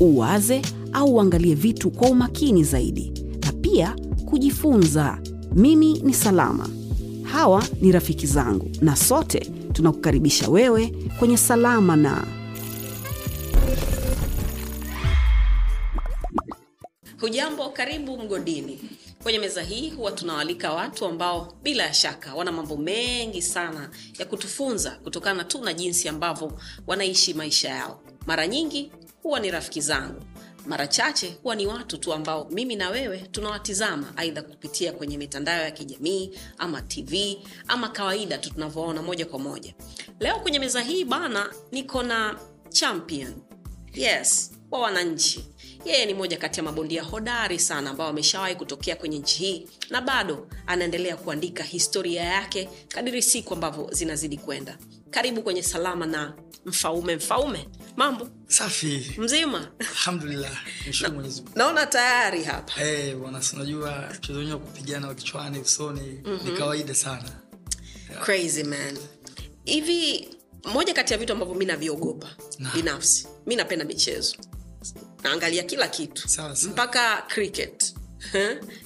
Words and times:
uwaze 0.00 0.62
au 0.92 1.14
uangalie 1.14 1.54
vitu 1.54 1.90
kwa 1.90 2.08
umakini 2.08 2.64
zaidi, 2.64 3.12
na 3.46 3.52
pia 3.52 3.96
kujifunza. 4.24 5.18
Mimi 5.54 5.92
ni 5.98 6.14
Salama, 6.14 6.68
hawa 7.22 7.64
ni 7.80 7.92
rafiki 7.92 8.26
zangu, 8.26 8.70
na 8.80 8.96
sote 8.96 9.40
tunakukaribisha 9.72 10.48
wewe 10.48 10.94
kwenye 11.18 11.36
Salama 11.36 11.96
na 11.96 12.24
Hujambo, 17.20 17.68
karibu 17.70 18.18
mgodini. 18.18 18.80
Kwenye 19.22 19.38
meza 19.38 19.62
hii 19.62 19.90
huwa 19.90 20.12
tunawalika 20.12 20.72
watu 20.72 21.04
ambao 21.06 21.52
bila 21.62 21.82
ya 21.84 21.94
shaka 21.94 22.34
wana 22.34 22.52
mambo 22.52 22.76
mengi 22.76 23.42
sana 23.42 23.90
ya 24.18 24.26
kutufunza 24.26 24.90
kutokana 24.90 25.44
tu 25.44 25.64
na 25.64 25.72
jinsi 25.72 26.08
ambavyo 26.08 26.52
wanaishi 26.86 27.34
maisha 27.34 27.68
yao. 27.68 28.00
Mara 28.26 28.46
nyingi 28.46 28.92
huwa 29.22 29.40
ni 29.40 29.50
rafiki 29.50 29.80
zangu, 29.80 30.22
mara 30.66 30.86
chache 30.86 31.36
huwa 31.42 31.54
ni 31.54 31.66
watu 31.66 31.98
tu 31.98 32.12
ambao 32.12 32.48
mimi 32.50 32.76
na 32.76 32.90
wewe 32.90 33.18
tunawatizama 33.18 34.12
aidha 34.16 34.42
kupitia 34.42 34.92
kwenye 34.92 35.18
mitandao 35.18 35.60
ya 35.62 35.70
kijamii 35.70 36.38
ama 36.58 36.82
TV 36.82 37.38
ama 37.68 37.88
kawaida 37.88 38.38
tu 38.38 38.50
tunavyoona 38.54 39.02
moja 39.02 39.26
kwa 39.26 39.38
moja. 39.38 39.74
Leo 40.20 40.40
kwenye 40.40 40.58
meza 40.58 40.80
hii 40.80 41.04
bana, 41.04 41.52
niko 41.72 42.02
na 42.02 42.38
champion. 42.68 43.34
Yes 43.94 44.50
wa 44.70 44.80
wananchi. 44.80 45.44
Yeye 45.84 46.06
ni 46.06 46.14
moja 46.14 46.36
kati 46.36 46.60
ya 46.60 46.64
mabondia 46.64 47.02
hodari 47.02 47.58
sana 47.58 47.90
ambao 47.90 48.08
ameshawahi 48.08 48.54
kutokea 48.54 48.96
kwenye 48.96 49.18
nchi 49.18 49.38
hii 49.38 49.66
na 49.90 50.00
bado 50.00 50.48
anaendelea 50.66 51.16
kuandika 51.16 51.62
historia 51.64 52.22
yake 52.22 52.68
kadiri 52.88 53.22
siku 53.22 53.54
ambavyo 53.54 53.88
zinazidi 53.92 54.36
kwenda 54.38 54.78
karibu 55.10 55.42
kwenye 55.42 55.62
salama 55.62 56.06
na 56.06 56.34
mfaume 56.66 57.16
mfaume. 57.16 57.68
Mambo? 57.96 58.28
Safi. 58.48 59.14
Mzima. 59.18 59.70
Alhamdulillah. 59.78 60.50
Mshukuru 60.88 61.14
mwenyezi 61.16 61.40
mungu. 61.42 61.58
Naona 61.58 61.86
tayari 61.86 62.44
hapa. 62.44 62.72
Hey, 62.72 63.14
bwana 63.14 63.42
si 63.42 63.56
mchezo 63.56 64.38
wenyewe 64.38 64.54
wa 64.54 64.58
kupigana 64.60 65.14
kichwani 65.14 65.58
usoni 65.58 66.22
ni 66.44 66.52
kawaida 66.58 66.94
sana. 66.94 67.30
Crazy 68.24 68.62
man. 68.64 68.98
Hivi 69.64 70.28
moja 70.64 70.94
kati 70.94 71.12
ya 71.12 71.18
vitu 71.18 71.32
ambavyo 71.32 71.54
mi 71.54 71.64
naviogopa 71.64 72.28
nah. 72.58 72.74
binafsi 72.74 73.28
mi 73.46 73.56
napenda 73.56 73.84
michezo. 73.84 74.36
Naangalia 75.22 75.62
kila 75.62 75.88
kitu. 75.88 76.28
Sawa, 76.28 76.56
sawa. 76.56 76.72
mpaka 76.72 77.22
cricket. 77.22 77.82
Eh? 77.82 77.97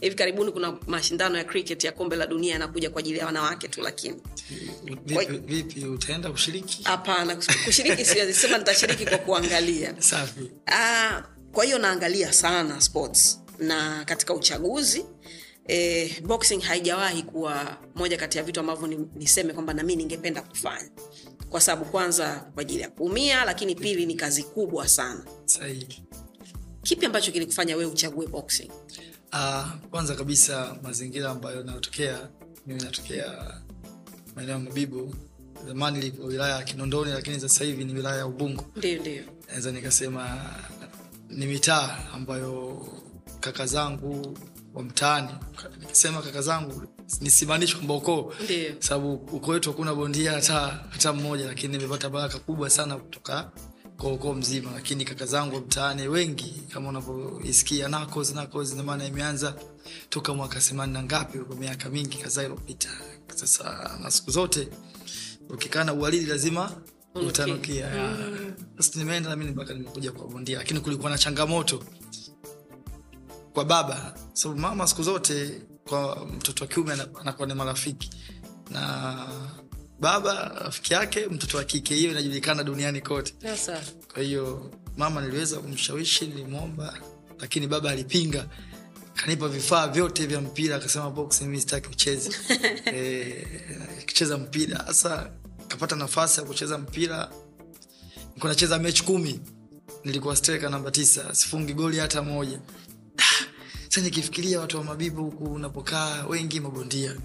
Hivi 0.00 0.14
karibuni 0.16 0.52
kuna 0.52 0.72
mashindano 0.86 1.38
ya 1.38 1.44
cricket 1.44 1.84
ya 1.84 1.92
kombe 1.92 2.16
la 2.16 2.27
dunia 2.27 2.52
yanakuja 2.52 2.91
kwa 2.91 3.00
ajili 3.00 3.19
ya 3.19 3.27
wanawake 3.27 3.69
tu 3.69 3.80
lakini 3.80 4.16
vipi, 5.05 5.38
vipi 5.38 5.84
utaenda 5.86 6.30
kushiriki? 6.30 6.83
Hapana 6.83 7.36
kushiriki 7.64 8.05
siwezi 8.05 8.34
sema 8.34 8.58
nitashiriki 8.58 9.06
kwa 9.06 9.19
kuangalia. 9.19 9.94
Safi. 10.03 10.50
Ah, 10.66 11.22
kwa 11.53 11.64
hiyo 11.64 11.78
naangalia 11.78 12.33
sana 12.33 12.80
sports. 12.80 13.41
Na 13.58 14.05
katika 14.05 14.34
uchaguzi 14.34 15.05
eh, 15.69 16.22
boxing 16.22 16.60
haijawahi 16.60 17.22
kuwa 17.22 17.78
moja 17.94 18.16
kati 18.16 18.38
ya 18.38 18.44
vitu 18.44 18.60
ambavyo 18.60 18.86
ni, 18.86 18.98
niseme 19.14 19.53
kwamba 19.53 19.75
nami 19.75 19.97
ningependa 19.97 20.43
kufanya. 20.43 20.91
Kwa 21.50 21.60
sababu 21.60 21.91
kwanza 21.91 22.47
kwa 22.54 22.60
ajili 22.60 22.81
ya 22.81 22.91
kuumia 22.91 23.44
lakini 23.44 23.75
pili 23.75 24.06
ni 24.06 24.14
kazi 24.14 24.43
kubwa 24.43 24.88
sana. 24.88 25.25
Sahihi. 25.44 26.03
Kipi 26.82 27.06
ambacho 27.06 27.32
kilikufanya 27.32 27.76
wewe 27.76 27.91
uchague 27.93 28.26
boxing 28.26 28.70
Ah, 29.32 29.65
kwanza 29.91 30.15
kabisa 30.15 30.76
mazingira 30.82 31.31
ambayo 31.31 31.62
nayotokea 31.62 32.28
mimi 32.66 32.81
natokea 32.82 33.54
maeneo 34.37 34.53
ya 34.54 34.59
mabibu. 34.60 35.15
Zamani 35.66 35.98
ilikuwa 35.98 36.28
wilaya 36.28 36.56
ya 36.56 36.62
kinondoni 36.62 37.12
lakini 37.12 37.41
sasa 37.41 37.65
hivi 37.65 37.84
ni 37.84 37.94
wilaya 37.94 38.16
ya 38.19 38.26
ubungo. 38.26 38.65
Ndio 38.76 39.00
ndio. 39.00 39.22
Naweza 39.48 39.70
nikasema 39.72 40.41
ni 41.28 41.47
mitaa 41.47 41.98
ambayo 42.15 42.87
kaka 43.41 43.66
zangu 43.66 44.38
wa 44.75 44.82
mtaani 44.82 45.28
nikisema 45.81 46.22
kaka 46.22 46.43
zangu 46.43 46.82
nisimaanishi 47.20 47.75
kwamba 47.76 47.94
ukoo 47.94 48.32
sababu 48.78 49.12
ukoo 49.14 49.50
wetu 49.53 49.70
hakuna 49.70 49.94
bondia 49.94 50.32
hata 50.32 50.59
hata 50.91 51.12
mmoja 51.12 51.47
lakini 51.47 51.76
nimepata 51.76 52.09
baraka 52.10 52.38
kubwa 52.38 52.70
sana 52.70 52.97
kutoka 52.97 53.50
kwa 54.02 54.12
ukoo 54.12 54.34
mzima 54.34 54.70
lakini 54.74 55.04
kaka 55.04 55.26
zangu 55.26 55.56
mtaani 55.58 56.08
wengi 56.08 56.62
kama 56.72 56.88
unavyoisikia 56.88 57.88
nakos 57.88 58.34
nakos 58.34 58.74
namaana 58.74 59.04
imeanza 59.06 59.54
toka 60.08 60.34
mwaka 60.34 60.60
semani 60.60 60.92
na 60.92 61.02
ngapi? 61.02 61.38
Kwa 61.38 61.56
miaka 61.56 61.88
mingi 61.88 62.16
kadhaa 62.18 62.42
iliyopita. 62.42 62.88
Sasa 63.34 63.98
na 64.02 64.10
siku 64.10 64.30
zote 64.30 64.68
ukikaa 65.50 65.84
na 65.84 65.92
uwalili 65.92 66.26
lazima 66.26 66.72
utanukia. 67.14 68.16
Sasa 68.76 68.98
nimeenda 68.98 69.30
nami 69.30 69.44
mpaka 69.44 69.74
nimekuja 69.74 70.12
kwa 70.12 70.26
bondia 70.28 70.58
lakini 70.58 70.80
kulikuwa 70.80 71.10
na 71.10 71.19
changamoto 71.19 71.82
kwa 73.52 73.64
baba. 73.64 74.14
Sababu 74.32 74.60
mama 74.60 74.86
siku 74.86 75.02
zote 75.02 75.60
kwa 75.88 76.26
mtoto 76.26 76.64
wa 76.64 76.69
kiume 76.69 76.92
anakuwa 77.20 77.48
ni 77.48 77.54
marafiki. 77.54 78.10
Na 78.70 79.16
baba 80.02 80.48
rafiki 80.64 80.92
yake 80.92 81.26
mtoto 81.26 81.56
wa 81.58 81.64
kike 81.64 81.94
hiyo 81.94 82.10
inajulikana 82.10 82.64
duniani 82.64 83.00
kote. 83.00 83.34
Yes, 83.42 83.70
kwa 84.14 84.22
hiyo 84.22 84.70
mama 84.96 85.20
niliweza 85.20 85.58
kumshawishi 85.58 86.26
nilimwomba 86.26 86.98
lakini 87.40 87.66
baba 87.66 87.90
alipinga 87.90 88.46
kanipa 89.14 89.48
vifaa 89.48 89.88
vyote 89.88 90.26
vya 90.26 90.40
mpira 90.40 90.76
akasema 90.76 91.10
boxing 91.10 91.44
mimi 91.44 91.60
sitaki 91.60 91.88
ucheze 91.88 92.30
eh, 92.84 93.46
kucheza 94.06 94.38
mpira. 94.38 94.78
Hasa. 94.78 95.30
kapata 95.68 95.96
nafasi 95.96 96.40
ya 96.40 96.46
kucheza 96.46 96.78
mpira. 96.78 97.30
Niko 98.34 98.48
nacheza 98.48 98.78
mechi 98.78 99.04
kumi. 99.04 99.40
Nilikuwa 100.04 100.36
striker 100.36 100.70
namba 100.70 100.90
tisa. 100.90 101.34
Sifungi 101.34 101.74
goli 101.74 101.98
hata 101.98 102.22
moja. 102.22 102.60
Sasa 103.88 104.00
nikifikiria 104.00 104.60
watu 104.60 104.76
wa 104.76 104.84
mabibu 104.84 105.24
huku 105.24 105.44
unapokaa 105.44 106.26
wengi 106.26 106.60
mabondia 106.60 107.16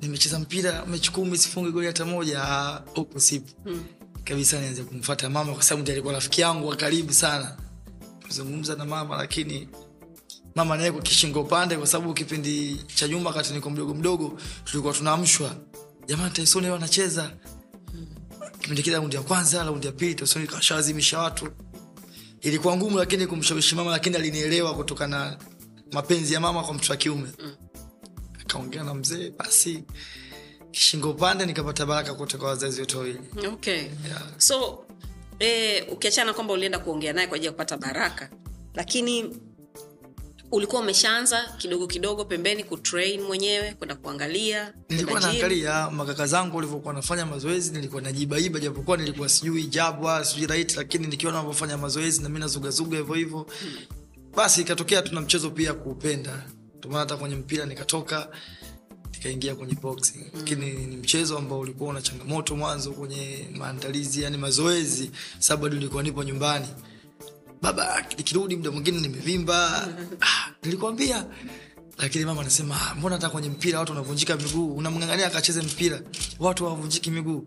nimecheza 0.00 0.38
mpira 0.38 0.86
mechi 0.86 1.12
kumi 1.12 1.38
sifungi 1.38 1.70
goli 1.72 1.86
hata 1.86 2.04
moja 2.04 2.42
ah, 2.42 2.82
huku 2.94 3.20
sipo. 3.20 3.70
Kabisa 4.24 4.60
nianze 4.60 4.82
kumfata 4.82 5.30
mama 5.30 5.52
kwa 5.54 5.62
sababu 5.62 5.90
alikuwa 5.90 6.12
rafiki 6.14 6.40
yangu 6.40 6.68
wa 6.68 6.76
karibu 6.76 7.12
sana. 7.12 7.56
Kuzungumza 8.26 8.74
na 8.74 8.84
mama 8.84 9.16
lakini 9.16 9.68
mama 10.54 10.76
naye 10.76 10.92
kwa 10.92 11.02
kishingo 11.02 11.40
upande 11.40 11.76
kwa 11.76 11.86
sababu 11.86 12.14
kipindi 12.14 12.76
cha 12.94 13.08
nyuma 13.08 13.32
kati 13.32 13.52
niko 13.54 13.70
mdogo 13.70 13.94
mdogo 13.94 14.38
tulikuwa 14.64 14.94
tunaamshwa 14.94 15.56
jamani 16.06 16.30
Tyson 16.30 16.62
leo 16.62 16.74
anacheza. 16.74 17.30
Kipindi 18.60 18.82
kile 18.82 18.96
raundi 18.96 19.16
ya 19.16 19.22
kwanza 19.22 19.64
raundi 19.64 19.86
ya 19.86 19.92
pili 19.92 20.14
Tyson 20.14 20.46
kashawazimisha 20.46 21.18
watu. 21.18 21.48
Ilikuwa 22.40 22.76
ngumu 22.76 22.98
lakini 22.98 23.26
kumshawishi 23.26 23.74
mama 23.74 23.90
lakini 23.90 24.16
alinielewa 24.16 24.74
kutokana 24.74 25.38
mapenzi 25.92 26.34
ya 26.34 26.40
mama 26.40 26.62
kwa 26.62 26.74
mtoto 26.74 26.92
wa 26.92 26.96
kiume 26.96 27.28
akaongea 28.46 28.84
na 28.84 28.94
mzee 28.94 29.30
basi 29.30 29.82
kishingo 30.70 31.10
upande 31.10 31.46
nikapata 31.46 31.86
baraka 31.86 32.14
kutoka 32.14 32.38
kwa 32.40 32.48
wazazi 32.48 32.80
wote 32.80 32.96
wawili. 32.96 33.20
Okay. 33.52 33.74
Yeah. 33.74 34.22
so 34.38 34.84
eh, 35.38 35.86
ukiachana 35.92 36.32
kwamba 36.34 36.52
ulienda 36.54 36.78
kuongea 36.78 37.12
naye 37.12 37.26
kwa 37.26 37.36
ajili 37.36 37.46
ya 37.46 37.52
kupata 37.52 37.76
baraka 37.76 38.30
lakini 38.74 39.36
ulikuwa 40.52 40.82
umeshaanza 40.82 41.54
kidogo 41.58 41.86
kidogo 41.86 42.24
pembeni 42.24 42.64
kutrain 42.64 43.20
mwenyewe 43.22 43.72
kwenda 43.74 43.94
kuangalia 43.94 44.72
nilikuwa 44.88 45.20
naangalia 45.20 45.90
makaka 45.90 46.26
zangu 46.26 46.56
walivyokuwa 46.56 46.94
nafanya 46.94 47.26
mazoezi 47.26 47.72
nilikuwa 47.72 48.02
najibaiba 48.02 48.60
japokuwa 48.60 48.96
nilikuwa 48.96 49.28
sijui 49.28 49.64
jabwa 49.64 50.24
sijui 50.24 50.46
right 50.46 50.76
lakini 50.76 51.06
nikiwa 51.06 51.32
navyofanya 51.32 51.76
mazoezi 51.78 52.22
na 52.22 52.28
mi 52.28 52.38
nazugazuga 52.40 52.96
hivyo 52.98 53.14
hivyo. 53.14 53.46
Basi 54.36 54.60
ikatokea 54.60 55.02
tuna 55.02 55.20
mchezo 55.20 55.50
pia 55.50 55.74
kuupenda 55.74 56.42
ndomana 56.86 57.00
hata 57.00 57.16
kwenye 57.16 57.36
mpira 57.36 57.66
nikatoka 57.66 58.28
nikaingia 59.12 59.54
kwenye 59.54 59.74
boxing. 59.74 60.24
Lakini 60.34 60.72
ni 60.72 60.96
mchezo 60.96 61.38
ambao 61.38 61.60
ulikuwa 61.60 61.90
una 61.90 62.02
changamoto 62.02 62.56
mwanzo 62.56 62.92
kwenye 62.92 63.48
maandalizi 63.56 64.22
yani 64.22 64.36
mazoezi 64.36 65.10
sababu 65.38 65.62
bado 65.62 65.74
nilikuwa 65.76 66.02
nipo 66.02 66.24
nyumbani. 66.24 66.66
Baba 67.62 68.04
nikirudi 68.18 68.56
muda 68.56 68.70
mwingine 68.70 69.00
nimevimba. 69.00 69.88
Ah, 70.20 70.50
nilikwambia. 70.62 71.26
Lakini 71.98 72.24
mama 72.24 72.40
anasema 72.40 72.74
"Ah, 72.90 72.94
mbona 72.94 73.16
hata 73.16 73.30
kwenye 73.30 73.48
mpira 73.48 73.78
watu 73.78 73.92
wanavunjika 73.92 74.36
miguu? 74.36 74.74
Unamngangania 74.76 75.26
akacheze 75.26 75.62
mpira 75.62 76.00
watu 76.38 76.64
hawavunjiki 76.64 77.10
miguu. 77.10 77.46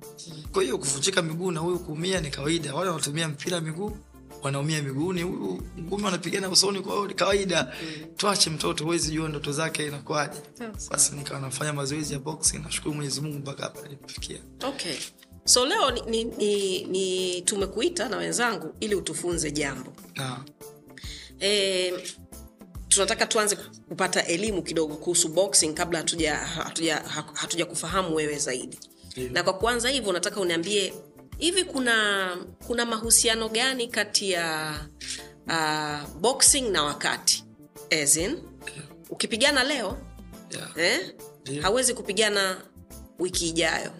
Kwa 0.51 0.63
hiyo 0.63 0.77
kuvunjika 0.77 1.21
miguu 1.21 1.51
na 1.51 1.59
huyu 1.59 1.79
kuumia 1.79 2.21
ni 2.21 2.29
kawaida. 2.29 2.73
Wale 2.75 2.89
wanatumia 2.89 3.27
mpira 3.27 3.61
miguu 3.61 3.97
wanaumia 4.43 4.81
miguuni 4.81 5.21
huyu 5.21 5.63
ngumi 5.79 6.03
wanapigana 6.03 6.49
usoni 6.49 6.79
kwa 6.81 6.93
hiyo 6.93 7.07
ni 7.07 7.13
kawaida 7.13 7.73
tuache 8.17 8.49
mtoto 8.49 8.83
huwezi 8.83 9.11
jua 9.11 9.29
ndoto 9.29 9.51
zake 9.51 9.85
inakuwaje. 9.87 10.39
Basi 10.91 11.15
nikawa 11.15 11.39
nafanya 11.39 11.73
mazoezi 11.73 12.13
ya 12.13 12.19
boxing 12.19 12.57
nashukuru 12.59 12.95
mwenyezi 12.95 13.21
mungu 13.21 13.39
mpaka 13.39 13.63
hapa 13.63 13.81
nilipofikia. 13.81 14.37
Okay. 14.67 14.95
So 15.45 15.65
leo 15.65 15.91
ni, 15.91 16.01
ni, 16.01 16.23
ni, 16.23 16.83
ni 16.83 17.41
tumekuita 17.41 18.09
na 18.09 18.17
wenzangu 18.17 18.73
ili 18.79 18.95
utufunze 18.95 19.51
jambo. 19.51 19.93
Na. 20.15 20.43
E, 21.41 21.93
tunataka 22.87 23.25
tuanze 23.25 23.55
kupata 23.89 24.25
elimu 24.25 24.61
kidogo 24.63 24.95
kuhusu 24.95 25.27
boxing 25.29 25.73
kabla 25.73 25.97
hatuja 25.99 26.35
hatuja 26.35 27.03
hatuja 27.33 27.65
kufahamu 27.65 28.15
wewe 28.15 28.37
zaidi. 28.37 28.79
Yeah. 29.15 29.31
na 29.31 29.43
kwa 29.43 29.53
kuanza 29.53 29.89
hivyo 29.89 30.13
nataka 30.13 30.39
uniambie 30.41 30.93
hivi 31.39 31.63
kuna 31.63 32.37
kuna 32.67 32.85
mahusiano 32.85 33.49
gani 33.49 33.87
kati 33.87 34.31
ya 34.31 34.75
uh, 35.47 36.09
boxing 36.19 36.61
na 36.69 36.83
wakati 36.83 37.43
As 38.03 38.17
in, 38.17 38.37
ukipigana 39.09 39.63
leo 39.63 39.97
yeah. 40.51 40.71
eh, 40.77 41.15
yeah. 41.45 41.63
hawezi 41.63 41.93
kupigana 41.93 42.61
wiki 43.19 43.47
ijayo 43.49 43.91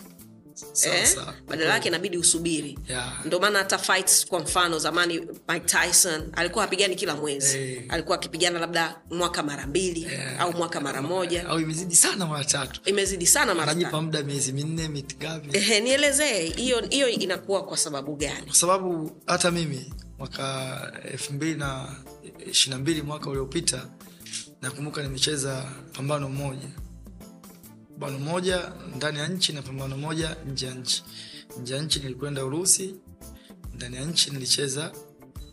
eh, 0.84 1.18
badala 1.48 1.74
yake 1.74 1.88
inabidi 1.88 2.18
usubiri. 2.18 2.80
Yeah. 2.90 3.26
ndio 3.26 3.40
maana 3.40 3.60
hata 3.60 3.78
fights 3.78 4.26
kwa 4.28 4.40
mfano 4.40 4.80
zamani 4.80 5.20
mike 5.50 5.66
tyson 5.66 6.30
alikuwa 6.36 6.64
apigani 6.64 6.96
kila 6.96 7.16
mwezi. 7.16 7.58
Hey. 7.58 7.80
alikuwa 7.90 8.18
akipigana 8.18 8.60
labda 8.60 9.02
mwaka 9.12 9.44
mara 9.44 9.68
mbili 9.68 10.00
Yeah. 10.04 10.42
au 10.42 10.54
mwaka 10.54 10.82
mara 10.82 11.02
moja. 11.02 11.48
Au 11.50 11.60
imezidi 11.60 11.96
sana 11.96 12.26
mara 12.26 12.44
tatu. 12.46 12.82
Imezidi 12.86 13.28
sana 13.28 13.56
mara 13.56 13.76
muda 14.02 14.24
miezi 14.24 14.52
minne 14.54 14.88
mitgapi 14.88 15.60
nielezee 15.82 16.50
hiyo 16.50 16.82
hiyo 16.90 17.10
inakuwa 17.10 17.66
kwa 17.66 17.78
sababu 17.78 18.16
gani? 18.16 18.46
Kwa 18.46 18.56
sababu 18.56 19.12
hata 19.28 19.52
mimi 19.52 19.94
mwaka 20.20 20.82
elfu 21.12 21.34
mbili 21.34 21.56
na 21.56 21.96
ishirina 22.52 22.78
mbili 22.82 23.02
mwaka 23.02 23.30
uliopita 23.30 23.86
nakumbuka 24.62 25.04
nimecheza 25.04 25.66
pambano 25.94 26.30
moja 26.30 26.68
pambano 28.00 28.20
moja 28.20 28.72
ndani 28.96 29.20
ya 29.20 29.28
nchi 29.28 29.54
na 29.54 29.62
pambano 29.62 29.98
moja 29.98 30.36
nje 30.52 30.66
ya 30.66 30.74
nchi. 30.74 31.04
Nje 31.62 31.74
ya 31.76 31.82
nchi 31.82 32.00
nilikwenda 32.00 32.46
urusi 32.46 32.96
ndani 33.76 33.96
ya 33.96 34.06
nchi 34.06 34.32
nilicheza 34.32 34.92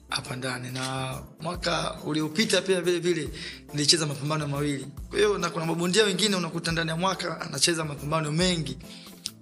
hapa 0.08 0.36
ndani. 0.36 0.70
Na 0.70 1.18
mwaka 1.40 1.98
uliopita 2.04 2.62
pia 2.62 2.80
vile 2.80 2.98
vile 2.98 3.28
nilicheza 3.72 4.06
mapambano 4.06 4.48
mawili. 4.48 4.86
Kwa 5.08 5.18
hiyo 5.18 5.38
na 5.38 5.50
kuna 5.50 5.66
mabondia 5.66 6.04
wengine 6.04 6.36
unakuta 6.36 6.72
ndani 6.72 6.90
ya 6.90 6.96
mwaka 6.96 7.40
anacheza 7.40 7.84
mapambano 7.84 8.32
mengi 8.32 8.78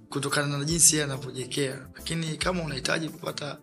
kutokana 0.09 0.59
na 0.59 0.65
jinsi 0.65 0.97
yeye 0.97 1.05
anavyojekea. 1.05 1.87
Lakini 1.95 2.37
kama 2.37 2.63
unahitaji 2.63 3.09
kupata 3.09 3.59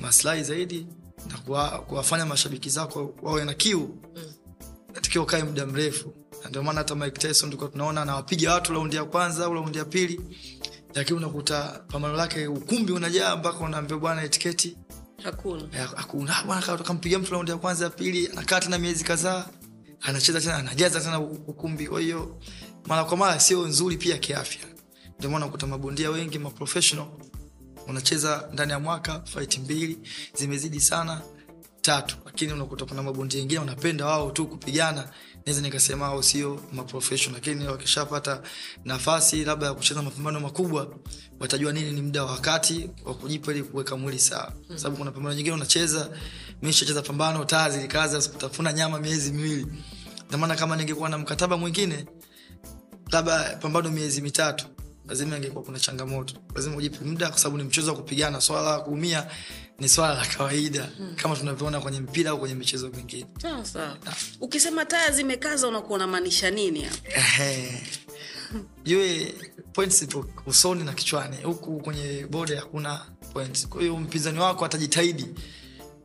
maslahi 0.00 0.42
zaidi 0.44 0.86
na 1.30 1.38
kuwafanya 1.78 2.26
mashabiki 2.26 2.70
zako 2.70 3.14
wawe 3.22 3.44
na 3.44 3.54
kiu 3.54 3.98
natakiwa 4.94 5.24
ukae 5.24 5.42
muda 5.44 5.66
mrefu 5.66 6.14
ndio 6.48 6.62
maana 6.62 6.78
hata 6.78 6.94
mike 6.94 7.18
tyson 7.28 7.48
tulikuwa 7.50 7.70
tunaona 7.70 8.02
anawapiga 8.02 8.54
watu 8.54 8.72
raundi 8.72 8.96
ya 8.96 9.04
kwanza 9.04 9.44
au 9.44 9.54
raundi 9.54 9.78
ya 9.78 9.84
pili. 9.84 10.20
Lakini 10.94 11.18
unakuta 11.18 11.62
pambano 11.88 12.14
lake 12.14 12.46
ukumbi 12.46 12.92
unajaa 12.92 13.36
mpaka 13.36 13.58
unaambia 13.58 13.96
bwana 13.96 14.22
etiketi. 14.22 14.76
Hakuna. 15.22 15.68
Hakuna. 15.96 16.36
Ah, 16.38 16.44
bwana 16.44 16.62
kama 16.62 16.78
kampiga 16.78 17.18
mtu 17.18 17.32
raundi 17.32 17.50
ya 17.50 17.56
kwanza 17.56 17.84
ya 17.84 17.90
pili 17.90 18.28
anakaa 18.28 18.60
tena 18.60 18.78
miezi 18.78 19.04
kadhaa 19.04 19.46
anacheza 20.00 20.40
tena 20.40 20.56
anajaza 20.56 21.00
tena 21.00 21.20
ukumbi. 21.20 21.86
Kwa 21.86 22.00
hiyo 22.00 22.38
mara 22.86 23.04
kwa 23.04 23.16
mara 23.16 23.40
sio 23.40 23.66
nzuri 23.66 23.96
pia 23.96 24.18
kiafya. 24.18 24.60
Ndio 25.18 25.30
maana 25.30 25.44
unakuta 25.44 25.66
mabondia 25.66 26.10
wengi 26.10 26.38
maprofessional 26.38 27.06
unacheza 27.88 28.48
ndani 28.52 28.72
ya 28.72 28.78
mwaka 28.80 29.20
fight 29.24 29.58
mbili 29.58 29.98
zimezidi 30.34 30.80
sana 30.80 31.20
tatu. 31.80 32.16
Lakini 32.24 32.52
unakuta 32.52 32.84
kuna 32.86 33.02
mabondia 33.02 33.40
wengine 33.40 33.60
wanapenda 33.60 34.06
wao 34.06 34.30
tu 34.30 34.46
kupigana 34.46 35.08
naweza 35.46 35.62
nikasema 35.62 36.06
au 36.06 36.22
sio 36.22 36.60
maprofessional 36.72 37.34
lakini 37.40 37.66
wakishapata 37.68 38.42
nafasi 38.84 39.44
labda 39.44 39.66
ya 39.66 39.74
kucheza 39.74 40.02
mapambano 40.02 40.40
makubwa 40.40 40.94
watajua 41.40 41.72
nini 41.72 41.90
ni 41.92 42.02
muda 42.02 42.24
wa 42.24 42.30
wakati 42.32 42.90
wa 43.04 43.14
kujipa 43.14 43.52
ili 43.52 43.62
kuweka 43.62 43.96
mwili 43.96 44.18
sawa 44.18 44.52
mm. 44.70 44.78
sababu 44.78 44.96
kuna 44.96 45.10
pambano 45.10 45.34
nyingine 45.34 45.54
unacheza 45.54 46.08
mishacheza 46.62 47.02
pambano 47.02 47.44
taa 47.44 47.70
zilikaza 47.70 48.22
sikutafuna 48.22 48.72
nyama 48.72 48.98
miezi 48.98 49.32
miwili 49.32 49.66
namaana 50.30 50.56
kama 50.56 50.76
ningekuwa 50.76 51.08
na 51.08 51.18
mkataba 51.18 51.56
mwingine 51.56 52.06
labda 53.12 53.56
pambano 53.60 53.90
miezi 53.90 54.20
mitatu 54.22 54.66
lazima 55.08 55.36
ingekuwa 55.36 55.64
kuna 55.64 55.80
changamoto 55.80 56.34
lazima 56.54 56.76
ujipe 56.76 57.04
muda 57.04 57.28
kwa 57.28 57.38
sababu 57.38 57.58
ni 57.58 57.64
mchezo 57.64 57.90
wa 57.90 57.96
kupigana 57.96 58.40
swala 58.40 58.70
la 58.70 58.80
kuumia 58.80 59.26
ni 59.80 59.88
swala 59.88 60.14
la 60.14 60.26
kawaida 60.26 60.82
hmm. 60.96 61.14
kama 61.16 61.36
tunavyoona 61.36 61.80
kwenye 61.80 62.00
mpira 62.00 62.30
au 62.30 62.38
kwenye 62.38 62.54
michezo 62.54 62.88
mingine. 62.88 63.26
Sawa. 63.42 63.64
Sawa 63.64 63.96
ukisema 64.40 64.84
taya 64.84 65.10
zimekaza 65.10 65.68
unakuwa 65.68 65.96
unamaanisha 65.96 66.50
nini 66.50 66.82
hapo 66.82 66.98
Ehe. 67.16 67.82
jue 68.84 69.34
points 69.72 70.02
ipo 70.02 70.26
usoni 70.46 70.84
na 70.84 70.92
kichwani. 70.92 71.36
Huku 71.42 71.80
kwenye 71.80 72.26
bode 72.30 72.56
hakuna 72.56 73.06
points. 73.32 73.68
Kwa 73.68 73.80
hiyo 73.80 73.96
mpinzani 73.96 74.38
wako 74.38 74.64
atajitahidi 74.64 75.26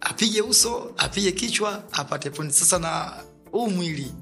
apige 0.01 0.41
uso 0.41 0.93
apige 0.97 1.31
kichwa 1.31 1.83
apate 1.91 2.29
points. 2.29 2.59
Sasa 2.59 2.79
na 2.79 3.13
huu 3.51 3.69
mwili 3.69 4.13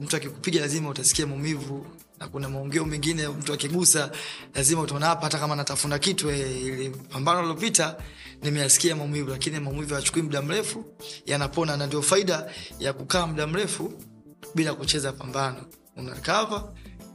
mtu 0.00 0.16
akikupiga 0.16 0.60
lazima 0.60 0.88
utasikia 0.88 1.26
maumivu 1.26 1.86
na 2.20 2.28
kuna 2.28 2.48
maongeo 2.48 2.84
mengine 2.84 3.28
mtu 3.28 3.52
akigusa 3.52 4.10
lazima 4.54 4.80
utaona 4.82 5.06
hapa 5.06 5.22
hata 5.22 5.38
kama 5.38 5.56
natafuna 5.56 5.98
kitu 5.98 6.30
eh, 6.30 6.62
ili 6.62 6.90
pambano 6.90 7.42
lilopita 7.42 7.96
nimeyasikia 8.42 8.96
maumivu 8.96 9.30
lakini 9.30 9.60
maumivu 9.60 9.88
hayachukui 9.94 10.22
muda 10.22 10.42
mrefu 10.42 10.84
yanapona 11.26 11.76
na 11.76 11.86
ndio 11.86 12.02
faida 12.02 12.50
ya 12.78 12.92
kukaa 12.92 13.26
muda 13.26 13.46
mrefu 13.46 13.92
bila 14.54 14.74
kucheza 14.74 15.12
pambano. 15.12 15.64
Unakava 15.96 16.72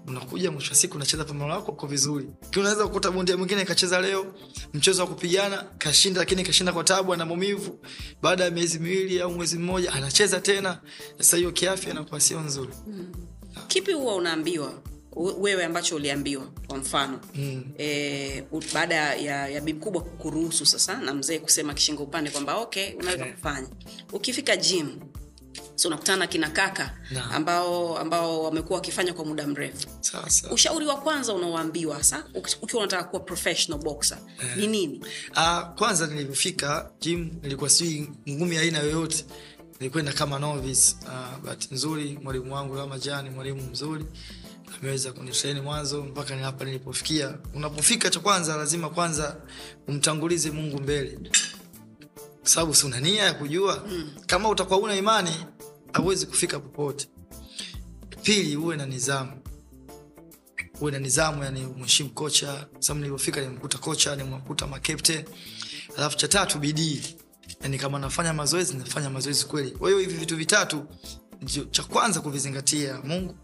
unakuja 0.07 0.52
mwisho 0.52 0.69
wa 0.72 0.75
siku 0.75 0.96
unacheza 0.96 1.25
pambano 1.25 1.50
lako 1.56 1.72
kwa 1.72 1.90
vizuri. 1.90 2.30
Unaweza 2.58 2.84
kukuta 2.88 3.12
bondia 3.12 3.38
mwingine 3.38 3.66
kacheza 3.66 4.01
leo 4.01 4.34
mchezo 4.74 5.01
wa 5.01 5.08
kupigana 5.08 5.66
kashinda 5.78 6.19
lakini 6.19 6.44
kashinda 6.44 6.74
kwa 6.74 6.84
tabu 6.84 7.16
na 7.16 7.25
maumivu. 7.25 7.80
Baada 8.22 8.44
ya 8.44 8.51
miezi 8.51 8.80
miwili 8.80 9.22
au 9.22 9.31
mwezi 9.31 9.58
mmoja 9.60 9.94
anacheza 9.94 10.40
tena. 10.42 10.81
Sasa 11.18 11.38
hiyo 11.38 11.51
kiafya 11.51 11.92
inakuwa 11.92 12.19
sio 12.22 12.40
nzuri. 12.40 12.74
Kipi 13.68 13.94
huwa 13.94 14.16
unaambiwa 14.16 14.74
wewe 15.15 15.65
ambacho 15.65 15.95
uliambiwa 15.95 16.47
kwa 16.67 16.77
mfano. 16.77 17.19
Mm. 17.35 17.63
e, 17.77 18.44
baada 18.73 18.95
ya, 19.15 19.47
ya 19.47 19.62
bibi 19.62 19.79
kubwa 19.79 20.01
kuruhusu 20.03 20.65
sasa 20.65 20.97
na 20.97 21.13
mzee 21.13 21.39
kusema 21.39 21.73
kishingo 21.73 22.03
upande 22.03 22.29
kwamba 22.31 22.56
okay 22.57 22.94
unaweza 22.94 23.23
Okay. 23.23 23.33
kufanya. 23.35 23.67
Ukifika 24.13 24.57
gym 24.57 25.00
so 25.75 25.88
unakutana 25.88 26.27
kina 26.27 26.50
kaka 26.50 26.98
ambao 27.31 27.98
ambao 27.98 28.43
wamekuwa 28.43 28.79
wakifanya 28.79 29.13
kwa 29.13 29.25
muda 29.25 29.48
mrefu. 29.48 29.88
Sawa 30.01 30.27
ushauri 30.51 30.86
wa 30.86 30.98
kwanza 30.98 31.34
unaoambiwa 31.34 32.03
sa 32.03 32.24
ukiwa 32.62 32.81
unataka 32.81 33.03
kuwa 33.03 33.19
professional 33.22 33.84
boxer 33.84 34.17
ni 34.55 34.67
nini? 34.67 35.01
Uh, 35.31 35.60
kwanza 35.75 36.07
nilivyofika 36.07 36.91
gym 37.01 37.31
nilikuwa 37.43 37.69
si 37.69 38.10
ngumi 38.29 38.57
aina 38.57 38.79
yoyote. 38.79 39.25
Nilikwenda 39.79 40.13
kama 40.13 40.39
novice. 40.39 40.95
Uh, 41.05 41.50
but 41.50 41.72
nzuri 41.72 42.19
mwalimu 42.24 42.53
wangu 42.53 42.75
kama 42.75 43.00
jani 43.00 43.29
mwalimu 43.29 43.62
mzuri 43.72 44.05
ameweza 44.82 45.12
kunitrain 45.13 45.60
mwanzo 45.62 46.03
mpaka 46.03 46.36
ni 46.36 46.41
hapa 46.44 46.65
nilipofikia. 46.65 47.38
Unapofika 47.53 48.10
cha 48.10 48.20
kwanza 48.20 48.55
lazima 48.58 48.89
kwanza 48.89 49.38
umtangulize 49.88 50.51
mungu 50.51 50.82
mbele. 50.82 51.20
Kwa 52.41 52.50
sababu 52.50 52.75
si 52.75 52.86
una 52.86 53.00
nia 53.00 53.24
ya 53.24 53.34
kujua? 53.34 53.84
Mm. 53.89 54.12
kama 54.27 54.50
utakuwa 54.50 54.79
una 54.79 54.96
imani 54.96 55.32
hauwezi 55.94 56.25
kufika 56.25 56.60
popote. 56.60 57.08
Pili 58.24 58.58
uwe 58.58 58.75
na 58.77 58.86
nidhamu. 58.86 59.32
Uwe 60.82 60.91
na 60.91 61.00
nidhamu 61.00 61.44
yani 61.44 61.65
mheshimu 61.77 62.10
kocha. 62.10 62.67
Sababu 62.79 63.00
nilipofika 63.00 63.41
nimekuta 63.41 63.77
kocha 63.77 64.15
nimekuta 64.15 64.67
makapten 64.67 65.25
alafu 65.98 66.17
cha 66.17 66.27
tatu 66.27 66.60
bidii. 66.60 67.01
Yani 67.62 67.77
kama 67.77 68.00
nafanya 68.00 68.34
mazoezi 68.34 68.74
nafanya 68.77 69.10
mazoezi 69.10 69.46
kweli. 69.46 69.72
Kwa 69.72 69.89
hiyo 69.89 70.00
hivi 70.00 70.13
vitu 70.13 70.36
vitatu 70.38 70.86
cha 71.72 71.84
kwanza 71.84 72.22
kuvizingatia 72.22 73.01
mungu 73.03 73.36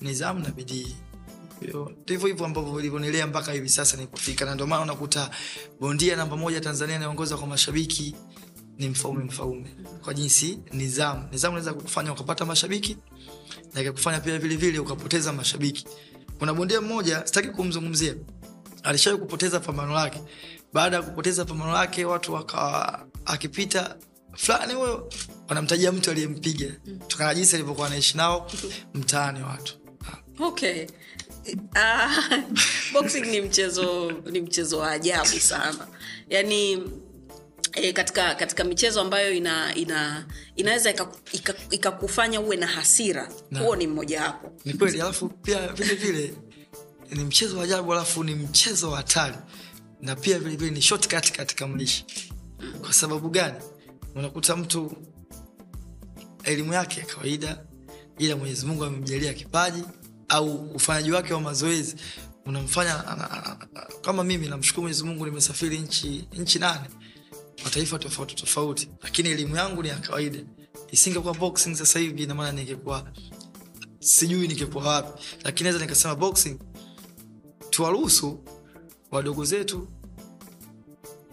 nidhamu 0.00 0.40
na 0.40 0.48
bidii. 0.50 0.96
Kwa 1.72 1.92
ndivyo 2.02 2.26
hivyo 2.28 2.46
ambavyo 2.46 2.72
vilivyonilea 2.72 3.26
mpaka 3.26 3.52
hivi 3.52 3.68
sasa 3.68 3.96
nilipofika. 3.96 4.44
Na 4.44 4.54
ndio 4.54 4.66
maana 4.66 4.82
unakuta 4.82 5.30
bondia 5.80 6.16
namba 6.16 6.36
moja 6.36 6.60
tanzania 6.60 6.96
anaongoza 6.96 7.36
kwa 7.36 7.46
mashabiki 7.46 8.16
ni 8.78 8.88
mfaume 8.88 9.24
mfaume. 9.24 9.74
Kwa 10.04 10.14
jinsi 10.14 10.58
nidhamu. 10.72 11.22
Nidhamu 11.32 11.52
inaweza 11.56 11.74
kukufanya 11.74 12.12
ukapata 12.12 12.44
mashabiki 12.44 12.96
na 13.74 13.80
ikakufanya 13.80 14.20
pia 14.20 14.38
vile 14.38 14.56
vile 14.56 14.78
ukapoteza 14.78 15.32
mashabiki. 15.32 15.86
Kuna 16.38 16.54
bondia 16.54 16.80
mmoja 16.80 17.26
sitaki 17.26 17.48
kumzungumzia. 17.48 18.14
Alishawahi 18.82 19.22
kupoteza 19.22 19.60
pambano 19.60 19.94
lake. 19.94 20.20
Baada 20.72 20.96
ya 20.96 21.02
kupoteza 21.02 21.44
pambano 21.44 21.72
lake 21.72 22.04
watu 22.04 22.32
wakawa 22.32 23.06
akipita 23.24 23.96
fulani 24.34 24.72
huyo 24.74 25.08
wanamtajia 25.48 25.92
mtu 25.92 26.10
aliyempiga. 26.10 26.66
Kutokana 27.00 27.28
na 27.28 27.34
jinsi 27.34 27.56
alivyokuwa 27.56 27.86
anaishi 27.86 28.16
nao 28.16 28.50
mtaani 28.94 29.42
watu 29.42 29.74
okay. 30.40 30.86
Uh, 31.76 32.36
boxing 32.92 33.20
ni 33.26 33.40
mchezo 33.40 34.12
ni 34.30 34.40
mchezo 34.40 34.78
wa 34.78 34.90
ajabu 34.90 35.26
sana. 35.40 35.86
Yani 36.28 36.82
e, 37.72 37.92
katika 37.92 38.34
katika 38.34 38.64
michezo 38.64 39.00
ambayo 39.00 39.32
ina, 39.32 39.74
ina 39.74 40.26
inaweza 40.56 40.90
ikakufanya 41.70 42.34
ika, 42.34 42.40
ika 42.40 42.40
uwe 42.46 42.56
na 42.56 42.66
hasira 42.66 43.28
huo 43.58 43.76
ni 43.76 43.86
mmojawapo 43.86 44.52
ni 44.64 44.74
kweli 44.74 45.00
alafu 45.00 45.28
pia 45.28 45.68
vile 45.68 45.94
vile 45.94 46.34
ni 47.10 47.24
mchezo 47.24 47.58
wa 47.58 47.64
ajabu 47.64 47.92
alafu 47.92 48.24
ni 48.24 48.34
mchezo 48.34 48.90
wa 48.90 48.96
hatari. 48.96 49.36
Na 50.00 50.16
pia 50.16 50.38
vile 50.38 50.56
vile 50.56 50.70
ni 50.70 50.82
shortcut 50.82 51.32
katika 51.32 51.66
maisha. 51.66 52.04
Kwa 52.80 52.92
sababu 52.92 53.28
gani? 53.28 53.58
Unakuta 54.14 54.56
mtu 54.56 54.92
elimu 56.44 56.72
yake 56.72 57.00
ya 57.00 57.06
kawaida 57.06 57.64
ila 58.20 58.36
mwenyezi 58.36 58.66
mungu 58.66 58.84
amemjalia 58.84 59.34
kipaji 59.34 59.84
au 60.28 60.54
ufanyaji 60.74 61.12
wake 61.12 61.34
wa 61.34 61.40
mazoezi. 61.40 61.96
Unamfanya 62.46 63.04
kama 64.02 64.24
mimi 64.24 64.48
namshukuru 64.48 64.82
mwenyezi 64.82 65.04
mungu 65.04 65.26
nimesafiri 65.26 65.78
nchi 65.78 66.28
nchi 66.32 66.58
nane 66.58 66.88
mataifa 67.64 67.98
tofauti 67.98 68.34
tofauti 68.34 68.90
lakini 69.02 69.28
elimu 69.28 69.56
yangu 69.56 69.82
ni 69.82 69.88
ya 69.88 69.96
kawaida. 69.98 70.38
Isingekuwa 70.90 71.34
boxing 71.34 71.74
sasa 71.74 71.98
hivi 71.98 72.22
inamaana 72.22 72.52
ningekuwa 72.52 73.12
sijui 74.00 74.48
ningekuwa 74.48 74.84
wapi. 74.84 75.22
Lakini 75.44 75.68
naweza 75.70 75.84
nikasema 75.84 76.14
boxing 76.14 76.58
tuwaruhusu 77.70 78.44
wadogo 79.10 79.44
zetu 79.44 79.88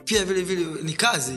pia 0.05 0.25
vile 0.25 0.41
vile 0.41 0.65
ni 0.83 0.93
kazi. 0.93 1.33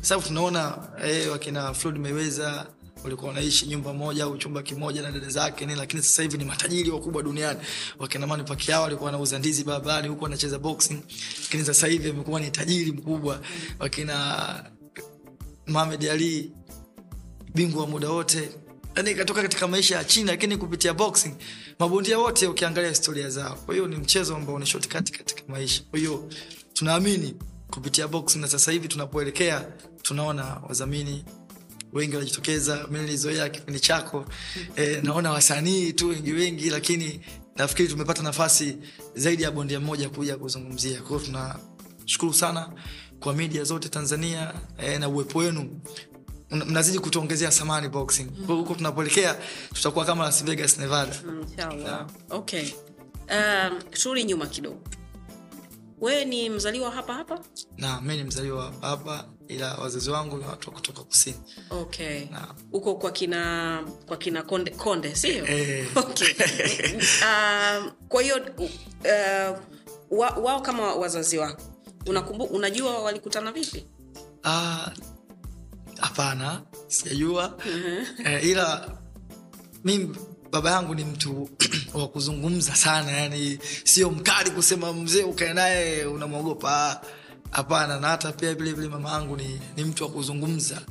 Sababu 0.00 0.26
tunaona 0.26 0.88
eh, 1.04 1.30
wakina 1.32 1.74
Floyd 1.74 1.98
Mayweather 1.98 2.66
walikuwa 3.04 3.28
wanaishi 3.28 3.66
nyumba 3.66 3.92
moja 3.94 4.24
au 4.24 4.38
chumba 4.38 4.62
kimoja 4.62 5.02
na 5.02 5.12
dada 5.12 5.28
zake 5.28 5.66
ni 5.66 5.74
lakini 5.74 6.02
sasa 6.02 6.22
hivi 6.22 6.38
ni 6.38 6.44
matajiri 6.44 6.90
wakubwa 6.90 7.22
duniani. 7.22 7.58
Wakina 7.98 8.26
Manny 8.26 8.44
Pacquiao 8.44 8.82
walikuwa 8.82 9.06
wanauza 9.06 9.38
ndizi 9.38 9.64
barabarani 9.64 10.08
huko 10.08 10.24
wanacheza 10.24 10.58
boxing. 10.58 10.98
Lakini 11.42 11.64
sasa 11.64 11.86
hivi 11.86 12.10
amekuwa 12.10 12.40
ni 12.40 12.50
tajiri 12.50 12.92
mkubwa. 12.92 13.40
Wakina 13.78 14.64
Muhammad 15.66 16.04
Ali 16.04 16.52
bingwa 17.54 17.82
wa 17.82 17.88
muda 17.88 18.10
wote. 18.10 18.50
Yani 18.96 19.14
katoka 19.14 19.42
katika 19.42 19.68
maisha 19.68 19.96
ya 19.96 20.04
chini 20.04 20.26
lakini 20.26 20.56
kupitia 20.56 20.94
boxing 20.94 21.34
mabondia 21.78 22.18
wote 22.18 22.46
ukiangalia 22.46 22.90
historia 22.90 23.30
zao. 23.30 23.54
Kwa 23.66 23.74
hiyo 23.74 23.86
ni 23.88 23.96
mchezo 23.96 24.36
ambao 24.36 24.58
ni 24.58 24.66
shortcut 24.66 25.10
katika 25.10 25.42
maisha. 25.48 25.82
Kwa 25.90 25.98
hiyo 25.98 26.28
tunaamini 26.72 27.34
kupitia 27.70 28.08
boxing 28.08 28.38
na 28.38 28.48
sasa 28.48 28.72
hivi 28.72 28.88
tunapoelekea 28.88 29.64
tunaona 30.02 30.44
wadhamini 30.68 31.24
wengi 31.92 32.14
wanajitokeza 32.16 32.86
mi 32.90 32.98
nilizoea 32.98 33.48
kipindi 33.48 33.80
chako. 33.80 34.24
E, 34.76 35.00
naona 35.02 35.30
wasanii 35.30 35.92
tu 35.92 36.08
wengi 36.08 36.32
wengi 36.32 36.70
lakini 36.70 37.20
nafikiri 37.56 37.88
tumepata 37.88 38.22
nafasi 38.22 38.76
zaidi 39.14 39.42
ya 39.42 39.50
bondia 39.50 39.80
mmoja 39.80 40.08
kuja 40.08 40.36
kuzungumzia. 40.36 41.00
Kwa 41.02 41.08
hiyo 41.08 41.20
tunashukuru 41.20 42.34
sana 42.34 42.72
kwa 43.20 43.34
media 43.34 43.64
zote 43.64 43.88
tanzania 43.88 44.54
e, 44.78 44.98
na 44.98 45.08
uwepo 45.08 45.38
wenu. 45.38 45.80
Mnazidi 46.50 46.98
kutuongezea 46.98 47.50
samani 47.50 47.88
boxing. 47.88 48.24
Kwa 48.24 48.46
hiyo 48.46 48.56
huko 48.56 48.74
tunapoelekea 48.74 49.36
tutakuwa 49.74 50.04
kama 50.04 50.24
las 50.24 50.44
vegas 50.44 50.78
nevada. 50.78 51.16
Inshallah. 51.50 52.06
okay. 52.30 52.68
Um, 53.30 53.78
turudi 53.90 54.24
nyuma 54.24 54.46
kidogo. 54.46 54.80
Wewe 56.00 56.24
ni 56.24 56.50
mzaliwa 56.50 56.90
hapa 56.90 57.14
hapa? 57.14 57.40
Na 57.76 58.00
mimi 58.00 58.16
ni 58.16 58.24
mzaliwa 58.24 58.64
hapa 58.64 58.86
hapa 58.88 59.28
ila 59.48 59.74
wazazi 59.74 60.10
wangu 60.10 60.36
ni 60.36 60.44
watu 60.44 60.68
wa 60.70 60.74
kutoka 60.74 61.02
kusini. 61.02 61.36
Okay. 61.70 62.26
Kwa 62.98 63.10
kina 63.10 63.84
kwa 64.06 64.16
kina 64.16 64.42
konde 64.42 64.70
konde 64.70 65.14
sio? 65.14 65.46
Eh. 65.46 65.86
okay. 65.96 66.34
um, 67.22 67.90
kwa 68.08 68.22
hiyo 68.22 68.36
uh, 68.36 69.58
wa, 70.18 70.30
wao 70.30 70.60
kama 70.60 70.94
wazazi 70.94 71.38
wako 71.38 71.62
unakumbu, 72.06 72.44
unajua 72.44 72.98
walikutana 73.02 73.52
vipi? 73.52 73.86
Hapana 76.00 76.62
uh, 76.72 76.78
sijajua 76.88 77.58
eh, 78.24 78.44
ila 78.44 78.90
mi 79.84 80.14
baba 80.50 80.70
yangu 80.70 80.94
ni 80.94 81.04
mtu 81.04 81.48
wa 81.94 82.08
kuzungumza 82.08 82.74
sana 82.74 83.10
yani 83.12 83.58
sio 83.84 84.10
mkali 84.10 84.50
kusema 84.50 84.92
mzee 84.92 85.22
ukae 85.22 85.52
naye 85.52 86.04
unamwogopa 86.06 87.00
hapana 87.50 88.00
na 88.00 88.08
hata 88.08 88.32
pia 88.32 88.54
vile 88.54 88.72
vile 88.72 88.88
mama 88.88 89.10
yangu 89.10 89.36
ni, 89.36 89.60
ni 89.76 89.84
mtu 89.84 90.04
wa 90.04 90.10
kuzungumza. 90.10 90.82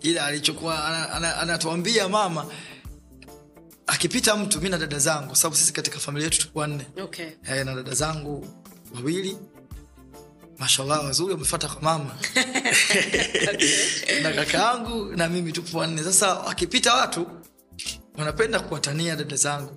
Ila 0.00 0.26
alichokuwa 0.26 0.84
ana- 0.84 1.10
ana- 1.38 2.08
mama 2.08 2.46
akipita 3.86 4.36
mtu 4.36 4.60
mi 4.60 4.68
na 4.68 4.78
dada 4.78 4.98
zangu 4.98 5.36
sababu 5.36 5.56
sisi 5.56 5.72
katika 5.72 5.98
familia 5.98 6.24
yetu 6.26 6.40
tukuwa 6.40 6.66
nne. 6.66 6.86
Okay. 7.02 7.26
Eh, 7.48 7.66
na 7.66 7.74
dada 7.74 7.94
zangu 7.94 8.46
wawili 8.94 9.38
mashallah 10.58 11.04
wazuri 11.04 11.32
wamefata 11.32 11.68
kwa 11.68 11.82
mama. 11.82 12.14
Na 14.22 14.32
kaka 14.32 14.58
yangu 14.58 15.04
na 15.16 15.28
mimi 15.28 15.52
tupo 15.52 15.78
wanne. 15.78 16.02
Sasa 16.04 16.46
akipita 16.46 16.94
watu 16.94 17.26
wanapenda 18.18 18.60
kuwatania 18.60 19.16
dada 19.16 19.36
zangu. 19.36 19.76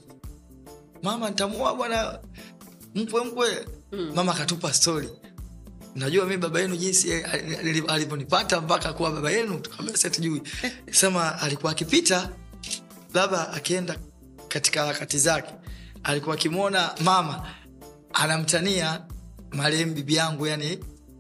Mama 1.03 1.29
ntamua 1.29 1.75
bwana 1.75 2.19
mkwe 2.95 3.23
mkwe. 3.23 3.65
mm. 3.91 4.11
mama 4.15 4.31
akatupa 4.35 4.73
stori 4.73 5.09
najua 5.95 6.25
mi 6.25 6.37
baba 6.37 6.59
yenu 6.61 6.75
jinsi 6.75 7.13
alivyonipata 7.87 8.61
mpaka 8.61 8.93
kuwa 8.93 9.11
baba 9.11 9.31
yenu. 9.31 9.61
Sasa 9.91 10.09
tujui. 10.09 10.41
Sema 10.91 11.41
alikuwa 11.41 11.71
akipita 11.71 12.29
labda 13.13 13.49
akienda 13.53 13.95
katika 14.47 14.81
harakati 14.81 15.17
zake 15.19 15.53
alikuwa 16.03 16.35
akimwona 16.35 16.91
mama 17.03 17.47
anamtania 18.13 19.01
marehemu 19.51 19.93
bibi 19.93 20.15
yangu 20.15 20.47
yani 20.47 20.79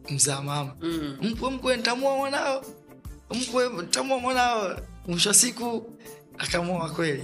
mzaa 0.09 0.41
mama. 0.41 0.75
Mm. 0.81 1.17
mkwe 1.21 1.49
mkwe 1.51 1.77
ntamua 1.77 2.15
mwanao. 2.17 2.65
Mkwe 3.31 3.69
ntamua 3.83 4.19
mwanao. 4.19 4.79
Mwisho 5.07 5.33
siku 5.33 5.93
akamua 6.37 6.89
kweli. 6.89 7.23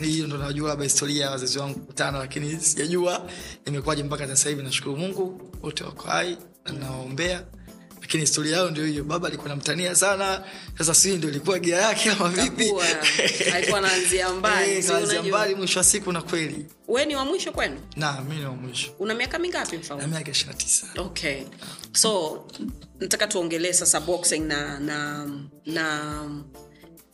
Hiyo 0.00 0.26
ndo 0.26 0.38
najua 0.38 0.68
labda 0.68 0.84
historia 0.84 1.24
ya 1.24 1.30
wazazi 1.30 1.58
wangu 1.58 1.80
kutana 1.80 2.18
lakini 2.18 2.60
sijajua 2.60 3.30
imekuwaje 3.66 4.02
mpaka 4.02 4.26
sasa 4.26 4.48
hivi. 4.48 4.62
Nashukuru 4.62 4.96
mungu 4.96 5.50
wote 5.62 5.84
wako 5.84 6.08
hai 6.08 6.38
nawaombea 6.72 7.44
lakini 8.00 8.20
historia 8.20 8.56
yao 8.56 8.70
ndio 8.70 8.86
hiyo. 8.86 9.04
Baba 9.04 9.28
alikuwa 9.28 9.48
namtania 9.48 9.94
sana. 9.94 10.44
Sasa 10.78 10.94
sii 10.94 11.16
ndo 11.16 11.28
ilikuwa 11.28 11.58
gia 11.58 11.76
yake 11.78 12.10
ama 12.10 12.28
vipi? 12.28 12.72
Mbali, 14.38 14.70
Eh, 15.16 15.24
mbali 15.28 15.54
mwisho 15.54 15.78
wa 15.78 15.84
siku 15.84 16.12
na 16.12 16.22
kweli. 16.22 16.66
We 16.88 17.04
ni 17.06 17.16
wa 17.16 17.24
mwisho 17.24 17.52
kwenu? 17.52 17.80
Na 17.96 18.20
mi 18.22 18.36
ni 18.36 18.44
wa 18.44 18.52
mwisho. 18.52 18.90
Una 18.98 19.14
miaka 19.14 19.38
mingapi 19.38 19.76
na 19.76 19.82
mfano 19.82 20.08
miaka 20.08 20.30
ishirina 20.30 20.54
tisa. 20.56 20.86
Okay. 20.96 21.42
So 21.92 22.44
nataka 23.00 23.26
tuongelee 23.26 23.72
sasa 23.72 24.00
boxing 24.00 24.38
na 24.40 24.80
na 24.80 25.28
na 25.66 26.12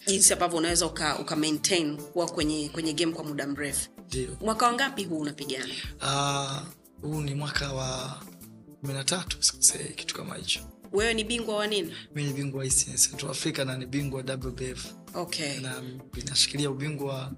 jinsi 0.06 0.32
ambavyo 0.32 0.58
unaweza 0.58 0.86
uka, 0.86 1.18
uka 1.18 1.36
maintain 1.36 1.96
kuwa 1.96 2.26
kwenye 2.26 2.68
kwenye 2.68 2.92
game 2.92 3.12
kwa 3.12 3.24
muda 3.24 3.46
mrefu. 3.46 3.88
Mwaka 4.40 4.66
wangapi 4.66 5.04
huu 5.04 5.18
unapigana? 5.18 5.74
Uh, 6.02 6.62
huu 7.02 7.20
ni 7.20 7.34
mwaka 7.34 7.72
wa 7.72 8.20
kumi 8.80 8.92
na 8.94 9.04
tatu 9.04 9.36
kitu 9.96 10.14
kama 10.14 10.34
hicho. 10.34 10.60
Wewe 10.92 11.14
ni 11.14 11.24
bingwa 11.24 11.56
wa 11.56 11.66
nini? 11.66 11.94
Mi 12.14 12.24
ni 12.24 12.32
bingwa 12.32 12.68
Central 12.68 13.30
Africa 13.30 13.58
na 13.58 13.76
ni 13.78 13.86
bingwa 13.86 14.20
WBF 14.22 14.86
okay. 15.14 15.60
Na 15.60 15.82
nashikilia 16.28 16.70
ubingwa 16.70 17.14
wa 17.14 17.32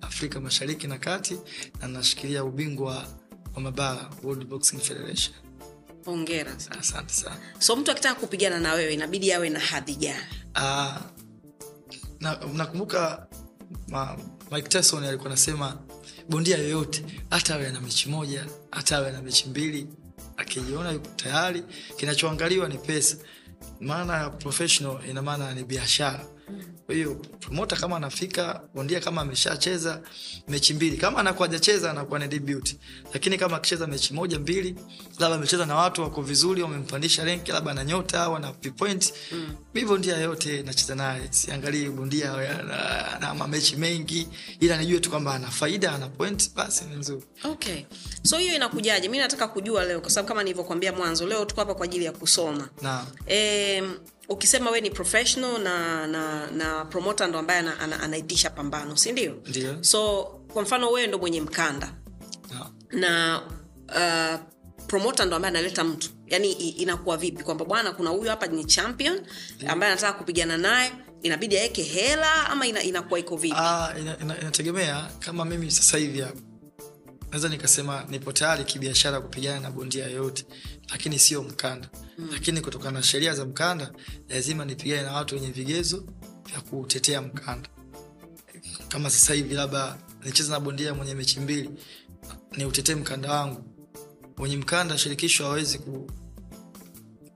afrika 0.00 0.40
mashariki 0.40 0.86
na 0.86 0.98
kati 0.98 1.38
na 1.80 1.88
nashikilia 1.88 2.44
ubingwa 2.44 3.06
wa 3.54 3.60
mabara 3.62 4.10
World 4.22 4.44
Boxing 4.48 4.78
Federation. 4.78 5.34
Hongera 6.04 6.56
asante 6.80 7.12
sana. 7.14 7.40
So 7.58 7.76
mtu 7.76 7.90
akitaka 7.90 8.20
kupigana 8.20 8.58
na 8.60 8.72
wewe 8.74 8.94
inabidi 8.94 9.32
awe 9.32 9.50
na 9.50 9.60
hadhi 9.60 9.94
gani? 9.94 10.24
Ah, 10.54 11.00
na- 12.20 12.38
nakumbuka 12.54 13.26
ma, 13.88 14.18
Mike 14.52 14.68
Tyson 14.68 15.04
alikuwa 15.04 15.26
anasema 15.30 15.78
bondia 16.28 16.58
yoyote 16.58 17.04
hata 17.30 17.54
awe 17.54 17.70
na 17.72 17.80
mechi 17.80 18.08
moja 18.08 18.46
hata 18.70 18.96
awe 18.96 19.12
na 19.12 19.22
mechi 19.22 19.48
mbili 19.48 19.86
akijiona 20.38 20.90
yuko 20.90 21.08
tayari 21.16 21.62
kinachoangaliwa 21.96 22.68
ni 22.68 22.78
pesa. 22.78 23.16
Maana 23.80 24.30
professional 24.30 24.98
ina 25.10 25.22
maana 25.22 25.54
ni 25.54 25.64
biashara 25.64 26.26
kwa 26.88 26.94
hiyo 26.94 27.14
promota 27.40 27.76
kama 27.76 27.96
anafika 27.96 28.60
bondia 28.74 29.00
kama 29.00 29.20
ameshacheza 29.20 30.00
mechi 30.48 30.74
mbili. 30.74 30.96
Kama 30.96 31.18
anakuwa 31.18 31.48
hajacheza 31.48 31.90
anakuwa 31.90 32.18
ni 32.18 32.28
debut. 32.28 32.74
Lakini 33.12 33.38
kama 33.38 33.56
akicheza 33.56 33.86
mechi 33.86 34.14
moja 34.14 34.38
mbili 34.38 34.74
labda 35.18 35.36
amecheza 35.36 35.66
na 35.66 35.74
watu 35.74 36.02
wako 36.02 36.22
vizuri 36.22 36.62
wamempandisha 36.62 37.24
renki 37.24 37.52
labda 37.52 37.70
ana 37.70 37.84
nyota 37.84 38.22
au 38.22 38.36
ana 38.36 38.52
vipoint 38.62 39.12
mm. 39.32 39.54
mi 39.74 39.84
bondia 39.84 40.16
yote 40.16 40.62
nacheza 40.62 40.94
naye 40.94 41.22
siangalii 41.30 41.88
bondia 41.88 42.32
ana- 43.16 43.34
mamechi 43.34 43.76
mengi 43.76 44.28
ila 44.60 44.76
nijue 44.76 45.00
tu 45.00 45.10
kwamba 45.10 45.34
ana 45.34 45.50
faida 45.50 45.92
ana 45.92 46.08
point 46.08 46.54
basi 46.54 46.84
ni 46.84 46.96
nzuri. 46.96 47.24
Okay. 47.44 47.82
So 48.22 48.38
hiyo 48.38 48.54
inakujaje? 48.54 49.08
Mi 49.08 49.18
nataka 49.18 49.48
kujua 49.48 49.84
leo 49.84 50.00
kwa 50.00 50.10
sababu 50.10 50.28
kama 50.28 50.42
nilivyokuambia 50.42 50.92
mwanzo 50.92 51.26
leo 51.26 51.44
tuko 51.44 51.60
hapa 51.60 51.74
kwa 51.74 51.84
ajili 51.84 52.04
ya 52.04 52.12
kusoma. 52.12 52.68
Naam, 52.82 53.06
e, 53.26 53.82
ukisema 54.28 54.70
we 54.70 54.80
ni 54.80 54.90
professional 54.90 55.58
na 55.62 56.06
na 56.06 56.50
na 56.50 56.84
promoter 56.84 57.28
ndo 57.28 57.38
ambaye 57.38 57.58
ana, 57.60 57.80
ana, 57.80 58.00
anaitisha 58.00 58.50
pambano 58.50 58.96
si 58.96 59.12
ndio? 59.12 59.38
So 59.84 60.24
kwa 60.52 60.62
mfano 60.62 60.90
wewe 60.90 61.06
ndo 61.06 61.18
mwenye 61.18 61.40
mkanda. 61.40 61.92
Na 62.50 62.70
na 62.92 63.40
uh, 63.88 64.40
promota 64.86 65.24
ndo 65.24 65.36
ambaye 65.36 65.54
analeta 65.54 65.84
mtu. 65.84 66.10
Yani 66.26 66.52
inakuwa 66.52 67.16
vipi? 67.16 67.42
Kwamba 67.44 67.64
bwana 67.64 67.92
kuna 67.92 68.10
huyu 68.10 68.30
hapa 68.30 68.46
ni 68.46 68.64
champion 68.64 69.20
ambaye 69.66 69.92
anataka 69.92 70.18
kupigana 70.18 70.56
naye 70.58 70.92
inabidi 71.22 71.58
aweke 71.58 71.82
hela 71.82 72.46
ama 72.50 72.66
ina, 72.66 72.82
inakuwa 72.82 73.20
iko 73.20 73.36
vipi? 73.36 73.54
Ah, 73.58 73.94
ina- 74.00 74.18
ina- 74.20 74.34
kama 75.18 75.44
mimi 75.44 75.70
sasa 75.70 75.98
hivi 75.98 76.20
hapa 76.20 76.40
naweza 77.30 77.48
nikasema 77.48 78.04
nipo 78.08 78.32
tayari 78.32 78.64
kibiashara 78.64 79.20
kupigana 79.20 79.60
na 79.60 79.70
bondia 79.70 80.06
yoyote 80.06 80.44
lakini 80.90 81.18
sio 81.18 81.42
mkanda. 81.42 81.88
Mm. 82.18 82.28
lakini 82.32 82.60
kutokana 82.60 82.90
na 82.90 83.02
sheria 83.02 83.34
za 83.34 83.44
mkanda 83.44 83.92
lazima 84.28 84.64
nipigane 84.64 85.02
na 85.02 85.12
watu 85.12 85.34
wenye 85.34 85.50
vigezo 85.50 86.04
vya 86.46 86.60
kutetea 86.60 87.22
mkanda. 87.22 87.68
Kama 88.88 89.10
sasa 89.10 89.34
hivi 89.34 89.54
labda 89.54 89.98
nicheza 90.24 90.52
na 90.52 90.60
bondia 90.60 90.94
mwenye 90.94 91.14
mechi 91.14 91.40
mbili 91.40 91.70
ni 92.56 92.64
utetee 92.64 92.94
mkanda 92.94 93.32
wangu. 93.32 93.64
Mwenye 94.36 94.56
mkanda 94.56 94.98
shirikisho 94.98 95.44
hawezi 95.44 95.78
ku 95.78 96.10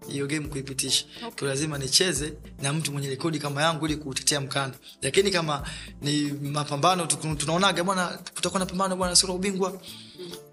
hiyo 0.08 0.26
game 0.26 0.48
kuipitisha. 0.48 1.04
Okay. 1.26 1.48
lazima 1.48 1.78
nicheze 1.78 2.32
na 2.62 2.72
mtu 2.72 2.92
mwenye 2.92 3.08
rekodi 3.08 3.38
kama 3.38 3.62
yangu 3.62 3.86
ili 3.86 3.96
kutetea 3.96 4.40
mkanda. 4.40 4.78
Lakini 5.02 5.30
kama 5.30 5.62
ni 6.02 6.22
mapambano 6.42 7.06
tunaonaga 7.06 7.84
bwana 7.84 8.18
kutakuwa 8.34 8.60
na 8.60 8.66
pambano 8.66 8.96
bwana 8.96 9.16
sio 9.16 9.34
ubingwa. 9.34 9.80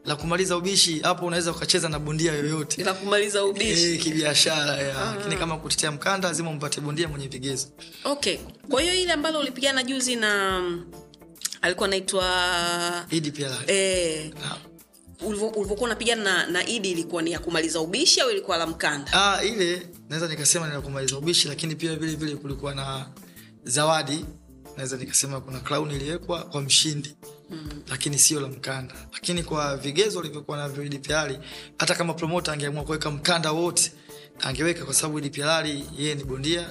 La 0.05 0.15
kumaliza 0.15 0.57
ubishi 0.57 0.99
hapo 0.99 1.25
unaweza 1.25 1.51
ukacheza 1.51 1.89
na 1.89 1.99
bondia 1.99 2.33
yoyote. 2.33 2.83
La 2.83 2.93
kumaliza 2.93 3.45
ubishi. 3.45 3.93
E, 3.93 3.97
kibiashara 3.97 4.75
lakini 5.15 5.35
kama 5.35 5.57
kutetea 5.57 5.91
mkanda 5.91 6.27
lazima 6.27 6.49
umpate 6.49 6.81
bondia 6.81 7.07
mwenye 7.07 7.27
vigezo. 7.27 7.67
Okay. 8.03 8.37
Kwa 8.69 8.81
hiyo 8.81 8.93
ile 8.95 9.13
ambalo 9.13 9.39
ulipigana 9.39 9.83
juzi 9.83 10.15
na 10.15 10.61
alikuwa 11.61 11.87
anaitwa 11.87 12.25
idi 13.11 13.31
pia 13.31 13.49
eh, 13.67 14.31
na- 14.41 14.57
ulivyokuwa 15.21 15.79
unapigana 15.81 16.23
na, 16.23 16.47
na 16.47 16.67
idi 16.67 16.91
ilikuwa 16.91 17.21
ni 17.21 17.31
ya 17.31 17.39
kumaliza 17.39 17.81
ubishi 17.81 18.21
au 18.21 18.31
ilikuwa 18.31 18.57
la 18.57 18.67
mkanda? 18.67 19.11
Ah, 19.13 19.43
ile 19.43 19.87
naweza 20.09 20.27
nikasema 20.27 20.67
ni 20.67 20.73
la 20.73 20.81
kumaliza 20.81 21.17
ubishi 21.17 21.47
lakini 21.47 21.75
pia 21.75 21.95
vile 21.95 22.15
vile 22.15 22.35
kulikuwa 22.35 22.75
na 22.75 23.09
zawadi 23.63 24.25
naweza 24.77 24.97
nikasema 24.97 25.41
kuna 25.41 25.59
crown 25.59 25.91
iliwekwa 25.91 26.43
kwa 26.43 26.61
mshindi 26.61 27.15
mm. 27.49 27.69
lakini 27.89 28.19
sio 28.19 28.39
la 28.39 28.47
mkanda. 28.47 28.95
Lakini 29.13 29.43
kwa 29.43 29.77
vigezo 29.77 30.19
alivyokuwa 30.19 30.57
navyo 30.57 30.83
idpr 30.83 31.39
hata 31.79 31.95
kama 31.95 32.13
promota 32.13 32.51
angeamua 32.53 32.83
kuweka 32.83 33.11
mkanda 33.11 33.51
wote 33.51 33.91
angeweka 34.39 34.85
kwa 34.85 34.93
sababu 34.93 35.19
idpr 35.19 35.65
yeye 35.97 36.15
ni 36.15 36.23
bondia 36.23 36.69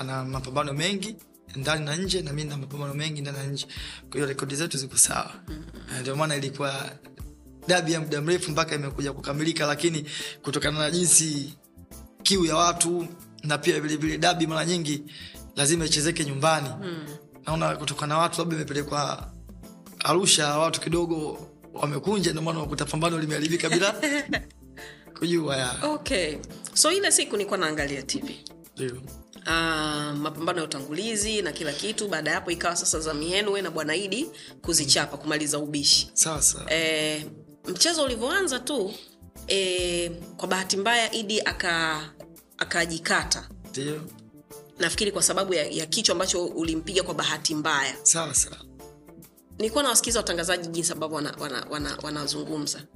ana 0.00 0.24
mapambano 0.24 0.72
mengi 0.72 1.16
ndani 1.56 1.84
na 1.84 1.96
nje 1.96 2.22
na 2.22 2.32
mi 2.32 2.44
na 2.44 2.56
mapambano 2.56 2.94
mengi 2.94 3.20
ndani 3.20 3.38
na 3.38 3.44
nje. 3.44 3.66
Kwa 4.00 4.12
hiyo 4.14 4.26
rekodi 4.26 4.56
zetu 4.56 4.78
ziko 4.78 4.96
sawa. 4.96 5.32
Na 5.92 6.00
ndio 6.00 6.16
maana 6.16 6.36
ilikuwa 6.36 6.92
dabi 7.68 7.92
ya 7.92 8.00
muda 8.00 8.20
mrefu 8.20 8.50
mpaka 8.50 8.74
imekuja 8.74 9.12
kukamilika 9.12 9.66
lakini 9.66 10.04
kutokana 10.42 10.78
na 10.78 10.90
jinsi 10.90 11.54
kiu 12.22 12.44
ya 12.44 12.56
watu 12.56 13.06
na 13.42 13.58
pia 13.58 13.80
vilevile 13.80 14.18
dabi 14.18 14.46
mara 14.46 14.64
nyingi 14.64 15.02
lazima 15.56 15.84
ichezeke 15.84 16.24
nyumbani. 16.24 16.68
Mm. 16.82 17.06
naona 17.46 17.76
kutokana 17.76 18.14
na 18.14 18.20
watu 18.20 18.40
labda 18.40 18.56
imepelekwa 18.56 19.32
arusha 20.04 20.58
watu 20.58 20.80
kidogo 20.80 21.48
wamekunja 21.74 22.30
ndio 22.30 22.42
maana 22.42 22.58
wakuta 22.58 22.84
pambano 22.84 23.18
limeharibika 23.18 23.68
bila 23.68 23.94
kujua 25.18 25.56
ya. 25.56 25.74
Okay. 25.82 26.36
So 26.74 26.92
ile 26.92 27.12
siku 27.12 27.36
nilikuwa 27.36 27.58
naangalia 27.58 28.02
tv 28.02 28.44
ndio. 28.76 29.02
Uh, 29.46 30.14
mapambano 30.16 30.58
ya 30.58 30.64
utangulizi 30.64 31.42
na 31.42 31.52
kila 31.52 31.72
kitu 31.72 32.08
baada 32.08 32.30
ya 32.30 32.36
hapo 32.36 32.50
ikawa 32.50 32.76
sasa 32.76 33.00
za 33.00 33.12
we 33.52 33.62
na 33.62 33.70
bwana 33.70 33.96
idi 33.96 34.30
kuzichapa 34.62 35.16
kumaliza 35.16 35.58
ubishi. 35.58 36.10
Sasa. 36.14 36.58
sawa. 36.58 36.72
E, 36.72 37.26
mchezo 37.68 38.04
ulivyoanza 38.04 38.58
tu 38.58 38.94
e, 39.48 40.10
kwa 40.36 40.48
bahati 40.48 40.76
mbaya 40.76 41.12
idi 41.12 41.40
aka 41.40 42.10
akajikata. 42.58 43.48
Ndio. 43.70 44.00
Nafikiri 44.78 45.12
kwa 45.12 45.22
sababu 45.22 45.54
ya, 45.54 45.66
ya 45.66 45.86
kichwa 45.86 46.12
ambacho 46.12 46.44
ulimpiga 46.46 47.02
kwa 47.02 47.14
bahati 47.14 47.54
mbaya. 47.54 47.94
Sawa 48.02 48.34
sawa. 48.34 48.56
Nilikuwa 49.58 49.82
nawasikiza 49.82 50.18
watangazaji 50.18 50.68
jinsi 50.68 50.92
ambavyo 50.92 51.16
wanazungumza 51.16 51.40
wana, 51.40 51.66
wana, 51.70 51.96
wana 52.02 52.86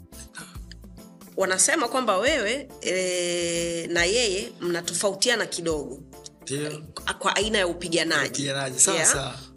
wanasema 1.37 1.89
kwamba 1.89 2.17
wewe 2.19 2.69
e, 2.81 3.87
na 3.87 4.05
yeye 4.05 4.53
mnatofautiana 4.61 5.47
kidogo 5.47 6.01
kwa 7.19 7.37
aina 7.37 7.59
ya 7.59 7.67
upiganaji. 7.67 8.43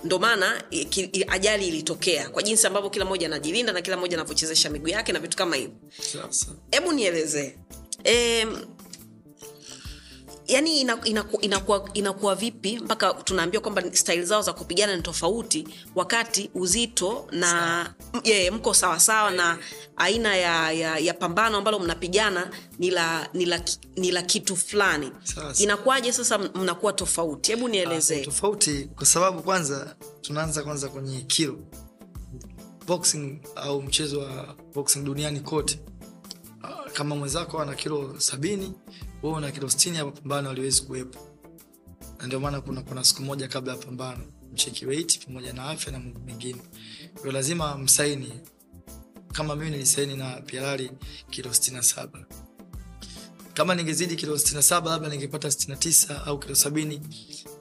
Ndo 0.03 0.19
maana 0.19 0.63
i- 0.71 1.25
ajali 1.27 1.67
ilitokea 1.67 2.29
kwa 2.29 2.43
jinsi 2.43 2.67
ambavyo 2.67 2.89
kila 2.89 3.05
mmoja 3.05 3.27
anajilinda 3.27 3.73
na 3.73 3.81
kila 3.81 3.97
mmoja 3.97 4.17
anavyochezesha 4.17 4.69
miguu 4.69 4.87
yake 4.87 5.11
na 5.13 5.19
vitu 5.19 5.37
kama 5.37 5.55
hivyo. 5.55 5.75
Hebu 6.71 6.91
nielezee 6.91 7.55
Em, 8.03 8.65
yani 10.47 10.81
inakuwa 10.81 11.08
ina, 11.08 11.23
ina, 11.41 11.62
ina, 11.93 12.12
ina 12.13 12.36
vipi 12.36 12.79
mpaka 12.79 13.13
tunaambiwa 13.13 13.62
kwamba 13.63 13.84
style 13.95 14.23
zao 14.25 14.41
za 14.41 14.53
kupigana 14.53 14.95
ni 14.95 15.01
tofauti 15.01 15.67
wakati 15.95 16.49
uzito 16.53 17.27
na 17.31 17.93
yeah, 18.23 18.53
mko 18.53 18.73
sawasawa 18.73 19.31
na 19.31 19.58
aina 19.97 20.36
ya, 20.36 20.71
ya, 20.71 20.97
ya 20.99 21.13
pambano 21.13 21.58
ambalo 21.58 21.79
mnapigana 21.79 22.51
ni 22.79 22.91
la 22.91 23.29
ni 23.34 23.45
la 23.45 23.62
ni 23.95 24.12
la 24.12 24.21
kitu 24.21 24.55
fulani. 24.55 25.12
Inakuwaje 25.58 26.12
sasa 26.12 26.38
mnakuwa 26.38 26.93
tofauti? 26.93 27.51
Hebu 27.51 27.65
Ah, 27.65 27.69
nielezee 27.69 28.25
tofauti 28.25 28.89
kwa 28.95 29.05
sababu 29.05 29.41
kwanza 29.41 29.95
tunaanza 30.21 30.63
kwanza 30.63 30.89
kwenye 30.89 31.21
kilo 31.21 31.60
boxing 32.88 33.39
au 33.55 33.81
mchezo 33.81 34.19
wa 34.19 34.55
boxing 34.73 34.99
duniani 35.03 35.39
kote. 35.39 35.79
Ah, 36.63 36.89
kama 36.93 37.15
mwenzako 37.15 37.60
ana 37.60 37.75
kilo 37.75 38.15
sabini 38.19 38.73
wewe 39.25 39.38
una 39.38 39.51
kilo 39.51 39.69
sitini 39.69 39.97
ya 39.97 40.05
mapambano 40.05 40.49
aliwezi 40.49 40.81
kuwepo. 40.81 41.19
Na 42.19 42.27
ndio 42.27 42.39
maana 42.39 42.61
kuna 42.61 42.81
kuna 42.81 43.03
siku 43.03 43.21
moja 43.21 43.47
kabla 43.47 43.73
ya 43.73 43.79
pambano 43.79 44.23
mcheki 44.53 44.85
weight 44.85 45.25
pamoja 45.25 45.53
na 45.53 45.63
afya 45.69 45.91
na 45.91 45.99
mambo 45.99 46.19
mengine. 46.19 46.61
Kwa 47.21 47.31
lazima 47.31 47.77
msaini 47.77 48.33
kama 49.31 49.55
mimi 49.55 49.71
nilisaini 49.71 50.15
na 50.17 50.41
pialari 50.41 50.91
kilo 51.29 51.53
sitini 51.53 51.77
na 51.77 51.83
saba. 51.83 52.25
Kama 53.53 53.75
ningezidi 53.75 54.15
kilo 54.15 54.35
67 54.35 54.85
labda 54.89 55.09
ningepata 55.09 55.47
69 55.47 56.25
au 56.27 56.39
kilo 56.39 56.53
70 56.53 56.99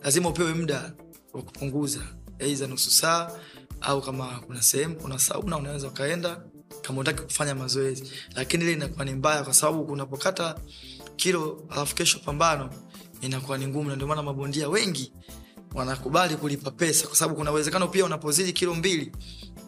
lazima 0.02 0.28
upewe 0.28 0.54
muda 0.54 0.92
wa 1.32 1.42
kupunguza 1.42 2.00
aidha 2.40 2.66
nusu 2.66 2.90
saa 2.90 3.30
au 3.80 4.02
kama 4.02 4.40
kuna 4.46 4.62
sehemu 4.62 4.96
kuna 4.96 5.18
sauna 5.18 5.56
unaweza 5.56 5.88
ukaenda 5.88 6.44
kama 6.82 7.00
utaki 7.00 7.22
kufanya 7.22 7.54
mazoezi. 7.54 8.10
Lakini 8.34 8.64
ile 8.64 8.72
inakuwa 8.72 9.04
ni 9.04 9.14
mbaya 9.14 9.44
kwa 9.44 9.54
sababu 9.54 9.82
unapokata 9.92 10.58
kilo 11.16 11.64
alafu 11.70 11.94
kesho 11.94 12.18
pambano 12.18 12.70
inakuwa 13.20 13.58
ni 13.58 13.66
ngumu. 13.66 13.88
Na 13.90 13.96
ndio 13.96 14.08
maana 14.08 14.22
mabondia 14.22 14.68
wengi 14.68 15.12
wanakubali 15.74 16.36
kulipa 16.36 16.70
pesa 16.70 17.06
kwa 17.06 17.16
sababu 17.16 17.36
kuna 17.36 17.50
uwezekano 17.52 17.88
pia 17.88 18.04
unapozidi 18.04 18.52
kilo 18.52 18.74
mbili 18.74 19.12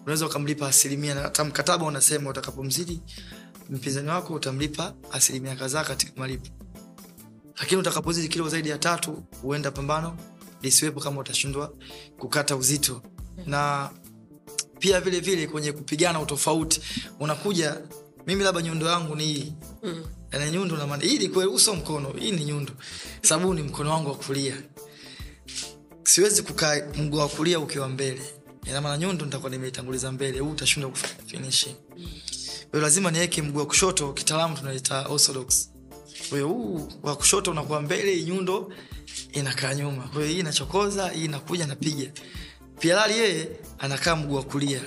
unaweza 0.02 0.26
ukamlipa 0.26 0.68
asilimia 0.68 1.14
na 1.14 1.20
hata 1.20 1.44
mkataba 1.44 1.86
unasema 1.86 2.30
utakapomzidi 2.30 3.02
mpinzani 3.70 4.08
wako 4.08 4.34
utamlipa 4.34 4.94
asilimia 5.12 5.56
kadhaa 5.56 5.84
katika 5.84 6.12
malipo. 6.20 6.46
Lakini 7.58 7.80
utakapozidi 7.80 8.28
kilo 8.28 8.48
zaidi 8.48 8.68
ya 8.68 8.78
tatu 8.78 9.22
huenda 9.42 9.70
pambano 9.70 10.16
lisiwepo 10.62 11.00
kama 11.00 11.20
utashindwa 11.20 11.72
kukata 12.18 12.56
uzito. 12.56 13.02
Na 13.46 13.90
pia 14.78 15.00
vile 15.00 15.20
vile 15.20 15.46
kwenye 15.46 15.72
kupigana 15.72 16.20
utofauti 16.20 16.80
unakuja 17.20 17.80
mimi 18.26 18.44
labda 18.44 18.62
nyundo 18.62 18.86
yangu 18.86 19.16
ni 19.16 19.24
hii. 19.24 19.52
Mm. 19.82 20.04
na 20.32 20.50
nyundo 20.50 20.76
na 20.76 20.96
hii 20.96 21.18
ni 21.18 21.28
kweli 21.28 21.50
uso 21.50 21.74
mkono. 21.74 22.12
Hii 22.18 22.32
ni 22.32 22.44
nyundo. 22.44 22.72
Sababu 23.22 23.54
ni 23.54 23.62
mkono 23.62 23.90
wangu 23.90 24.08
wa 24.08 24.14
kulia. 24.16 24.62
Siwezi 26.02 26.42
kukaa 26.42 26.76
mguu 26.98 27.18
wa 27.18 27.28
kulia 27.28 27.58
ukiwa 27.60 27.88
mbele. 27.88 28.22
Ina 28.66 28.80
maana 28.80 28.98
nyundo 28.98 29.24
nitakuwa 29.24 29.50
nimeitanguliza 29.50 30.12
mbele. 30.12 30.38
Huu 30.38 30.50
utashindwa 30.50 30.90
kufinishi 30.90 31.76
kwa 32.70 32.80
lazima 32.80 33.10
niweke 33.10 33.42
mguu 33.42 33.58
wa 33.58 33.66
kushoto 33.66 34.12
kitaalamu 34.12 34.56
tunaita 34.56 35.08
orthodox. 35.08 35.68
Kwa 36.28 36.38
hiyo 36.38 36.48
huu 36.48 36.88
wa 37.02 37.16
kushoto 37.16 37.50
unakuwa 37.50 37.82
mbele 37.82 38.22
nyundo 38.22 38.72
inakaa 39.32 39.74
nyuma. 39.74 40.02
Kwa 40.02 40.20
hiyo 40.22 40.26
hii 40.34 40.40
inachokoza 40.40 41.08
hii 41.08 41.24
inakuja 41.24 41.66
napiga 41.66 42.10
pialali 42.80 43.18
yeye 43.18 43.48
anakaa 43.78 44.16
mguu 44.16 44.34
wa 44.34 44.42
kulia. 44.42 44.80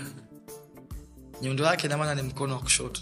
Nyundo 1.42 1.64
yake 1.64 1.88
inamaana 1.88 2.16
ni 2.16 2.22
mkono 2.22 2.54
wa 2.54 2.60
kushoto 2.60 3.02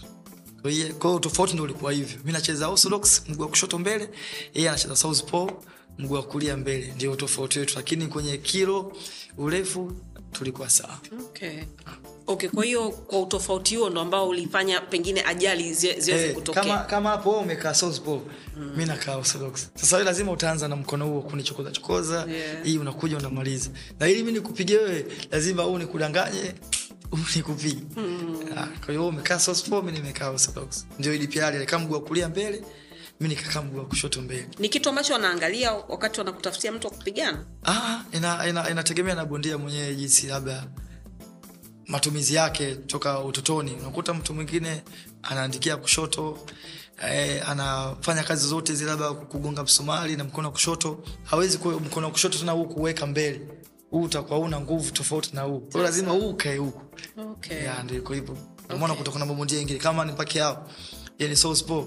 kwa 0.62 0.72
hiyo 0.72 1.20
tofauti 1.20 1.54
ndo 1.54 1.63
ulikuwa 1.63 1.91
hivyo. 1.91 2.20
Mi 2.26 2.32
nacheza 2.32 2.67
orthodox 2.70 3.24
mguu 3.30 3.41
wa 3.41 3.48
kushoto 3.50 3.80
mbele 3.80 4.10
yeye 4.54 4.70
anacheza 4.70 4.96
southpaw 4.96 5.50
mguu 5.98 6.13
wa 6.13 6.24
kulia 6.24 6.58
mbele. 6.58 6.93
Ndio 6.96 7.15
tofauti 7.15 7.60
wetu 7.60 7.74
lakini 7.76 8.08
kwenye 8.08 8.38
kilo 8.38 8.98
urefu 9.38 9.91
tulikuwa 10.32 10.70
sawa. 10.70 11.00
Okay. 11.20 11.60
okay 12.28 12.50
kwa 12.50 12.65
hiyo 12.65 12.89
kwa 12.91 13.22
utofauti 13.22 13.76
huo 13.76 13.89
ndo 13.89 14.02
ambao 14.02 14.30
ulifanya 14.30 14.82
pengine 14.82 15.24
ajali 15.26 15.74
zi- 15.74 16.00
ziweze 16.00 16.17
hey, 16.26 16.34
kutokea. 16.34 16.63
kama 16.63 16.78
kama 16.80 17.10
hapo 17.10 17.30
wewe 17.30 17.41
umekaa 17.41 17.74
southpaw 17.74 18.20
mi 18.78 18.86
nakaa 18.86 19.15
orthodox. 19.15 19.67
Sasa 19.76 19.96
wewe 19.96 20.06
lazima 20.06 20.32
utaanza 20.32 20.67
na 20.67 20.76
mkono 20.76 21.08
huo 21.08 21.22
kunichokoza 21.22 21.72
chokoza. 21.72 22.28
Yeah. 22.65 22.82
unakuja 22.82 23.17
unamaliza. 23.17 23.70
Na 24.00 24.08
ili 24.08 24.24
mi 24.24 24.32
nikupigie 24.32 24.78
wewe 24.78 25.06
lazima 25.32 25.63
huu 25.63 25.78
nikudanganye 25.78 26.54
nikupiga 27.36 27.82
Ah, 28.58 28.67
kwa 28.67 28.88
hiyo 28.88 29.08
umekaa 29.08 29.39
Sospo, 29.39 29.82
mi 29.82 29.91
nimekaa 29.91 30.30
Orthodox. 30.30 30.86
ndio 31.00 31.13
idpr 31.13 31.43
alikaa 31.43 31.80
mguu 31.80 31.93
wa 31.93 32.02
kulia 32.02 32.30
mbele 32.30 32.63
mi 33.20 33.28
nikakaa 33.28 33.62
mguu 33.62 33.78
wa 33.78 33.86
kushoto 33.86 34.22
mbele. 34.22 34.48
Ni 34.60 34.70
kitu 34.70 34.89
ambacho 34.89 35.13
wanaangalia 35.13 35.74
wakati 35.74 36.20
wanakutafutia 36.20 36.72
mtu 36.72 36.88
wa 36.88 36.93
kupigana? 36.93 37.46
Ah, 37.65 38.00
ina, 38.12 38.48
ina, 38.48 38.70
inategemea 38.70 39.15
na 39.15 39.26
bondia 39.26 39.58
mwenyewe 39.58 39.96
jinsi 39.96 40.28
labda 40.28 40.63
matumizi 41.88 42.36
yake 42.36 42.76
toka 42.76 43.20
utotoni. 43.20 43.72
Unakuta 43.82 44.13
mtu 44.13 44.34
mwingine 44.34 44.84
anaandikia 45.24 45.78
kushoto 45.78 46.39
eh, 47.12 47.50
anafanya 47.50 48.24
kazi 48.24 48.48
zote 48.48 48.74
zile 48.76 48.89
labda 48.89 49.13
kugonga 49.13 49.63
msumari 49.63 50.15
na 50.15 50.24
mkono 50.24 50.48
wa 50.48 50.52
kushoto. 50.52 51.04
Hawezi 51.24 51.58
mkono 51.58 52.06
wa 52.08 52.12
kushoto 52.12 52.38
tena 52.39 52.52
huu 52.52 52.65
kuweka 52.65 53.06
mbele 53.08 53.41
huu 53.89 54.02
utakuwa 54.04 54.39
una 54.39 54.60
nguvu 54.62 54.91
tofauti 54.91 55.36
na 55.36 55.41
huu. 55.41 55.60
Kwao, 55.60 55.84
lazima 55.84 56.12
huu 56.12 56.30
ukae 56.30 56.58
huku. 56.58 56.82
Okay. 57.32 57.63
ya 57.63 57.84
ndio 57.84 57.97
iko 57.97 58.13
hivyo. 58.13 58.38
Umeona 58.69 58.86
okay. 58.86 58.95
kutoka 58.97 59.19
na 59.19 59.26
mabondia 59.26 59.58
wengine 59.58 59.80
kama 59.80 60.06
ni 60.06 60.13
pake 60.13 60.39
yao. 60.39 60.69
Yeye 61.19 61.30
ni 61.30 61.36
Southpaw 61.38 61.86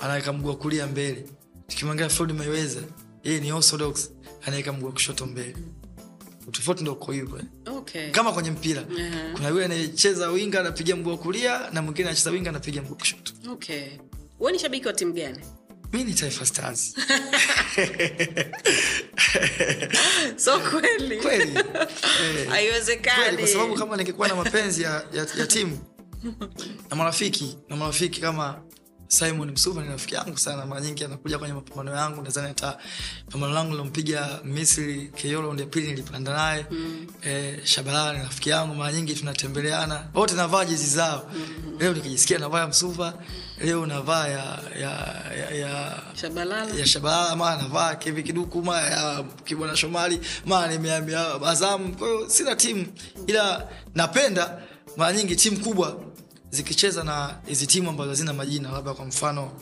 anaweka 0.00 0.32
mguu 0.32 0.54
kulia 0.56 0.86
mbele. 0.86 1.24
Tukimwangalia 1.66 2.10
Floyd 2.10 2.32
Mayweather 2.32 2.82
yeye 3.24 3.40
ni 3.40 3.52
orthodox. 3.52 4.10
Anaweka 4.46 4.72
mguu 4.72 4.92
kushoto 4.92 5.26
mbele. 5.26 5.56
Tofauti 6.50 6.82
ndo 6.82 6.92
uko 6.92 7.12
hivyo 7.12 7.40
Okay. 7.66 8.10
kama 8.10 8.32
kwenye 8.32 8.50
mpira. 8.50 8.82
Mhm. 8.82 9.32
kuna 9.36 9.48
yule 9.48 9.64
anayecheza 9.64 10.28
winga 10.28 10.60
anapiga 10.60 10.96
mguu 10.96 11.16
kulia 11.16 11.70
na 11.70 11.82
mwingine 11.82 12.08
anacheza 12.08 12.30
winga 12.30 12.50
anapiga 12.50 12.82
mguu 12.82 12.94
kushoto. 12.94 13.32
Okay. 13.52 13.82
we 14.40 14.52
ni 14.52 14.58
shabiki 14.58 14.86
wa 14.86 14.92
timu 14.92 15.12
gani 15.12 15.38
mi 15.92 16.04
ni 16.04 16.14
Taifa 16.14 16.46
Stars. 16.46 16.94
So 20.36 20.58
kweli. 20.60 21.16
Kweli. 21.16 21.54
Haiwezekani. 22.50 23.36
Kwa 23.38 23.46
sababu 23.48 23.74
kama 23.74 23.96
ningekuwa 23.96 24.28
na 24.28 24.34
mapenzi 24.34 24.82
ya, 24.82 24.90
ya, 25.12 25.26
ya 25.38 25.46
timu 25.46 25.78
na 26.90 26.96
marafiki 26.96 27.58
na 27.68 27.76
marafiki 27.76 28.20
kama 28.20 28.60
simon 29.08 29.50
msuva 29.50 29.82
ni 29.82 29.88
rafiki 29.88 30.14
yangu 30.14 30.38
sana. 30.38 30.66
Mara 30.66 30.80
nyingi 30.80 31.04
anakuja 31.04 31.38
kwenye 31.38 31.54
mapambano 31.54 31.96
yangu 31.98 32.22
nadhani 32.22 32.48
hata 32.48 32.78
pambano 33.30 33.52
langu 33.54 33.70
lilompiga 33.70 34.40
misri 34.44 35.12
KO 35.22 35.42
raundi 35.42 35.62
ya 35.62 35.68
pili 35.68 35.86
nilipanda 35.86 36.32
naye. 36.32 36.66
Mm. 36.70 37.06
eh, 37.22 37.64
shabalala 37.64 38.12
ni 38.12 38.18
rafiki 38.24 38.50
yangu. 38.50 38.74
Mara 38.74 38.92
nyingi 38.92 39.14
tunatembeleana. 39.14 40.08
Wote 40.14 40.34
navaa 40.34 40.64
jezi 40.64 40.86
zao. 40.86 41.30
Mm. 41.34 41.76
leo 41.80 41.92
nikijisikia 41.94 42.38
navaa 42.38 42.66
msuva 42.66 43.14
leo 43.64 43.86
navaa 43.86 44.28
ya, 44.28 44.58
ya, 44.80 44.90
ya, 45.38 45.50
ya 45.56 46.02
shabalala. 46.14 46.74
ya 46.74 46.86
shabalala 46.86 47.36
mara 47.36 47.62
navaa 47.62 47.94
kevi 47.94 48.22
kiduku 48.22 48.62
mara 48.62 48.86
ya 48.90 49.24
kibwana 49.44 49.76
shomali 49.76 50.20
mara 50.46 50.72
nimeambia 50.72 51.42
azamu. 51.46 51.96
Kwa 51.96 52.08
hiyo 52.08 52.28
sina 52.30 52.56
timu 52.56 52.86
ila 53.26 53.68
napenda 53.94 54.62
mara 54.96 55.12
nyingi 55.12 55.36
timu 55.36 55.60
kubwa 55.60 56.00
zikicheza 56.50 57.04
na 57.04 57.38
hizi 57.46 57.66
timu 57.66 57.90
ambazo 57.90 58.10
hazina 58.10 58.32
majina 58.32 58.72
labda 58.72 58.94
kwa 58.94 59.04
mfano 59.04 59.52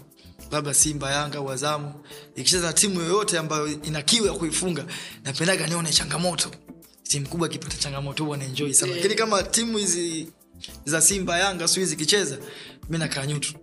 labda 0.50 0.74
simba 0.74 1.10
yanga 1.12 1.38
au 1.38 1.50
azamu. 1.50 1.94
Ikicheza 2.36 2.66
na 2.66 2.72
timu 2.72 3.00
yoyote 3.00 3.38
ambayo 3.38 3.68
ina 3.82 4.02
kiu 4.02 4.26
ya 4.26 4.32
kuifunga 4.32 4.84
napendaga 5.24 5.66
nione 5.66 5.90
changamoto. 5.92 6.50
Timu 7.02 7.28
kubwa 7.28 7.48
ikipata 7.48 7.76
changamoto 7.76 8.24
huwa 8.24 8.36
naenjoi 8.36 8.74
sana. 8.74 8.92
Yeah. 8.92 9.14
kama 9.14 9.42
timu 9.42 9.78
hizi 9.78 10.28
za 10.84 11.00
simba 11.00 11.38
yanga 11.38 11.68
sijui 11.68 11.84
zikicheza 11.84 12.38
mi 12.90 12.98
nakaa 12.98 13.26
nyutu 13.26 13.54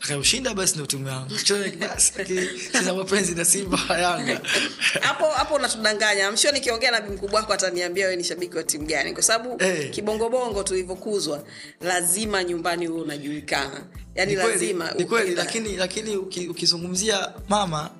akayoshinda 0.00 0.54
basi 0.54 0.78
timu 0.86 1.08
yangu. 1.08 1.30
Sina 2.72 2.94
mapenzi 2.94 3.34
na 3.34 3.44
simba 3.44 3.78
yanga. 4.00 4.40
Hapo 5.06 5.26
hapo 5.30 5.54
unatudanganya. 5.54 6.30
Mshio 6.32 6.52
nikiongea 6.52 6.90
na 6.90 7.00
mkubwa 7.00 7.40
wako 7.40 7.52
ataniambia 7.52 8.04
wewe 8.04 8.16
ni 8.16 8.24
shabiki 8.24 8.56
wa 8.56 8.62
timu 8.62 8.86
gani? 8.86 9.12
Kwa 9.12 9.22
sababu 9.22 9.58
hey. 9.64 9.88
kibongobongo 9.88 10.62
tulivyokuzwa 10.62 11.44
lazima 11.80 12.44
nyumbani 12.44 12.86
huwe 12.86 13.02
unajulikana. 13.02 13.84
Yani 14.14 14.34
lazima 14.34 14.90
ni 14.98 15.04
kweli 15.04 15.34
lakini 15.34 15.76
lakini 15.76 16.16
uki- 16.16 16.48
ukizungumzia 16.48 17.32
mama 17.48 17.90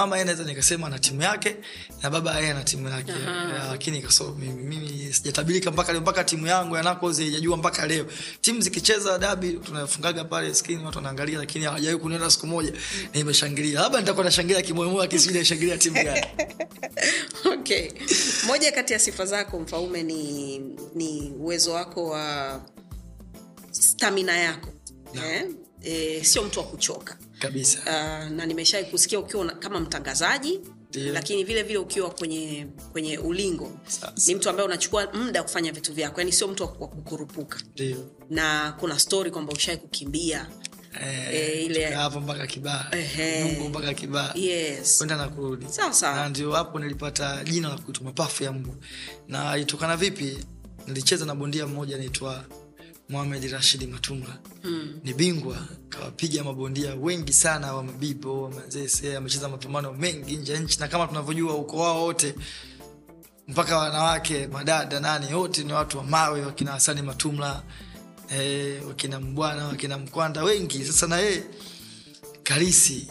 mama 0.00 0.16
yeye 0.16 0.24
naweza 0.24 0.44
nikasema 0.44 0.88
na 0.88 0.98
timu 0.98 1.22
yake 1.22 1.56
na 2.02 2.10
baba 2.10 2.38
yeye 2.40 2.54
na 2.54 2.64
timu 2.64 2.88
yake. 2.88 3.12
Lakini 3.70 4.02
kaso 4.02 4.36
mimi, 4.38 4.62
mimi 4.62 5.12
sijatabirika 5.12 5.70
mpaka 5.70 5.92
leo 5.92 6.00
mpaka 6.00 6.24
timu 6.24 6.46
yangu 6.46 6.76
yanakoze 6.76 7.26
ijajua 7.26 7.56
mpaka 7.56 7.86
leo. 7.86 8.06
Timu 8.40 8.60
zikicheza 8.60 9.18
dabi 9.18 9.52
tunafungaga 9.52 10.24
pale 10.24 10.54
skrini 10.54 10.84
watu 10.84 10.98
wanaangalia 10.98 11.38
lakini 11.38 11.64
hawajawahi 11.64 11.98
kuniona 12.00 12.30
siku 12.30 12.46
moja. 12.46 12.72
Nimeshangilia. 13.14 13.80
Labda 13.80 14.00
nitakuwa 14.00 14.24
nashangilia 14.24 14.62
kimoyomoyo 14.62 15.02
akisija 15.02 15.44
shangilia 15.44 15.78
timu 15.78 15.94
gani. 16.04 16.26
Okay. 17.60 17.90
Moja 18.46 18.72
kati 18.72 18.92
ya 18.92 18.98
sifa 18.98 19.24
zako 19.26 19.60
mfaume 19.60 20.02
ni 20.02 20.58
ni 20.94 21.32
uwezo 21.38 21.72
wako 21.72 22.04
wa 22.06 22.60
stamina 23.70 24.36
yako. 24.36 24.68
Eh? 25.14 25.44
E, 25.82 26.24
sio 26.24 26.42
mtu 26.42 26.60
wa 26.60 26.66
kuchoka 26.66 27.18
kabisa. 27.38 27.78
Uh, 27.80 28.30
na 28.30 28.46
nimeshai 28.46 28.84
kusikia 28.84 29.18
ukiwa 29.18 29.46
kama 29.46 29.80
mtangazaji 29.80 30.60
Ndio. 30.90 31.12
lakini 31.12 31.44
vile 31.44 31.62
vile 31.62 31.78
ukiwa 31.78 32.10
kwenye 32.10 32.66
kwenye 32.92 33.18
ulingo. 33.18 33.72
Sasa. 33.86 34.12
ni 34.26 34.34
mtu 34.34 34.50
ambaye 34.50 34.66
unachukua 34.68 35.12
muda 35.12 35.42
kufanya 35.42 35.72
vitu 35.72 35.92
vyako 35.94 36.20
yani 36.20 36.32
sio 36.32 36.48
mtu 36.48 36.62
wa 36.62 36.68
kukurupuka. 36.68 37.60
Na 38.30 38.72
kuna 38.80 38.98
stori 38.98 39.30
kwamba 39.30 39.52
ushai 39.52 39.76
kukimbia. 39.76 40.46
Eh, 41.04 41.76
Eh, 41.76 41.94
hapo 41.94 42.20
mpaka 42.20 42.46
kibaa 42.46 42.86
mpaka 43.68 43.94
kwenda 44.98 45.16
na 45.16 45.28
kurudi. 45.28 45.66
Na 46.02 46.28
ndio 46.28 46.52
hapo 46.52 46.78
nilipata 46.78 47.44
jina 47.44 47.68
la 47.68 47.78
kuitwa 47.78 48.04
mapafu 48.04 48.44
ya 48.44 48.52
mbu. 48.52 48.74
Na 49.28 49.56
itokana 49.56 49.96
vipi? 49.96 50.38
Nilicheza 50.86 51.24
na 51.26 51.34
bondia 51.34 51.66
mmoja 51.66 51.96
anaitwa 51.96 52.44
Mohamed 53.08 53.42
Rashidi 53.52 53.86
Matumla 53.86 54.38
mm. 54.64 55.00
ni 55.04 55.14
bingwa 55.14 55.56
kawapiga 55.88 56.44
mabondia 56.44 56.94
wengi 56.94 57.32
sana 57.32 57.74
wa 57.74 57.84
mabibo 57.84 58.42
wa 58.42 58.52
amecheza 59.16 59.48
mapambano 59.48 59.92
mengi 59.92 60.36
nje 60.36 60.52
ya 60.52 60.60
nchi. 60.60 60.80
Na 60.80 60.88
kama 60.88 61.06
tunavyojua 61.06 61.54
uko 61.54 61.76
wao 61.78 62.02
wote 62.04 62.34
mpaka 63.48 63.78
wanawake 63.78 64.46
madada 64.46 65.00
nani 65.00 65.34
wote 65.34 65.64
ni 65.64 65.72
watu 65.72 65.98
wa 65.98 66.04
mawe 66.04 66.40
wakina 66.44 66.72
hasani 66.72 67.02
matumla 67.02 67.62
eh, 68.30 68.88
wakina 68.88 69.20
mbwana 69.20 69.66
wakina 69.66 69.98
mkwanda 69.98 70.42
wengi. 70.42 70.84
Sasa 70.84 71.06
na 71.06 71.16
yeye 71.16 71.42
karisi 72.42 73.08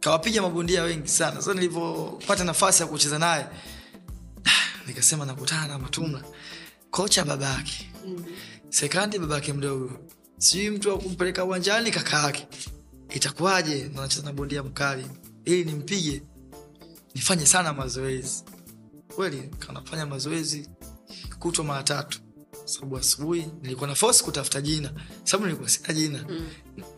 kawapiga 0.00 0.42
mabondia 0.42 0.82
wengi 0.82 1.08
sana. 1.08 1.36
Sasa 1.36 1.54
nilivyopata 1.54 2.44
nafasi 2.44 2.82
ya 2.82 2.88
kucheza 2.88 3.18
naye 3.18 3.46
nikasema 4.86 5.24
nakutana 5.26 5.66
na 5.66 5.78
matumla 5.78 6.22
kocha 6.90 7.24
babake 7.24 7.90
sekandi 8.68 9.18
babake 9.18 9.52
mdogo 9.52 9.90
sijui 10.38 10.70
mtu 10.70 10.88
wa 10.88 10.98
kumpeleka 10.98 11.44
uwanjani 11.44 11.90
kaka 11.90 12.22
yake. 12.22 12.48
Itakuwaje 13.14 13.84
na 13.94 14.00
nacheza 14.00 14.22
na 14.26 14.32
bondia 14.32 14.62
mkali? 14.62 15.06
Ili 15.44 15.64
nimpige. 15.64 16.22
Nifanye 17.14 17.46
sana 17.46 17.72
mazoezi. 17.72 18.44
Kweli 19.14 19.50
kanafanya 19.58 20.06
mazoezi 20.06 20.68
kutwa 21.38 21.64
mara 21.64 21.82
tatu. 21.82 22.20
Sababu 22.64 22.96
asubuhi 22.96 23.46
nilikuwa 23.62 23.88
na 23.88 23.94
force 23.94 24.24
kutafuta 24.24 24.60
jina. 24.60 24.92
Sababu 25.24 25.44
nilikuwa 25.46 25.68
sina 25.68 25.92
jina. 25.94 26.24
Mm. 26.28 26.46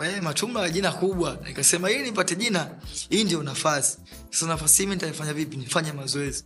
eh, 0.05 0.23
matumba 0.23 0.63
ya 0.63 0.71
jina 0.71 0.93
kubwa. 0.93 1.39
Nikasema 1.47 1.91
ili 1.91 2.03
nipate 2.05 2.37
jina 2.37 2.71
hii 3.09 3.25
ndio 3.25 3.43
nafasi. 3.43 3.99
Sasa 4.31 4.47
nafasi 4.47 4.83
hii 4.83 4.89
nitaifanya 4.89 5.35
vipi? 5.35 5.57
Nifanye 5.57 5.93
mazoezi. 5.93 6.45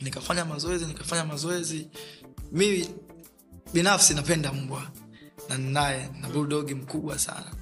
Nikafanya 0.00 0.44
mazoezi 0.44 0.86
nikafanya 0.86 1.24
mazoezi. 1.24 1.88
Mimi 2.52 2.88
binafsi 3.72 4.14
napenda 4.14 4.52
mbwa 4.52 4.82
na 5.48 5.58
ninaye 5.58 6.08
na 6.20 6.28
bulldog 6.28 6.70
mkubwa 6.70 7.18
sana. 7.18 7.52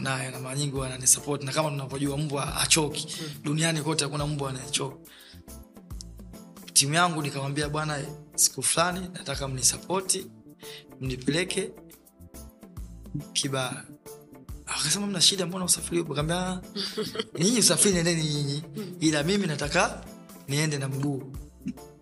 Naye 0.00 0.30
na 0.30 0.38
mara 0.40 0.56
nyingi 0.56 0.76
wananisupport 0.76 1.42
na 1.42 1.52
kama 1.52 1.70
tunavyojua 1.70 2.16
mbwa 2.16 2.56
achoki 2.60 3.08
duniani 3.42 3.82
kote 3.82 4.04
hakuna 4.04 4.26
mbwa 4.26 4.50
anayechoka. 4.50 4.96
Timu 6.72 6.94
yangu 6.94 7.22
nikamwambia 7.22 7.68
bwana 7.68 7.98
siku 8.34 8.62
fulani 8.62 9.00
nataka 9.14 9.48
mnisapoti 9.48 10.26
mnipeleke 11.00 11.70
kibaa. 13.32 13.82
Akasema 14.66 15.06
mna 15.06 15.20
shida 15.20 15.46
mbona 15.46 15.64
usafiri 15.64 16.00
upo? 16.00 16.14
Kaambia 16.14 16.60
nyinyi 17.40 17.58
usafiri 17.58 17.94
nendeni 17.94 18.24
nyinyi. 18.24 18.62
Ila 19.00 19.22
mimi 19.22 19.46
nataka 19.46 20.04
niende 20.48 20.78
na 20.78 20.88
mguu 20.88 21.32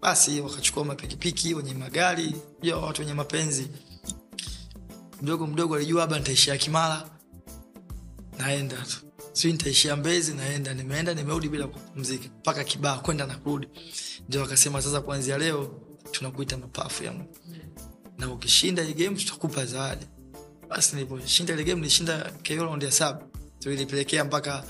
basi 0.02 0.40
wakachukua 0.40 0.85
mapikipiki 0.85 1.55
wenye 1.55 1.74
magari 1.74 2.35
watu 2.76 3.00
wenye 3.02 3.14
mapenzi. 3.14 3.68
Mdogo 5.22 5.46
mdogo 5.46 5.74
alijua 5.76 6.00
labda 6.00 6.18
nitaishia 6.18 6.57
kimara 6.57 7.11
naenda 8.38 8.76
tu. 8.76 8.96
Si 9.33 9.52
nitaishia 9.52 9.96
mbezi 9.96 10.35
naenda. 10.35 10.74
Nimeenda 10.74 11.14
nimerudi 11.14 11.48
bila 11.48 11.66
kupumzika 11.66 12.29
mpaka 12.38 12.64
kibaa 12.64 12.98
kwenda 12.98 13.26
na 13.26 13.35
kurudi. 13.37 13.68
Ndio 14.29 14.44
akasema 14.44 14.83
sasa 14.83 15.00
kuanzia 15.00 15.38
leo 15.38 15.81
tunakuita 16.11 16.57
mapafu 16.57 17.05
ya 17.05 17.14
na 18.18 18.33
ukishinda 18.33 18.83
hii 18.83 18.94
game 18.94 19.16
tutakupa 19.16 19.66
zawadi. 19.66 20.07
Basi 20.68 20.94
niliposhinda 20.96 21.55
ile 21.55 21.64
game 21.64 21.81
nilishinda 21.81 22.33
KO 22.48 22.79
ya 22.85 22.92
saba 22.92 23.26
tulilipelekea 23.59 24.24
mpaka 24.24 24.64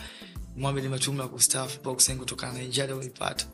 mwami 0.56 0.82
nimetumwa 0.82 1.28
kustaafu 1.28 1.80
boxing 1.82 2.14
kutokana 2.14 2.52
na 2.52 2.62
injury 2.62 2.92
ulipata 2.92 3.46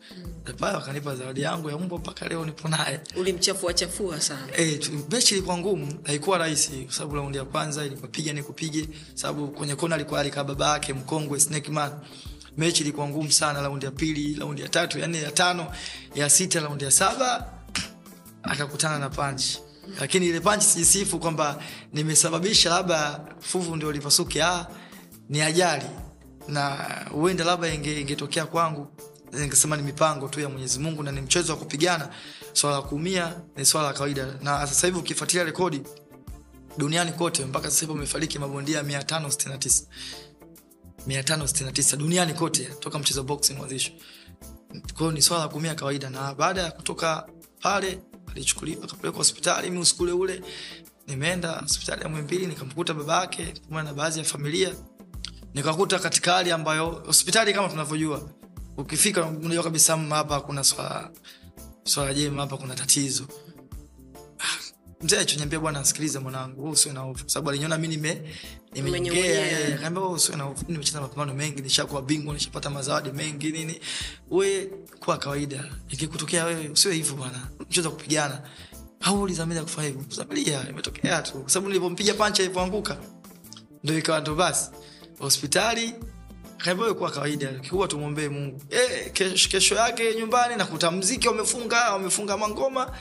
Na 0.47 0.53
pale 0.53 0.77
wakanipa 0.77 1.17
zawadi 1.17 1.43
yangu 1.43 1.71
ya 1.71 1.79
mbwa 1.79 1.99
mpaka 1.99 2.29
leo 2.29 2.45
nipo 2.45 2.69
naye. 2.69 3.01
Ulimchafua 3.17 3.75
chafua 3.75 4.21
sana. 4.21 4.47
Eh, 4.57 4.81
mechi 5.11 5.35
ilikuwa 5.35 5.59
ngumu 5.59 5.95
haikuwa 6.05 6.39
rahisi 6.39 6.71
kwa 6.71 6.95
sababu 6.95 7.15
raundi 7.17 7.39
ya 7.39 7.45
kwanza 7.45 7.85
ilikuwa 7.85 8.33
nikupige 8.35 8.89
sababu 9.15 9.49
kwenye 9.49 9.75
kona 9.77 9.95
alikuwa 9.95 10.21
alikaa 10.21 10.45
baba 10.45 10.73
yake 10.73 10.93
mkongwe 10.93 11.41
snake 11.41 11.71
man. 11.71 11.93
Mechi 12.57 12.83
ilikuwa 12.83 13.09
ngumu 13.09 13.33
sana 13.33 13.63
raundi 13.63 13.85
ya 13.87 13.93
pili 13.93 14.35
raundi 14.35 14.63
ya 14.63 14.69
tatu 14.69 14.99
ya 14.99 15.07
nne 15.07 15.23
ya 15.23 15.31
tano 15.31 15.73
ya 16.15 16.31
sita 16.31 16.61
raundi 16.61 16.85
ya 16.85 16.91
saba 16.91 17.53
akakutana 18.43 18.99
na 18.99 19.11
punch. 19.11 19.43
Lakini 20.01 20.27
ile 20.29 20.41
panchi 20.41 20.67
sijisifu 20.67 21.19
kwamba 21.19 21.63
nimesababisha 21.93 22.71
labda 22.71 23.21
fuvu 23.41 23.77
ndio 23.77 23.93
lipasuke 23.93 24.43
ah, 24.43 24.67
ni 25.29 25.41
ajali 25.41 25.85
na 26.49 26.75
huenda 27.11 27.45
labda 27.45 27.69
inge- 27.69 28.01
ingetokea 28.01 28.47
kwangu 28.47 28.87
ningesema 29.33 29.77
ni 29.77 29.83
mipango 29.83 30.29
tu 30.29 30.41
ya 30.41 30.49
mwenyezi 30.49 30.79
mungu 30.79 31.03
na 31.03 31.13
ni 31.13 31.21
mchezo 31.21 31.53
wa 31.53 31.59
kupigana 31.59 32.09
swala 32.53 32.77
la 32.77 32.83
kuumia 32.83 33.41
ni 33.57 33.65
swala 33.65 33.89
la 33.89 33.95
kawaida. 33.95 34.27
Na 34.43 34.67
sasa 34.67 34.87
hivi 34.87 34.99
ukifuatilia 34.99 35.45
rekodi 35.45 35.83
duniani 36.79 37.13
kote 37.13 37.45
mpaka 37.45 37.71
sasa 37.71 37.81
hivi 37.81 37.93
umefariki 37.93 38.39
mabondia 38.39 38.83
569 38.83 39.83
569 41.09 41.97
duniani 41.97 42.35
kote 42.35 42.65
toka 42.65 42.99
mchezo 42.99 43.23
boxing 43.23 43.55
mwanzisho. 43.55 43.93
Kwa 44.99 45.13
ni 45.13 45.23
swala 45.23 45.43
la 45.43 45.49
kuumia 45.49 45.75
kawaida 45.75 46.11
na 46.11 46.35
baada 46.35 46.63
ya 46.63 46.71
kutoka 46.71 47.27
pale 47.61 48.01
alichukuliwa 48.31 48.85
akapelekwa 48.85 49.19
hospitali 49.19 49.71
mi 49.71 49.79
usiku 49.79 50.03
ule 50.03 50.43
nimeenda 51.07 51.53
hospitali 51.53 52.03
ya 52.03 52.09
mwimbili 52.09 52.47
nikamkuta 52.47 52.95
baba 52.95 53.21
yake 53.21 53.55
pamoja 53.69 53.83
na 53.89 53.95
baadhi 53.95 54.19
ya 54.19 54.25
familia 54.25 54.75
nikakuta 55.55 55.99
katika 55.99 56.33
hali 56.33 56.51
ambayo 56.53 56.91
hospitali 57.07 57.55
kama 57.55 57.69
tunavyojua 57.69 58.29
ukifika 58.77 59.27
unajua 59.27 59.63
kabisa 59.65 59.97
"Mm, 59.97 60.11
hapa 60.11 60.41
kuna 60.41 60.65
swala 60.65 61.11
swala 61.85 62.15
jema 62.15 62.43
hapa 62.43 62.57
kuna 62.57 62.75
tatizo. 62.75 63.25
Ah, 64.39 64.59
mzee 65.05 65.17
alichoniambia 65.17 65.61
bwana 65.61 65.85
sikiliza 65.85 66.21
mwanangu 66.21 66.71
usiwe 66.71 66.95
na 66.95 67.01
hofu. 67.01 67.25
Sababu 67.27 67.51
aliniona 67.51 67.79
mi 67.79 67.89
nime 67.89 68.23
nimenyongea 68.73 69.13
Umenyongea. 69.13 69.75
akaambia 69.79 70.03
wewe 70.03 70.15
usiwe 70.15 70.37
na 70.39 70.45
hofu. 70.45 70.65
Nimecheza 70.69 71.01
mapambano 71.01 71.35
mengi 71.35 71.63
nishakuwa 71.63 72.03
bingwa 72.03 72.35
nishapata 72.35 72.71
mazawadi 72.71 73.13
mengi 73.13 73.51
nini. 73.53 73.81
We 74.31 74.65
kuwa 75.01 75.19
kawaida 75.19 75.65
ikikutokea 75.89 76.45
wewe 76.45 76.69
usiwe 76.69 76.95
hivyo 76.95 77.15
bwana. 77.17 77.49
Mchezo 77.61 77.91
kupigana. 77.91 78.43
Au 79.01 79.23
ulizamilia 79.23 79.63
kufanya 79.63 79.89
hivyo. 79.89 80.03
Kuzamilia 80.05 80.69
imetokea 80.71 81.23
tu. 81.23 81.33
Kwa 81.33 81.51
sababu 81.51 81.97
pancha 82.19 82.43
ilivyoanguka 82.43 82.97
ndo 83.85 83.99
ikawa 83.99 84.21
ndo 84.21 84.35
basi 84.35 84.71
hospitali 85.23 85.95
kaambiwa 86.59 86.95
kuwa 86.95 87.11
kawaida 87.11 87.47
kikubwa 87.53 87.89
tumwombee 87.89 88.29
mungu. 88.29 88.63
E, 88.71 89.11
kesho, 89.11 89.49
kesho 89.49 89.75
yake 89.75 90.15
nyumbani 90.15 90.57
nakuta 90.57 90.91
mziki 90.91 91.29
wamefunga 91.29 91.93
wamefunga 91.93 92.37
mangoma. 92.37 92.97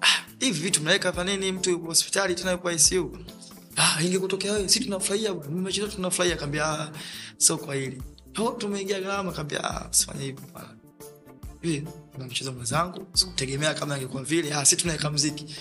Ah, 0.00 0.24
vitu 0.50 0.80
mnaweka 0.80 1.08
hapa 1.08 1.24
mtu 1.52 1.70
yuko 1.70 1.86
hospitali 1.86 2.34
tena 2.34 2.52
yuko 2.52 2.70
icu 2.72 3.18
ah, 3.76 4.02
ingekutokea 4.02 4.52
wewe 4.52 4.68
si 4.68 4.80
tunafurahia 4.80 5.34
bwana, 5.34 5.72
tunafurahia. 5.88 6.36
Kaambia 6.36 6.66
ah, 6.66 6.90
sio 7.36 7.56
kwa 7.58 7.74
hili 7.74 8.02
oh, 8.38 8.50
tumeingia 8.50 9.00
gharama. 9.00 9.32
Kaambia 9.32 9.64
ah, 9.64 9.88
sifanye 9.90 10.24
hivyo 10.24 10.42
bwana. 10.52 10.68
Hivi 11.62 11.88
na 12.18 12.24
mchezo 12.26 12.52
mwenzangu 12.52 13.06
sikutegemea 13.12 13.74
kama 13.74 13.94
angekuwa 13.94 14.22
vile. 14.22 14.54
Ah, 14.54 14.64
si 14.64 14.76
tunaweka 14.76 15.10
mziki. 15.10 15.56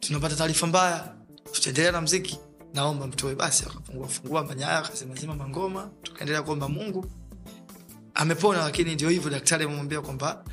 Tunapata 0.00 0.36
taarifa 0.36 0.66
mbaya 0.66 1.12
tutaendelea 1.52 1.92
na 1.92 2.00
mziki 2.00 2.38
naomba 2.76 3.06
mtoe 3.06 3.34
basi 3.34 3.64
akafungua 3.64 4.08
fungua 4.08 4.44
manyaya 4.44 4.78
akazimazima 4.78 5.34
mangoma. 5.34 5.90
Tukaendelea 6.02 6.42
kuomba 6.42 6.68
mungu. 6.68 7.06
Amepona 8.14 8.58
lakini 8.64 8.94
ndio 8.94 9.08
hivyo 9.08 9.30
daktari 9.30 9.64
amemwambia 9.64 10.00
kwamba 10.00 10.44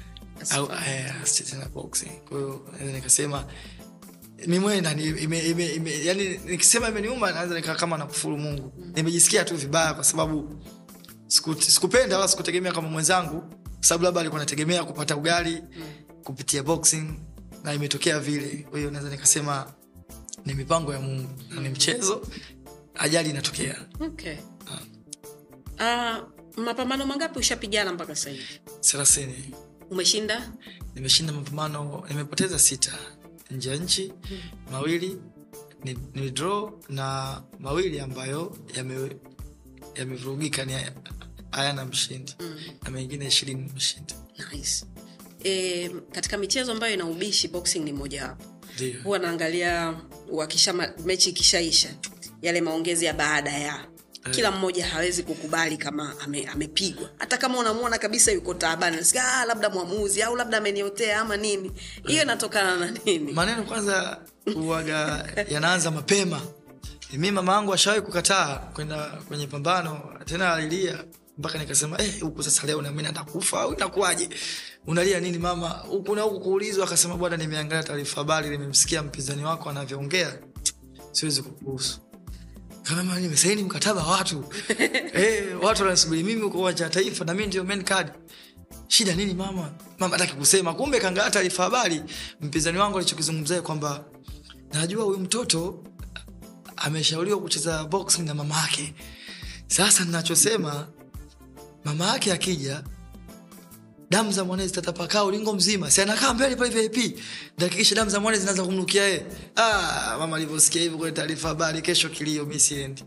eh, 0.87 1.21
asicheze 1.23 1.51
tena 1.51 1.65
boxing 1.69 2.11
kwa 2.29 2.37
hiyo 2.37 2.65
nikasema 2.93 3.45
ime- 5.49 5.73
ime- 5.75 6.05
yani 6.05 6.37
nikisema 6.45 6.89
imeniuma 6.89 7.31
naweza 7.31 7.55
nikaa 7.55 7.75
kama 7.75 7.97
nakufuru 7.97 8.37
mungu. 8.37 8.73
Nimejisikia 8.95 9.43
tu 9.45 9.55
vibaya 9.57 9.93
kwa 9.93 10.03
sababu 10.03 10.63
sikupenda 11.27 12.15
wala 12.15 12.27
sikutegemea 12.27 12.71
kama 12.71 12.87
mwenzangu 12.89 13.43
sababu 13.79 14.03
labda 14.03 14.19
alikuwa 14.21 14.39
nategemea 14.39 14.83
kupata 14.83 15.15
ugali 15.17 15.63
kupitia 16.23 16.63
boxing 16.63 17.13
na 17.63 17.73
imetokea 17.73 18.19
vile. 18.19 18.65
Kwa 18.69 18.79
hiyo 18.79 18.91
naweza 18.91 19.09
nikasema 19.11 19.73
ni 20.45 20.53
mipango 20.53 20.93
ya 20.93 20.99
mungu 20.99 21.29
mm. 21.51 21.63
ni 21.63 21.69
mchezo. 21.69 22.27
Ajali 22.95 23.29
inatokea. 23.29 23.85
Okay. 23.99 24.35
uh, 25.79 26.17
mapambano 26.57 27.05
mangapi 27.05 27.39
ushapigana 27.39 27.93
mpaka 27.93 28.15
sasa 28.15 28.29
hivi? 28.29 28.59
Thelathini. 28.81 29.53
Umeshinda? 29.91 30.51
Nimeshinda 30.95 31.33
mapambano 31.33 32.03
nimepoteza 32.09 32.59
sita. 32.59 32.91
Nje 33.51 33.69
ya 33.69 33.75
nchi 33.75 34.13
mawili 34.71 35.21
ni, 35.83 35.97
ni 36.13 36.31
draw 36.31 36.71
na 36.89 37.41
mawili 37.59 37.99
ambayo 37.99 38.57
yame- 38.75 39.15
yamevurugika 39.95 40.65
ni 40.65 40.73
hayana 41.51 41.85
mshindi. 41.85 42.35
Na 42.83 42.89
mengine 42.91 43.27
ishirini 43.27 43.71
mshindi 43.75 44.13
nice. 44.53 44.85
e, 45.43 45.89
katika 46.11 46.37
michezo 46.37 46.71
ambayo 46.71 46.93
ina 46.93 47.05
ubishi 47.05 47.47
boxing 47.47 47.79
ni 47.79 47.93
mojawapo. 47.93 48.43
Huwa 49.03 49.19
naangalia 49.19 50.01
wakisha 50.37 50.73
mechi 51.05 51.29
ikishaisha 51.29 51.89
yale 52.41 52.61
maongezi 52.61 53.05
ya 53.05 53.13
baada 53.13 53.51
ya. 53.51 53.85
Kila 54.31 54.51
mmoja 54.51 54.85
hawezi 54.85 55.23
kukubali 55.23 55.77
kama 55.77 56.15
ame, 56.19 56.45
amepigwa. 56.47 57.09
Hata 57.17 57.37
kama 57.37 57.59
unamwona 57.59 57.97
kabisa 57.97 58.31
yuko 58.31 58.53
taabani 58.53 58.97
ah, 59.21 59.45
labda 59.45 59.69
mwamuzi 59.69 60.21
au 60.21 60.35
labda 60.35 60.57
ameniotea 60.57 61.19
ama 61.21 61.37
nini. 61.37 61.71
Hiyo 62.07 62.23
inatokana 62.23 62.75
na 62.75 62.91
nini? 63.05 63.31
Maneno 63.31 63.63
kwanza 63.63 64.19
uwaga 64.55 65.25
yanaanza 65.49 65.91
mapema. 65.91 66.41
Mi 67.13 67.31
mama 67.31 67.53
yangu 67.53 67.73
ashawai 67.73 68.01
kukataa 68.01 68.55
kwenda 68.55 68.97
kwenye 69.27 69.47
pambano 69.47 70.19
tena 70.25 70.53
alilia 70.53 71.03
mpaka 71.37 71.57
nikasema 71.59 72.01
eh, 72.01 72.21
huku 72.21 72.43
sasa 72.43 72.67
leo 72.67 72.81
nami 72.81 73.03
natakufa 73.03 73.61
au 73.61 73.73
inakuwaje? 73.73 74.29
Unalia 74.87 75.19
nini 75.19 75.37
mama? 75.37 75.69
Huku 75.69 76.15
na 76.15 76.21
huku 76.21 76.39
kuulizwa 76.39 76.85
akasema 76.87 77.17
bwana 77.17 77.37
nimeangalia 77.37 77.83
taarifa 77.83 78.15
habari 78.15 78.49
nimemsikia 78.49 79.03
mpinzani 79.03 79.43
wako 79.43 79.69
anavyoongea. 79.69 80.39
Siwezi 81.11 81.41
kukuhusu. 81.41 81.99
Kama 82.83 83.19
nimesaini 83.19 83.63
mkataba 83.63 84.03
watu. 84.03 84.45
Eh, 85.13 85.63
watu 85.63 85.83
wanasubiri 85.83 86.23
mimi 86.23 86.49
kwa 86.49 86.59
uwanja 86.59 86.83
wa 86.83 86.89
taifa 86.89 87.25
na 87.25 87.33
mimi 87.33 87.47
ndio 87.47 87.63
main 87.63 87.83
card. 87.83 88.11
Shida 88.87 89.15
nini 89.15 89.33
mama? 89.33 89.71
Mama 89.99 90.17
hataki 90.17 90.33
kusema. 90.35 90.73
Kumbe 90.73 90.99
kaangalia 90.99 91.31
taarifa 91.31 91.63
habari 91.63 92.03
mpinzani 92.41 92.77
wangu 92.77 92.97
alichokizungumzia 92.97 93.61
kwamba 93.61 94.05
najua 94.73 95.03
huyu 95.03 95.19
mtoto 95.19 95.83
ameshauriwa 96.75 97.39
kucheza 97.41 97.83
boxing 97.83 98.21
na 98.21 98.33
mama 98.33 98.57
yake. 98.61 98.93
Sasa 99.67 100.05
ninachosema 100.05 100.87
mama 101.85 102.05
yake 102.07 102.33
akija 102.33 102.83
damu 104.09 104.31
za 104.31 104.43
mwanae 104.43 104.67
zitatapakaa 104.67 105.23
ulingo 105.23 105.53
mzima. 105.53 105.91
Si 105.91 106.01
anakaa 106.01 106.33
mbele 106.33 106.55
pale 106.55 106.87
vip 106.87 107.19
ndahakikisha 107.57 107.95
damu 107.95 108.09
za 108.09 108.19
mwanae 108.19 108.39
zinaanza 108.39 108.63
kumnukia 108.63 109.03
yeye. 109.03 109.25
Ah, 109.55 110.15
mama 110.19 110.35
alivyosikia 110.37 110.81
hivyo 110.81 110.97
kwenye 110.97 111.15
taarifa 111.15 111.47
habari 111.47 111.81
kesho 111.81 112.09
kilio 112.09 112.45
mi 112.45 112.59
siendi. 112.59 113.03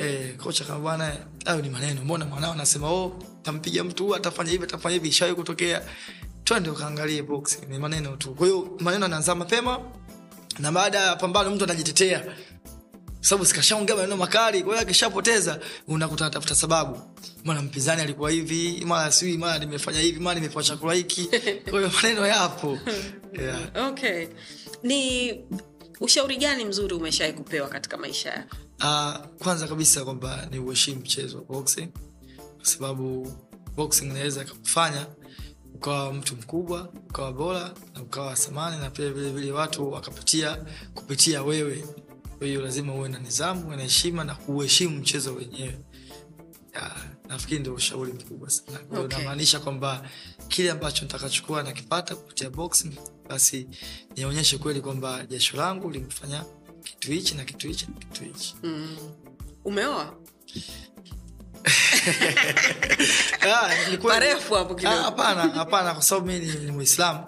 Eh, 0.00 0.36
kocha 0.36 0.64
kama 0.64 0.78
bwana 0.78 1.16
hayo 1.44 1.62
ni 1.62 1.70
maneno. 1.70 2.04
Mbona 2.04 2.24
mwanao 2.24 2.52
anasema 2.52 2.90
oh 2.90 3.18
tampiga 3.42 3.84
mtu 3.84 4.14
atafanya 4.16 4.50
hivi 4.50 4.64
atafanya 4.64 4.94
hivi. 4.94 5.08
Ishawai 5.08 5.34
kutokea. 5.34 5.82
Twende 6.44 6.70
ukaangalie 6.70 7.22
box 7.22 7.58
ni 7.68 7.78
maneno 7.78 8.16
tu. 8.16 8.34
Kwa 8.34 8.46
hiyo 8.46 8.76
maneno 8.80 9.06
anaanza 9.06 9.34
mapema 9.34 9.78
na 10.58 10.72
baada 10.72 10.98
ya 11.00 11.16
pambano 11.16 11.50
mtu 11.50 11.64
anajitetea 11.64 12.24
sababu 13.24 13.46
sikashaongea 13.46 13.96
maneno 13.96 14.16
makali 14.16 14.62
kwa 14.62 14.72
hiyo 14.72 14.82
akishapoteza 14.82 15.60
unakuta 15.88 16.24
anatafuta 16.24 16.54
sababu. 16.54 17.00
Mara 17.44 17.62
mpinzani 17.62 18.02
alikuwa 18.02 18.30
hivi 18.30 18.82
mara 18.86 19.12
sijui 19.12 19.38
mara 19.38 19.58
nimefanya 19.58 20.00
hivi 20.00 20.20
mara 20.20 20.34
nimepewa 20.34 20.62
chakula 20.62 20.94
hiki. 20.94 21.24
Kwa 21.70 21.78
hiyo 21.80 21.90
maneno 22.02 22.26
yapo. 22.26 22.78
Yeah. 23.40 23.88
okay. 23.90 24.26
Ni 24.82 25.34
ushauri 26.00 26.36
gani 26.36 26.64
mzuri 26.64 26.94
umeshawai 26.94 27.32
kupewa 27.32 27.68
katika 27.68 27.96
maisha 27.96 28.30
yako? 28.30 28.56
Uh, 28.80 29.26
kwanza 29.42 29.68
kabisa 29.68 30.04
kwamba 30.04 30.48
ni 30.50 30.58
uheshimu 30.58 31.00
mchezo 31.00 31.38
wa 31.38 31.44
boxing. 31.44 31.88
Kwa 32.56 32.66
sababu 32.66 33.32
boxing 33.76 34.04
inaweza 34.04 34.42
ikakufanya 34.42 35.06
ukawa 35.74 36.12
mtu 36.12 36.36
mkubwa 36.36 36.88
ukawa 37.10 37.32
bora 37.32 37.72
na 37.94 38.02
ukawa 38.02 38.36
samani 38.36 38.76
na 38.76 38.90
pia 38.90 39.10
vile 39.10 39.30
vile 39.30 39.52
watu 39.52 39.92
wakapitia 39.92 40.56
kupitia 40.94 41.42
wewe 41.42 41.84
kwa 42.38 42.46
hiyo 42.46 42.60
lazima 42.62 42.94
uwe 42.94 43.08
na 43.08 43.18
nidhamu 43.18 43.66
uwe 43.66 43.76
na 43.76 43.82
heshima 43.82 44.24
na 44.24 44.34
kuheshimu 44.34 44.96
mchezo 44.96 45.34
wenyewe. 45.34 45.78
Nafikiri 47.28 47.60
ndio 47.60 47.74
ushauri 47.74 48.12
mkubwa 48.12 48.50
sana. 48.50 48.78
Okay. 48.96 49.18
namaanisha 49.18 49.60
kwamba 49.60 50.08
kile 50.48 50.70
ambacho 50.70 51.02
nitakachukua 51.02 51.62
nakipata 51.62 52.16
kupitia 52.16 52.50
boxing 52.50 52.92
basi 53.28 53.68
nionyeshe 54.16 54.58
kweli 54.58 54.80
kwamba 54.80 55.26
jasho 55.26 55.56
langu 55.56 55.90
limefanya 55.90 56.44
kitu 56.84 57.12
hichi 57.12 57.34
na 57.34 57.44
kitu 57.44 57.68
hichi 57.68 57.86
na 57.86 57.98
kitu 57.98 58.24
hichi. 58.24 58.54
Mm. 58.62 58.96
umeoa? 59.64 60.14
Ah. 63.46 63.68
Ah, 64.88 65.02
hapana 65.02 65.42
hapana 65.42 65.94
kwa 65.94 66.02
sababu 66.02 66.26
mi 66.26 66.38
ni, 66.38 66.46
ni 66.54 66.72
muislamu. 66.72 67.24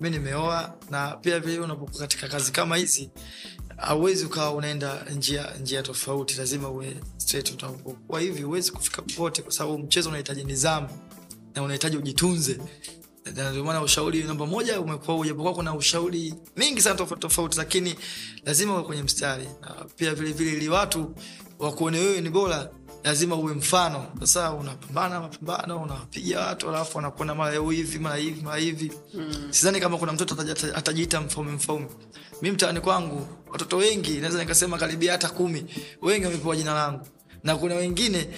Mi 0.00 0.10
nimeoa 0.10 0.74
na 0.90 1.16
pia 1.16 1.40
vile 1.40 1.58
unapokuwa 1.60 2.00
katika 2.00 2.28
kazi 2.28 2.52
kama 2.52 2.76
hizi 2.76 3.10
hauwezi 3.82 4.24
ukawa 4.24 4.50
unaenda 4.54 5.04
njia 5.16 5.54
njia 5.60 5.82
tofauti 5.82 6.34
lazima 6.34 6.68
uwe 6.68 6.96
straight 7.16 7.50
utapokuwa 7.50 8.20
hivi 8.20 8.42
huwezi 8.42 8.72
kufika 8.72 9.02
popote 9.02 9.42
kwa 9.42 9.52
sababu 9.52 9.78
mchezo 9.78 10.08
unahitaji 10.08 10.44
nidhamu 10.44 10.88
na 11.54 11.62
unahitaji 11.62 11.96
ujitunze. 11.96 12.58
Ndio 13.50 13.64
maana 13.64 13.82
ushauri 13.82 14.22
namba 14.22 14.46
moja 14.46 14.80
umekuwa 14.80 15.18
ujapokuwa 15.18 15.54
kuna 15.54 15.74
ushauri 15.74 16.34
mingi 16.56 16.82
sana 16.82 16.94
tofauti 16.96 17.20
tofauti 17.22 17.58
lakini 17.58 17.94
lazima 18.44 18.74
uwe 18.74 18.82
kwenye 18.82 19.02
mstari. 19.02 19.44
Na 19.60 19.68
pia 19.96 20.14
vile 20.14 20.32
vile 20.32 20.52
ili 20.52 20.68
watu 20.68 21.14
wakuone 21.58 21.98
wewe 21.98 22.20
ni 22.20 22.30
bora 22.30 22.70
lazima 23.04 23.36
uwe 23.36 23.54
mfano. 23.54 24.06
Sasa 24.20 24.52
unapambana 24.52 25.20
mapambano 25.20 25.82
unawapiga 25.82 26.40
watu 26.40 26.68
alafu 26.68 26.96
wanakuona 26.96 27.34
mara 27.34 27.60
hivi 27.70 27.98
mara 27.98 28.16
hivi 28.16 28.42
mara 28.42 28.56
hivi. 28.56 28.92
Mm. 29.14 29.46
sidhani 29.50 29.80
kama 29.80 29.98
kuna 29.98 30.12
mtoto 30.12 30.36
atajiita 30.74 31.20
mfaume 31.20 31.52
mfaume. 31.52 31.86
Mi 32.42 32.50
mtaani 32.50 32.80
kwangu 32.80 33.26
watoto 33.52 33.76
wengi 33.76 34.10
naweza 34.18 34.38
nikasema 34.38 34.78
karibia 34.78 35.12
hata 35.12 35.28
kumi 35.28 35.64
wengi 36.02 36.24
wamepewa 36.26 36.56
jina 36.56 36.74
langu. 36.74 37.06
Na 37.44 37.56
kuna 37.56 37.74
wengine 37.74 38.28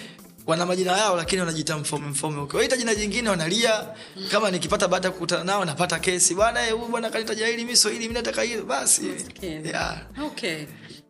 wana 0.47 0.65
majina 0.65 0.97
yao 0.97 1.15
lakini 1.17 1.39
wanajiita 1.41 1.77
mfome 1.77 2.07
mfome. 2.07 2.41
ukiwaita 2.41 2.77
jina 2.77 2.95
jingine 2.95 3.29
wanalia. 3.29 3.87
Kama 4.31 4.51
nikipata 4.51 4.87
baada 4.87 5.07
ya 5.07 5.11
kukutana 5.13 5.43
nao 5.43 5.65
napata 5.65 5.99
kesi. 5.99 6.35
Bwana 6.35 6.67
eh, 6.67 6.73
huyu 6.73 6.85
bwana 6.87 7.09
kanitaja 7.09 7.47
hili 7.47 7.65
mi 7.65 7.75
so 7.75 7.89
hili 7.89 8.07
mi 8.07 8.13
nataka 8.13 8.41
hili. 8.41 8.61
Basi. 8.61 9.09
Okay. 9.29 9.61
yeah. 9.65 10.01
okay. 10.25 10.65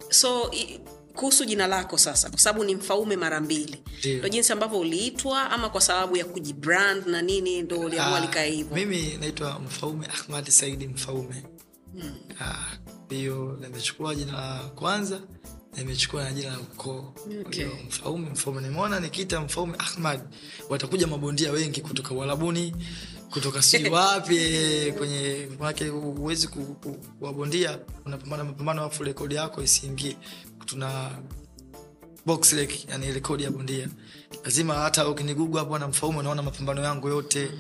So 0.09 0.51
kuhusu 1.15 1.45
jina 1.45 1.67
lako 1.67 1.97
sasa 1.97 2.30
kwa 2.30 2.39
sababu 2.39 2.63
ni 2.65 2.75
mfaume 2.75 3.15
mara 3.15 3.41
mbili. 3.41 3.84
Ndo 4.19 4.30
jinsi 4.30 4.54
ambavyo 4.54 4.80
uliitwa 4.80 5.51
ama 5.51 5.69
kwa 5.69 5.82
sababu 5.82 6.17
ya 6.17 6.25
kujibrand 6.25 7.08
na 7.08 7.21
nini 7.21 7.62
ndo 7.62 7.80
uliamua 7.80 8.17
Ah, 8.17 8.21
likae 8.21 8.51
hivyo? 8.51 8.75
mimi 8.75 9.17
naitwa 9.19 9.60
mfaume 9.60 10.08
ahmad 10.08 10.49
saidi 10.49 10.88
mfaume. 10.88 11.43
Hiyo 13.10 13.45
hmm. 13.45 13.62
nimechukua 13.62 14.15
jina 14.15 14.32
la 14.32 14.60
kwanza 14.75 15.21
nimechukua 15.78 16.23
na 16.23 16.32
jina 16.34 16.49
la 16.51 16.60
ukoo. 16.60 17.13
Okay. 17.45 17.65
Mfaume 17.88 18.30
mfaume 18.30 18.62
nimeona 18.62 18.99
nikiita 18.99 19.41
mfaume 19.41 19.73
ahmad 19.78 20.21
watakuja 20.69 21.08
mabondia 21.08 21.51
wengi 21.51 21.82
kutoka 21.82 22.13
uarabuni 22.13 22.75
kutoka 23.30 23.62
sijui 23.62 23.89
wapi 23.99 24.38
kwenye 24.97 25.47
manake 25.60 25.88
huwezi 25.88 26.47
ku- 26.47 26.75
ku- 26.84 26.97
kuwabondia. 27.19 27.80
Unapambana 28.06 28.43
mapambano 28.43 28.84
afu 28.84 29.04
rekodi 29.04 29.36
yako 29.36 29.63
isiingie 29.63 30.17
tuna 30.65 31.12
box 32.25 32.54
rec, 32.54 32.89
yani 32.89 33.12
rekodi 33.12 33.43
ya 33.43 33.51
bondia 33.51 33.88
lazima 34.43 34.73
hata 34.73 35.10
ukinigugu 35.10 35.58
hapo 35.58 35.80
na 35.80 35.88
mfaume 35.88 36.19
unaona 36.19 36.41
mapambano 36.41 36.84
yangu 36.84 37.08
yote. 37.10 37.51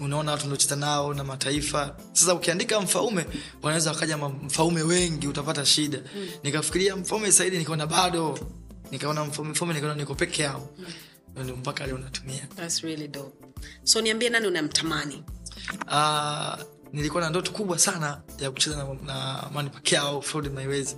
Unaona 0.00 0.32
watu 0.32 0.46
ndocheza 0.46 0.76
nao 0.76 1.14
na 1.14 1.24
mataifa. 1.24 1.96
Sasa 2.12 2.34
ukiandika 2.34 2.80
mfaume 2.80 3.26
wanaweza 3.62 3.90
wakaja 3.90 4.18
mfaume 4.18 4.82
wengi 4.82 5.28
utapata 5.28 5.66
shida. 5.66 5.98
Nikafikiria 6.42 6.96
mfaume 6.96 7.32
saidi 7.32 7.58
nikaona 7.58 7.86
bado 7.86 8.38
nikaona 8.90 9.24
mfaume 9.24 9.50
mfaume 9.50 9.74
nikaona 9.74 9.94
niko 9.94 10.14
peke 10.14 10.42
yao 10.42 10.68
ndio 11.42 11.56
mpaka 11.56 11.86
leo 11.86 11.98
natumia. 11.98 12.46
That's 12.56 12.80
really 12.82 13.08
dope. 13.08 13.46
so 13.84 14.00
niambie 14.00 14.28
nani 14.28 14.46
unamtamani? 14.46 15.24
Ah, 15.88 16.56
nilikuwa 16.92 17.22
na 17.22 17.30
ndoto 17.30 17.52
kubwa 17.52 17.78
sana 17.78 18.20
ya 18.38 18.50
kucheza 18.50 18.76
na, 18.76 18.84
na 19.06 19.44
Manny 19.54 19.70
Pacquiao 19.70 20.22
Floyd 20.22 20.52
Mayweather. 20.52 20.96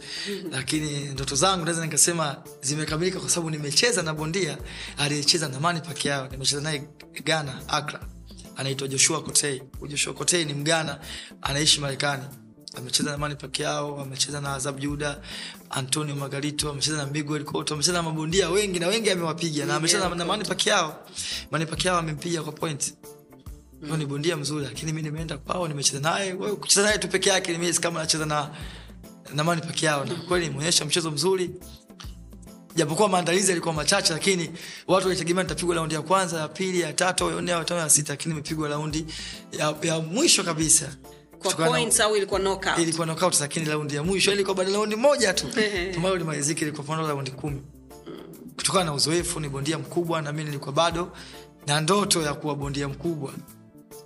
Lakini 0.50 0.90
ndoto 1.04 1.36
zangu 1.36 1.64
naweza 1.64 1.84
nikasema 1.84 2.36
zimekamilika 2.62 3.20
kwa 3.20 3.28
sababu 3.30 3.50
nimecheza 3.50 4.02
na 4.02 4.14
bondia 4.14 4.58
aliyecheza 4.98 5.48
na 5.48 5.60
Manny 5.60 5.80
Pacquiao. 5.80 6.28
Nimecheza 6.28 6.62
naye 6.62 6.88
Ghana 7.24 7.68
Accra. 7.68 8.00
Anaitwa 8.56 8.88
Joshua 8.88 9.22
Kotei. 9.22 9.62
Joshua 9.88 10.14
Kotei 10.14 10.44
ni 10.44 10.54
Mgana 10.54 11.00
anaishi 11.42 11.80
Marekani. 11.80 12.24
Amecheza 12.76 13.10
na 13.10 13.18
Manny 13.18 13.34
Pacquiao 13.36 14.00
amecheza 14.00 14.40
na 14.40 14.54
Azab 14.54 14.80
Juda 14.80 15.20
Antonio 15.70 16.16
Margarito 16.16 16.70
amecheza 16.70 16.96
na 16.96 17.06
Miguel 17.06 17.44
Cotto 17.44 17.74
amecheza 17.74 17.92
na 17.98 18.02
mabondia 18.02 18.50
wengi 18.50 18.78
na 18.78 18.86
wengi 18.86 19.10
amewapiga. 19.10 19.66
Na 19.66 19.76
amecheza 19.76 20.08
na, 20.08 20.14
na 20.14 20.24
Manny 20.24 20.44
Pacquiao. 20.44 21.06
Manny 21.50 21.66
Pacquiao 21.66 21.98
amempiga 21.98 22.42
kwa 22.42 22.52
point 22.52 22.94
huyo 23.84 23.96
ni 23.96 24.06
bondia 24.06 24.36
mzuri 24.36 24.64
lakini 24.64 24.92
mi 24.92 25.02
nimeenda 25.02 25.38
kwao 25.38 25.68
nimecheza 25.68 26.00
naye. 26.00 26.32
Kucheza 26.34 26.82
naye 26.82 26.98
tu 26.98 27.08
peke 27.08 27.30
yake 27.30 27.52
nimesi 27.52 27.80
kama 27.80 28.00
nacheza 28.00 28.26
na 28.26 28.50
namani 29.34 29.60
peke 29.60 29.86
yao. 29.86 30.04
Na 30.04 30.14
kweli 30.14 30.46
nimeonyesha 30.48 30.84
mchezo 30.84 31.10
mzuri. 31.10 31.50
Japokuwa 32.76 33.08
maandalizi 33.08 33.48
yalikuwa 33.48 33.74
machache 33.74 34.12
lakini 34.12 34.50
watu 34.88 35.06
walitegemea 35.06 35.42
nitapigwa 35.42 35.74
raundi 35.74 35.94
ya 35.94 36.02
kwanza 36.02 36.40
ya 36.40 36.48
pili 36.48 36.80
ya 36.80 36.92
tatu 36.92 37.30
ya 37.30 37.40
nne 37.42 37.50
ya 37.52 37.64
tano 37.64 37.80
ya 37.80 37.90
sita 37.90 38.12
lakini 38.12 38.34
nimepigwa 38.34 38.68
raundi 38.68 39.06
ya, 39.52 39.74
ya 39.82 40.00
mwisho 40.00 40.44
kabisa. 40.44 40.88
Kwa 41.42 41.54
points 41.54 42.00
au 42.00 42.16
ilikuwa 42.16 42.40
knockout? 42.40 42.78
Ilikuwa 42.78 43.06
knockout 43.06 43.40
lakini 43.40 43.66
raundi 43.66 43.94
ya 43.94 44.02
mwisho 44.02 44.32
ilikuwa 44.32 44.56
baada 44.56 44.72
raundi 44.72 44.96
moja 44.96 45.32
tu. 45.32 45.46
Ambayo 45.96 46.16
limalizika 46.16 46.60
ilikuwa 46.60 46.86
panda 46.86 47.08
raundi 47.08 47.30
kumi. 47.30 47.62
Kutokana 48.56 48.84
na 48.84 48.92
uzoefu 48.94 49.40
ni 49.40 49.48
bondia 49.48 49.78
mkubwa 49.78 50.22
na 50.22 50.32
mi 50.32 50.44
nilikuwa 50.44 50.72
bado 50.72 51.12
na 51.66 51.80
ndoto 51.80 52.22
ya 52.22 52.34
kuwa 52.34 52.54
bondia 52.54 52.88
mkubwa 52.88 53.32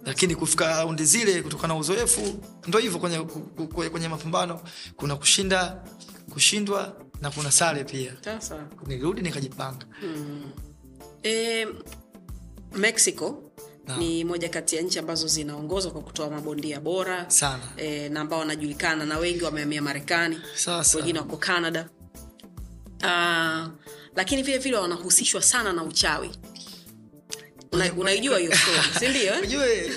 lakini 0.08 0.34
kufika 0.36 0.66
raundi 0.68 1.04
zile 1.04 1.42
kutokana 1.42 1.74
na 1.74 1.80
uzoefu 1.80 2.20
ndo 2.66 2.78
hivyo 2.78 2.98
kwenye, 2.98 3.18
kwenye 3.90 4.08
mapambano 4.08 4.60
kuna 4.96 5.16
kushinda 5.16 5.84
kushindwa 6.32 6.96
na 7.20 7.30
kuna 7.30 7.50
sare 7.50 7.84
pia. 7.84 8.12
Sasa 8.24 8.66
nilirudi 8.86 9.20
nikajipanga. 9.22 9.86
E, 11.24 11.66
mexico 12.72 13.42
ni 13.98 14.24
moja 14.24 14.48
kati 14.48 14.76
ya 14.76 14.82
nchi 14.82 14.98
ambazo 14.98 15.26
zinaongozwa 15.26 15.92
kwa 15.92 16.00
kutoa 16.02 16.30
mabondia 16.30 16.80
bora 16.80 17.30
sana. 17.30 17.62
e, 17.76 18.08
na 18.08 18.20
ambao 18.20 18.38
wanajulikana 18.38 19.04
na 19.06 19.18
wengi 19.18 19.44
wamehamia 19.44 19.82
marekani 19.82 20.38
wengine 20.96 21.18
wako 21.18 21.36
canada. 21.36 21.88
Uh, 23.04 23.68
lakini 24.16 24.42
vile 24.42 24.58
vile 24.58 24.76
wanahusishwa 24.76 25.42
sana 25.42 25.72
na 25.72 25.82
uchawi 25.82 26.30
Una- 27.72 27.92
unaijua 27.92 28.38
hiyo 28.38 28.52
story 28.56 28.78
sindio 29.00 29.34
eh? 29.34 29.42
ujue 29.42 29.96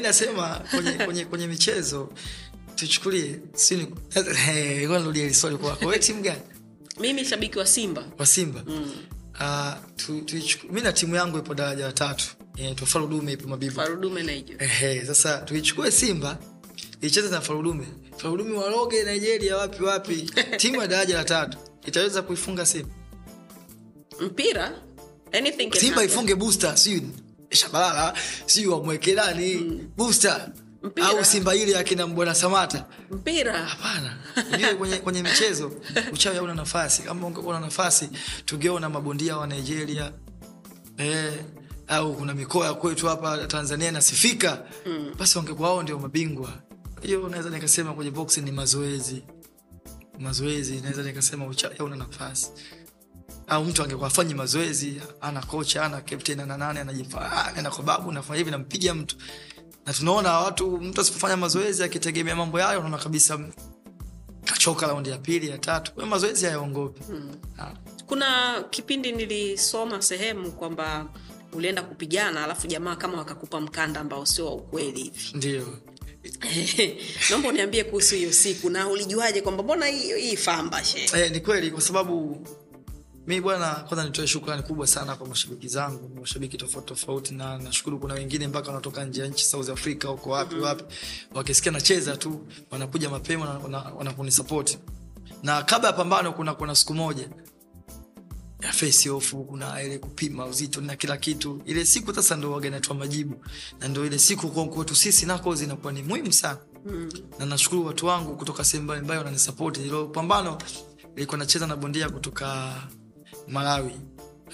nasema 0.00 0.60
kwenye, 0.70 0.92
kwenye, 0.92 1.24
kwenye 1.24 1.46
michezo 1.46 2.08
tuchukulie 2.74 3.40
hili 5.20 5.34
swali 5.34 5.56
kwako. 5.56 5.86
We 5.86 5.98
timu 5.98 6.22
gani? 6.22 6.40
Mimi 7.00 7.24
shabiki 7.24 7.58
wa 7.58 7.66
simba. 7.66 8.04
Wa 8.18 8.26
simba. 8.26 8.62
Mm. 8.66 8.90
uh, 9.40 9.72
tu, 9.96 10.20
tuichuku- 10.20 10.72
mi 10.72 10.80
na 10.80 10.92
timu 10.92 11.14
yangu 11.14 11.38
ipo 11.38 11.54
daraja 11.54 11.86
la 11.86 11.92
tatu. 11.92 12.24
Inaitwa 12.56 12.86
farudume 12.86 13.32
ipo 13.32 13.48
mabibu 13.48 13.74
farudume 13.74 14.22
Ehe, 14.58 15.06
sasa 15.06 15.38
tuichukue 15.38 15.90
simba 15.90 16.38
icheze 17.00 17.28
na 17.28 17.40
farudume 17.40 17.86
farudume 18.16 18.56
waroge 18.58 19.04
nigeria 19.04 19.56
wapi 19.56 19.82
wapi? 19.82 20.30
Timu 20.56 20.80
ya 20.80 20.86
daraja 20.86 21.16
la 21.16 21.24
tatu. 21.24 21.58
Itaweza 21.86 22.22
kuifunga 22.22 22.66
simba? 22.66 22.88
Mpira 24.20 24.72
anything 25.32 25.70
can 25.70 25.80
simba 25.80 25.94
happen. 26.00 26.10
ifunge 26.10 26.34
booster 26.34 26.76
siu 26.78 27.02
shabalala 27.50 28.14
siu 28.46 28.72
wamweke 28.72 29.14
nani 29.14 29.80
booster. 29.96 30.48
Mpira. 30.82 31.08
au 31.08 31.24
simba 31.24 31.54
ile 31.54 31.78
akina 31.78 32.06
bwana 32.06 32.34
samata 32.34 32.84
mpira. 33.10 33.52
Hapana. 33.52 34.16
Kwenye, 34.78 34.96
kwenye 34.96 35.22
michezo. 35.22 35.72
Uchawi 36.12 36.36
hauna 36.36 36.54
nafasi. 36.54 37.02
Kama 37.02 37.26
ungekuwa 37.26 37.54
na 37.54 37.60
nafasi 37.60 38.08
tungeona 38.44 38.88
mabondia 38.88 39.36
wa 39.36 39.46
nigeria 39.46 40.12
eh, 40.98 41.32
au 41.88 42.14
kuna 42.16 42.34
mikoa 42.34 42.66
ya 42.66 42.74
kwetu 42.74 43.06
hapa 43.06 43.38
tanzania 43.46 43.88
inasifika 43.88 44.62
mm. 44.86 45.14
basi 45.18 45.38
wangekuwa 45.38 45.68
wao 45.68 45.82
ndio 45.82 45.98
mabingwa. 45.98 46.52
Hiyo 47.02 47.28
naweza 47.28 47.50
nikasema 47.50 47.94
kwenye 47.94 48.10
boxing 48.10 48.40
ni 48.40 48.52
mazoezi. 48.52 49.22
Mazoezi 50.18 50.80
naweza 50.80 51.02
nikasema 51.02 51.46
uchawi 51.46 51.74
hauna 51.78 51.96
nafasi 51.96 52.50
au 53.48 53.64
mtu 53.64 53.82
angekuwa 53.82 54.06
afanyi 54.06 54.34
mazoezi 54.34 55.00
ana 55.20 55.42
kocha 55.42 55.84
ana 55.84 56.00
captain 56.00 56.40
ana 56.40 56.56
nane 56.56 56.80
anajifaa 56.80 57.52
nenda 57.54 57.70
kwa 57.70 57.84
babu 57.84 58.12
nafanya 58.12 58.38
hivi 58.38 58.50
nampiga 58.50 58.94
mtu. 58.94 59.16
Na 59.86 59.92
tunaona 59.92 60.32
watu 60.32 60.78
mtu 60.78 61.00
asipofanya 61.00 61.36
mazoezi 61.36 61.82
akitegemea 61.84 62.36
mambo 62.36 62.60
yayo 62.60 62.78
unaona 62.78 62.98
kabisa 62.98 63.38
kachoka 64.44 64.86
raundi 64.86 65.10
ya 65.10 65.18
pili 65.18 65.48
ya 65.48 65.58
tatu. 65.58 65.92
Kwa 65.94 66.06
mazoezi 66.06 66.44
hayaongopi. 66.44 67.00
Ah, 67.58 67.72
kuna 68.06 68.62
kipindi 68.70 69.12
nilisoma 69.12 70.02
sehemu 70.02 70.52
kwamba 70.52 71.06
ulienda 71.52 71.82
kupigana 71.82 72.44
alafu 72.44 72.66
jamaa 72.66 72.96
kama 72.96 73.18
wakakupa 73.18 73.60
mkanda 73.60 74.00
ambao 74.00 74.26
sio 74.26 74.46
wa 74.46 74.54
ukweli 74.54 75.02
hivi. 75.02 75.30
Ndio. 75.34 75.78
Naomba 77.30 77.48
uniambie 77.48 77.84
kuhusu 77.84 78.14
hiyo 78.14 78.32
siku 78.32 78.70
na 78.70 78.88
ulijuaje 78.88 79.40
kwamba 79.40 79.62
mbona 79.62 79.86
hii 79.86 80.14
hii 80.20 80.36
famba 80.36 80.84
she? 80.84 81.10
Eh, 81.14 81.32
ni 81.32 81.40
kweli 81.40 81.70
kwa 81.70 81.80
sababu 81.80 82.46
mi 83.26 83.40
bwana 83.40 83.74
kwanza 83.74 84.04
nitoe 84.04 84.26
shukrani 84.26 84.62
kubwa 84.62 84.86
sana 84.86 85.16
kwa 85.16 85.26
mashabiki 85.28 85.68
zangu 85.68 86.20
mashabiki 86.20 86.56
tofauti 86.56 86.86
tofauti 86.86 87.34
na 87.34 87.58
nashukuru 87.58 87.98
kuna 87.98 88.14
wengine 88.14 88.46
mpaka 88.48 88.68
wanatoka 88.68 89.04
nje 89.04 89.20
ya 89.20 89.26
nchi 89.28 89.44
south 89.44 89.68
africa 89.68 90.04
huko 90.04 90.30
wapi 90.30 90.54
wapi. 90.54 90.84
Wakisikia 91.34 91.72
nacheza 91.72 92.16
tu 92.16 92.46
wanakuja 92.70 93.10
mapema 93.10 93.60
na 93.70 93.78
wanakunisapoti 93.78 94.78
na 95.42 95.62
kabla 95.62 95.88
ya 95.88 95.92
pambano 95.92 96.32
kuna 96.32 96.54
kuna 96.54 96.74
siku 96.74 96.94
moja 96.94 97.28
ya 98.62 98.72
face 98.72 99.10
off 99.10 99.34
kuna 99.34 99.82
ile 99.82 99.98
kupima 99.98 100.46
uzito 100.46 100.80
na 100.80 100.96
kila 100.96 101.16
kitu. 101.16 101.62
Ile 101.66 101.84
siku 101.84 102.14
sasa 102.14 102.36
ndo 102.36 102.52
waga 102.52 102.68
inatoa 102.68 102.96
majibu 102.96 103.44
na 103.80 103.88
ndo 103.88 104.06
ile 104.06 104.18
siku 104.18 104.48
kwa 104.48 104.66
kwetu 104.68 104.94
sisi 104.94 105.26
nako 105.26 105.54
zinakuwa 105.54 105.92
ni 105.92 106.02
muhimu 106.02 106.32
sana. 106.32 106.58
Mm. 106.86 107.10
na 107.38 107.46
nashukuru 107.46 107.86
watu 107.86 108.06
wangu 108.06 108.36
kutoka 108.36 108.64
sehemu 108.64 108.84
mbalimbali 108.84 109.18
wananisapoti 109.18 109.82
ilo 109.82 110.06
pambano 110.06 110.58
ilikuwa 111.16 111.38
nacheza 111.38 111.66
na 111.66 111.76
bondia 111.76 112.08
kutoka 112.10 112.74
malawi. 113.48 113.92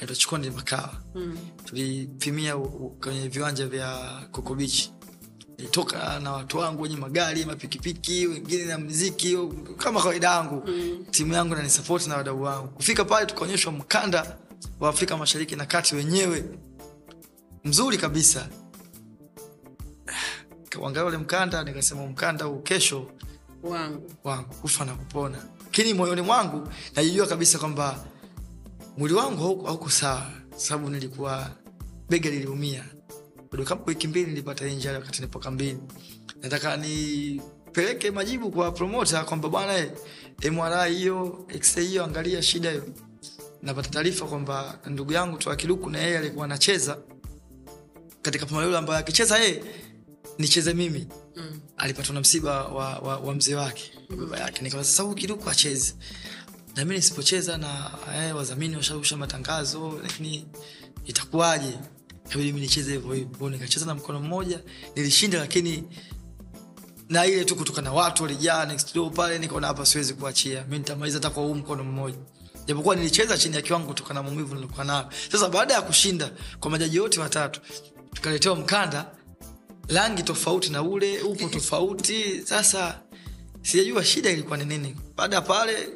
Naitwa 0.00 0.38
ni 0.38 0.50
makawa 0.50 0.94
Mm. 1.14 1.38
tulipimia 1.64 2.56
kwenye 3.00 3.28
viwanja 3.28 3.66
vya 3.66 3.98
kokobichi 4.30 4.92
nilitoka 5.58 6.20
na 6.20 6.32
watu 6.32 6.58
wangu 6.58 6.82
wenye 6.82 6.96
magari 6.96 7.44
mapikipiki 7.44 8.26
wengine 8.26 8.64
na 8.64 8.78
mziki 8.78 9.38
kama 9.76 10.00
kawaida 10.02 10.28
yangu. 10.30 10.62
Mm. 10.66 11.04
timu 11.10 11.32
yangu 11.34 11.54
nanisapoti 11.54 12.08
na 12.08 12.16
wadau 12.16 12.42
wangu. 12.42 12.68
Kufika 12.68 13.04
pale 13.04 13.26
tukaonyeshwa 13.26 13.72
mkanda 13.72 14.36
wa 14.80 14.88
afrika 14.88 15.16
mashariki 15.16 15.56
na 15.56 15.66
kati 15.66 15.94
wenyewe. 15.94 16.44
Mzuri 17.64 17.98
kabisa. 17.98 18.48
Kauangalia 20.68 21.08
ule 21.08 21.16
mkanda 21.18 21.64
nikasema 21.64 22.06
mkanda 22.06 22.44
huu 22.44 22.58
kesho 22.58 23.10
wangu. 23.62 24.10
wangu 24.24 24.48
kufa 24.54 24.84
na 24.84 24.94
kupona. 24.94 25.44
Lakini 25.64 25.94
moyoni 25.94 26.20
mwangu 26.20 26.68
najijua 26.96 27.26
kabisa 27.26 27.58
kwamba 27.58 28.04
mwili 28.96 29.14
wangu 29.14 29.64
hauko, 29.64 29.90
sawa 29.90 30.30
sababu 30.56 30.90
nilikuwa 30.90 31.50
bega 32.08 32.30
liliumia. 32.30 32.84
Kama 33.64 33.80
wiki 33.86 34.08
mbili 34.08 34.26
nilipata 34.26 34.68
injari 34.68 34.96
wakati 34.98 35.20
nipo 35.20 35.38
kambini 35.38 35.78
nataka 36.42 36.76
nipeleke 36.76 38.10
majibu 38.10 38.50
kwa 38.50 38.72
promota 38.72 39.24
kwamba 39.24 39.48
bwana 39.48 39.78
eh, 39.78 39.92
mri 40.52 40.94
hiyo 40.94 41.46
x-ray 41.48 41.86
hiyo 41.86 42.04
angalia 42.04 42.42
shida 42.42 42.70
hiyo. 42.70 42.84
Napata 43.62 43.88
taarifa 43.90 44.26
kwamba 44.26 44.78
ndugu 44.86 45.12
yangu 45.12 45.38
toa 45.38 45.56
kiluku 45.56 45.90
na 45.90 45.98
yeye 45.98 46.18
alikuwa 46.18 46.44
anacheza. 46.44 46.98
Katika 48.22 48.46
pambano 48.46 48.66
hilo 48.66 48.78
ambayo 48.78 48.98
akicheza 48.98 49.38
yeye 49.38 49.64
nicheze 50.38 50.74
mimi. 50.74 51.08
Mm. 51.36 51.60
alipatwa 51.76 52.14
na 52.14 52.20
msiba 52.20 52.64
wa, 52.68 52.98
wa, 52.98 53.18
wa 53.18 53.34
mzee 53.34 53.54
wake 53.54 53.92
baba 54.16 54.38
yake. 54.38 54.62
Nikawa 54.62 54.84
sasa 54.84 55.02
huyu 55.02 55.14
kiduku 55.14 55.50
acheze 55.50 55.94
na 56.76 56.84
mi 56.84 56.94
nisipocheza 56.94 57.56
na 57.58 57.90
eh, 58.16 58.36
wazamini 58.36 58.76
washausha 58.76 59.16
matangazo 59.16 60.00
lakini 60.02 60.46
itakuwaje? 61.04 61.78
Kabidi 62.28 62.52
mi 62.52 62.60
nicheze 62.60 62.92
hivyo 62.92 63.12
hivyo. 63.12 63.50
Nikacheza 63.50 63.86
na 63.86 63.94
mkono 63.94 64.20
mmoja 64.20 64.60
nilishinda 64.96 65.38
lakini 65.38 65.84
na 67.08 67.26
ile 67.26 67.44
tu 67.44 67.56
kutoka 67.56 67.82
na 67.82 67.92
watu 67.92 68.22
walijaa 68.22 68.64
next 68.66 68.94
door 68.94 69.12
pale 69.12 69.38
nikaona 69.38 69.66
hapa 69.66 69.86
siwezi 69.86 70.14
kuachia. 70.14 70.64
Mi 70.68 70.78
nitamaliza 70.78 71.18
hata 71.18 71.30
kwa 71.30 71.42
huu 71.42 71.54
mkono 71.54 71.84
mmoja. 71.84 72.16
Japokuwa 72.66 72.96
nilicheza 72.96 73.38
chini 73.38 73.56
ya 73.56 73.62
kiwango 73.62 73.86
kutokana 73.88 74.20
na 74.22 74.28
maumivu 74.28 74.54
nilikuwa 74.54 74.84
nayo. 74.84 75.08
Sasa 75.32 75.48
baada 75.48 75.74
ya 75.74 75.82
kushinda 75.82 76.30
kwa 76.60 76.70
majaji 76.70 77.00
wote 77.00 77.20
watatu 77.20 77.60
tukaletewa 78.14 78.56
mkanda 78.56 79.10
rangi 79.88 80.22
tofauti 80.22 80.70
na 80.70 80.82
ule 80.82 81.20
upo 81.22 81.48
tofauti. 81.48 82.42
Sasa 82.44 83.00
sijajua 83.62 84.04
shida 84.04 84.30
ilikuwa 84.30 84.56
ni 84.58 84.64
nini. 84.64 84.96
Baada 85.16 85.36
ya 85.36 85.42
pale 85.42 85.88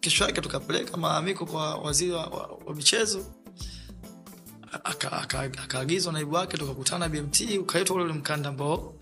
kesho 0.00 0.24
yake 0.24 0.40
tukapeleka 0.40 0.96
malalamiko 0.96 1.46
kwa 1.46 1.74
waziri 1.74 2.12
wa, 2.12 2.26
wa, 2.26 2.58
wa 2.66 2.74
michezo. 2.74 3.26
Akaagizwa 4.84 5.12
aka, 5.22 5.40
aka 5.42 5.62
akaagizwa 5.62 6.12
naibu 6.12 6.34
wake 6.34 6.56
tukakutana 6.56 7.08
bmt 7.08 7.40
ukaitwa 7.60 7.96
ule 7.96 8.12
mkanda 8.12 8.48
ambao 8.48 8.94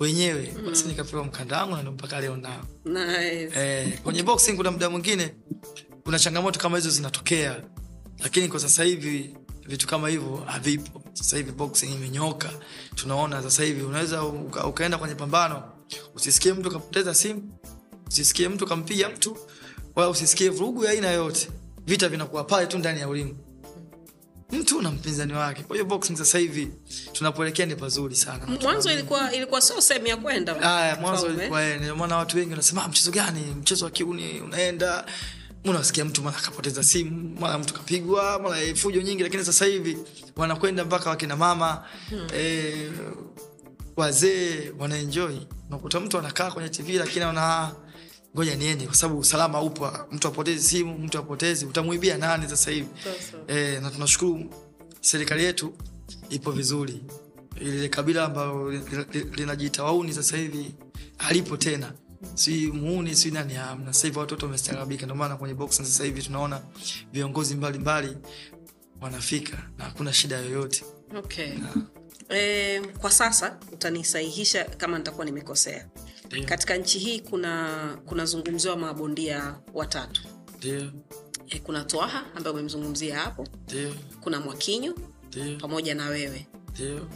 wenyewe. 0.00 0.54
Basi 0.66 0.88
nikapewa 0.88 1.24
mkanda 1.24 1.60
wangu 1.62 1.76
na 1.76 1.90
mpaka 1.90 2.20
leo 2.20 2.36
nao. 2.36 2.64
Nice. 2.84 3.50
eh, 3.54 3.98
kwenye 4.02 4.22
boxing 4.22 4.52
kuna 4.56 4.70
muda 4.70 4.90
mwingine 4.90 5.34
kuna 6.04 6.18
changamoto 6.18 6.60
kama 6.60 6.76
hizo 6.76 6.90
zinatokea. 6.90 7.62
Lakini 8.18 8.48
kwa 8.48 8.60
sasa 8.60 8.84
hivi 8.84 9.36
vitu 9.66 9.86
kama 9.86 10.08
hivyo 10.08 10.36
havipo. 10.46 11.02
Sasa 11.12 11.36
hivi 11.36 11.52
boxing 11.52 11.86
imenyoka. 11.94 12.50
Tunaona 12.94 13.42
sasa 13.42 13.62
hivi 13.64 13.82
unaweza 13.82 14.22
uka, 14.24 14.66
ukaenda 14.66 14.98
kwenye 14.98 15.14
pambano 15.14 15.62
usisikie 16.14 16.52
mtu 16.52 16.70
kapoteza 16.70 17.14
simu 17.14 17.58
usisikie 18.08 18.48
mtu 18.48 18.66
kampiga 18.66 19.08
mtu 19.08 19.36
wala 19.96 20.10
usisikie 20.10 20.48
vurugu 20.48 20.84
ya 20.84 20.90
aina 20.90 21.10
yoyote. 21.10 21.48
Vita 21.86 22.08
vinakuwa 22.08 22.44
pale 22.44 22.66
tu 22.66 22.78
ndani 22.78 23.00
ya 23.00 23.08
ulingo 23.08 23.34
mtu 24.52 24.82
na 24.82 24.90
mpinzani 24.90 25.32
wake. 25.32 25.62
Kwa 25.62 25.76
hiyo 25.76 25.84
boxing 25.86 26.16
sasa 26.16 26.38
hivi 26.38 26.68
tunapoelekea 27.12 27.66
ni 27.66 27.76
pazuri 27.76 28.16
sana. 28.16 28.46
Mwanzo 28.62 28.92
ilikuwa 28.92 29.32
ilikuwa 29.32 29.60
sio 29.60 29.80
sehemu 29.80 30.06
ya 30.06 30.16
kwenda. 30.16 30.76
Aya, 30.76 30.96
mwanzo 30.96 31.26
ilikuwa 31.28 31.76
ndio 31.76 31.96
maana 31.96 32.16
watu 32.16 32.36
wengi 32.36 32.50
wanasema 32.50 32.84
"Ah, 32.84 32.88
mchezo 32.88 33.10
gani? 33.10 33.40
Mchezo 33.60 33.84
wa 33.84 33.90
kiuni 33.90 34.40
unaenda. 34.40 35.06
Unasikia 35.64 36.04
mtu 36.04 36.22
mara 36.22 36.38
akapoteza 36.38 36.82
simu 36.84 37.36
mara 37.40 37.58
mtu 37.58 37.74
kapigwa 37.74 38.38
mara 38.38 38.74
fujo 38.74 39.02
nyingi 39.02 39.22
lakini 39.22 39.44
sasa 39.44 39.64
hivi 39.64 39.98
wanakwenda 40.36 40.84
mpaka 40.84 41.10
wakina 41.10 41.36
mama 41.36 41.84
hmm. 42.10 42.26
E, 42.36 42.90
wazee 43.96 44.72
wanaenjoi. 44.78 45.46
unakuta 45.68 46.00
mtu 46.00 46.18
anakaa 46.18 46.50
kwenye 46.50 46.68
tv 46.68 46.92
lakini 46.98 47.24
ana 47.24 47.72
ngoja 48.36 48.54
niende 48.56 48.86
kwa 48.86 48.94
sababu 48.94 49.20
usalama 49.20 49.60
upo. 49.62 49.90
Mtu 50.12 50.28
apotezi 50.28 50.68
simu 50.68 50.98
mtu 50.98 51.18
apotezi. 51.18 51.66
Utamwibia 51.66 52.18
nani 52.18 52.48
sasa 52.48 52.70
hivi? 52.70 52.88
E, 53.48 53.80
na 53.80 53.90
tunashukuru 53.90 54.44
serikali 55.00 55.44
yetu 55.44 55.74
ipo 56.30 56.50
vizuri. 56.52 57.02
Ile 57.60 57.88
kabila 57.88 58.28
li- 59.12 59.24
linajiita 59.36 59.84
wauni 59.84 60.12
sasa 60.14 60.36
hivi 60.36 60.74
halipo 61.18 61.56
tena. 61.56 61.92
Si 62.34 62.66
muuni 62.66 63.14
si 63.16 63.30
nani 63.30 63.56
amna 63.56 63.92
sasa 63.92 64.06
hivi 64.06 64.18
watoto 64.18 64.46
wamestaarabika. 64.46 65.06
Ndio 65.06 65.16
maana 65.16 65.36
kwenye 65.36 65.54
boxing 65.54 65.84
sasa 65.84 66.04
hivi 66.04 66.22
tunaona 66.22 66.60
viongozi 67.12 67.54
mbalimbali 67.54 68.16
wanafika 69.00 69.58
na 69.78 69.84
hakuna 69.84 70.12
shida 70.12 70.36
yoyote. 70.38 70.84
Okay. 71.16 71.52
E, 72.28 72.80
kwa 72.80 73.10
sasa 73.10 73.58
utanisahihisha 73.72 74.64
kama 74.64 74.98
nitakuwa 74.98 75.24
nimekosea 75.24 75.88
Ndio. 76.36 76.48
katika 76.48 76.76
nchi 76.76 76.98
hii 76.98 77.20
kuna 77.20 77.78
kunazungumziwa 78.06 78.76
mabondia 78.76 79.54
watatu 79.74 80.22
Dio. 80.60 80.92
e, 81.48 81.58
kuna 81.58 81.84
twaha 81.84 82.24
ambaye 82.34 82.54
umemzungumzia 82.54 83.18
hapo 83.18 83.46
Dio. 83.66 83.94
kuna 84.20 84.40
mwakinyo 84.40 84.94
Dio. 85.30 85.56
pamoja 85.58 85.94
na 85.94 86.08
wewe 86.08 86.46
Dio. 86.76 87.08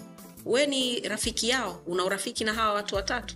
we 0.45 0.67
ni 0.67 1.01
rafiki 1.01 1.49
yao 1.49 1.83
una 1.87 2.05
urafiki 2.05 2.45
na 2.45 2.55
hawa 2.55 2.75
watu 2.75 2.95
watatu 2.95 3.35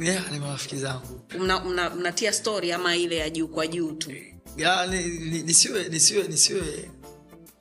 yeah, 0.00 0.32
ni 0.32 0.38
marafiki 0.38 0.76
zangu 0.76 1.20
mnatia 1.38 1.64
mna, 1.70 1.90
mna 1.90 2.32
story 2.32 2.72
ama 2.72 2.96
ile 2.96 3.16
ya 3.16 3.30
juu 3.30 3.48
kwa 3.48 3.66
juu 3.66 3.92
tu 3.92 4.12
ya, 4.56 4.86
ni, 4.86 5.06
ni, 5.06 5.42
nisiwe 5.42 5.88
nisiwe 5.88 6.28
nisiwe 6.28 6.90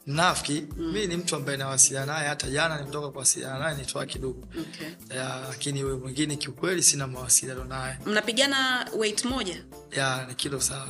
mnafiki 0.07 0.67
mm. 0.77 0.91
mi 0.91 1.07
ni 1.07 1.17
mtu 1.17 1.35
ambaye 1.35 1.57
nawasiliana 1.57 2.13
naye 2.13 2.27
hata 2.27 2.49
jana 2.49 2.77
nimetoka 2.79 3.09
kuwasiliana 3.09 3.59
naye 3.59 3.77
nitoa 3.77 4.05
kidogo. 4.05 4.47
Okay. 4.61 4.87
lakini 5.49 5.81
huyo 5.81 5.97
mwingine 5.97 6.35
kiukweli 6.35 6.83
sina 6.83 7.07
mawasiliano 7.07 7.63
naye. 7.63 7.97
Mnapigana 8.05 8.89
weight 8.97 9.25
moja? 9.25 9.65
Ya 9.91 10.25
ni 10.27 10.35
kilo 10.35 10.61
sawa 10.61 10.87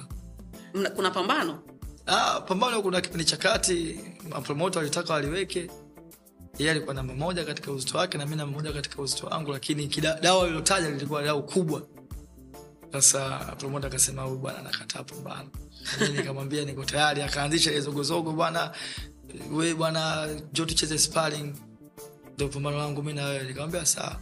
Mna, 0.74 0.90
kuna 0.90 1.12
pambano? 1.12 1.60
Ah, 2.08 2.42
pambano 2.42 2.82
kuna 2.82 3.02
kipindi 3.02 3.26
cha 3.26 3.38
kati 3.38 4.00
mapromoto 4.30 4.80
walitaka 4.80 5.14
waliweke. 5.14 5.70
Yeye 6.58 6.72
alikuwa 6.72 6.94
namba 6.94 7.14
moja 7.14 7.46
katika 7.46 7.72
uzito 7.72 7.98
wake 7.98 8.18
na 8.18 8.26
mi 8.26 8.36
namba 8.36 8.58
moja 8.58 8.74
katika 8.74 9.02
uzito 9.02 9.28
wangu 9.28 9.52
lakini 9.52 9.88
dawa 10.22 10.48
lilotaja 10.48 10.90
lilikuwa 10.90 11.24
dau 11.24 11.44
kubwa. 11.46 11.82
Sasa 12.92 13.30
promota 13.60 13.88
akasema 13.88 14.22
huyu 14.22 14.38
bwana 14.38 14.62
nakataa 14.62 15.04
pambano 15.04 15.50
nikamwambia 16.16 16.66
niko 16.66 16.86
tayari 16.86 17.22
akaanzisha 17.22 17.72
ile 17.72 17.82
zogozogo 17.82 18.32
bwana 18.32 18.72
we 19.52 19.74
bwana 19.74 20.28
jo 20.54 20.66
tucheze 20.66 20.98
sparring. 20.98 21.54
Ndo 22.36 22.48
pambano 22.48 22.78
langu 22.78 23.04
mi 23.04 23.14
nawewe 23.14 23.44
nikamwambia 23.44 23.86
saa 23.86 24.16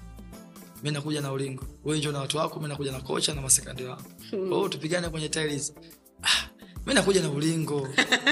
mi 0.83 0.91
nakuja 0.91 1.21
na 1.21 1.31
ulingo. 1.31 1.63
We 1.83 1.97
njo 1.97 2.11
na 2.11 2.19
watu 2.19 2.37
wako 2.37 2.59
mi 2.59 2.67
nakuja 2.67 2.91
na 2.91 2.99
kocha 3.01 3.33
na 3.33 3.41
masekandi 3.41 3.83
wangu. 3.83 4.03
Kwa 4.29 4.39
hiyo 4.57 4.69
tupigane 4.69 5.09
kwenye 5.09 5.29
tiles. 5.29 5.73
Ah, 6.23 6.49
mi 6.85 6.93
nakuja 6.93 7.21
na 7.21 7.29
ulingo. 7.29 7.87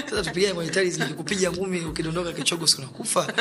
Sasa 0.10 0.24
tupigane 0.24 0.54
kwenye 0.54 0.72
tiles 0.72 1.00
nikikupiga 1.00 1.52
ngumi 1.52 1.80
ukidondoka 1.82 2.34
kichogo 2.34 2.68
sikunakufa 2.68 3.34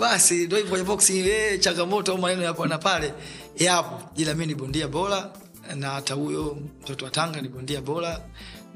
basi 0.00 0.46
ndo 0.46 0.56
hivo 0.56 0.68
kwenye 0.68 0.84
boxing 0.84 1.18
eh, 1.28 1.60
changamoto 1.60 2.12
au 2.12 2.18
maneno 2.18 2.42
yapo 2.42 2.66
na 2.66 2.78
pale 2.78 3.14
yapo. 3.58 4.02
Ila 4.16 4.34
mi 4.34 4.46
ni 4.46 4.54
bondia 4.54 4.88
bora 4.88 5.32
na 5.76 5.90
hata 5.90 6.14
huyo 6.14 6.58
mtoto 6.82 7.04
wa 7.04 7.10
tanga 7.10 7.40
ni 7.40 7.48
bondia 7.48 7.80
bora 7.80 8.20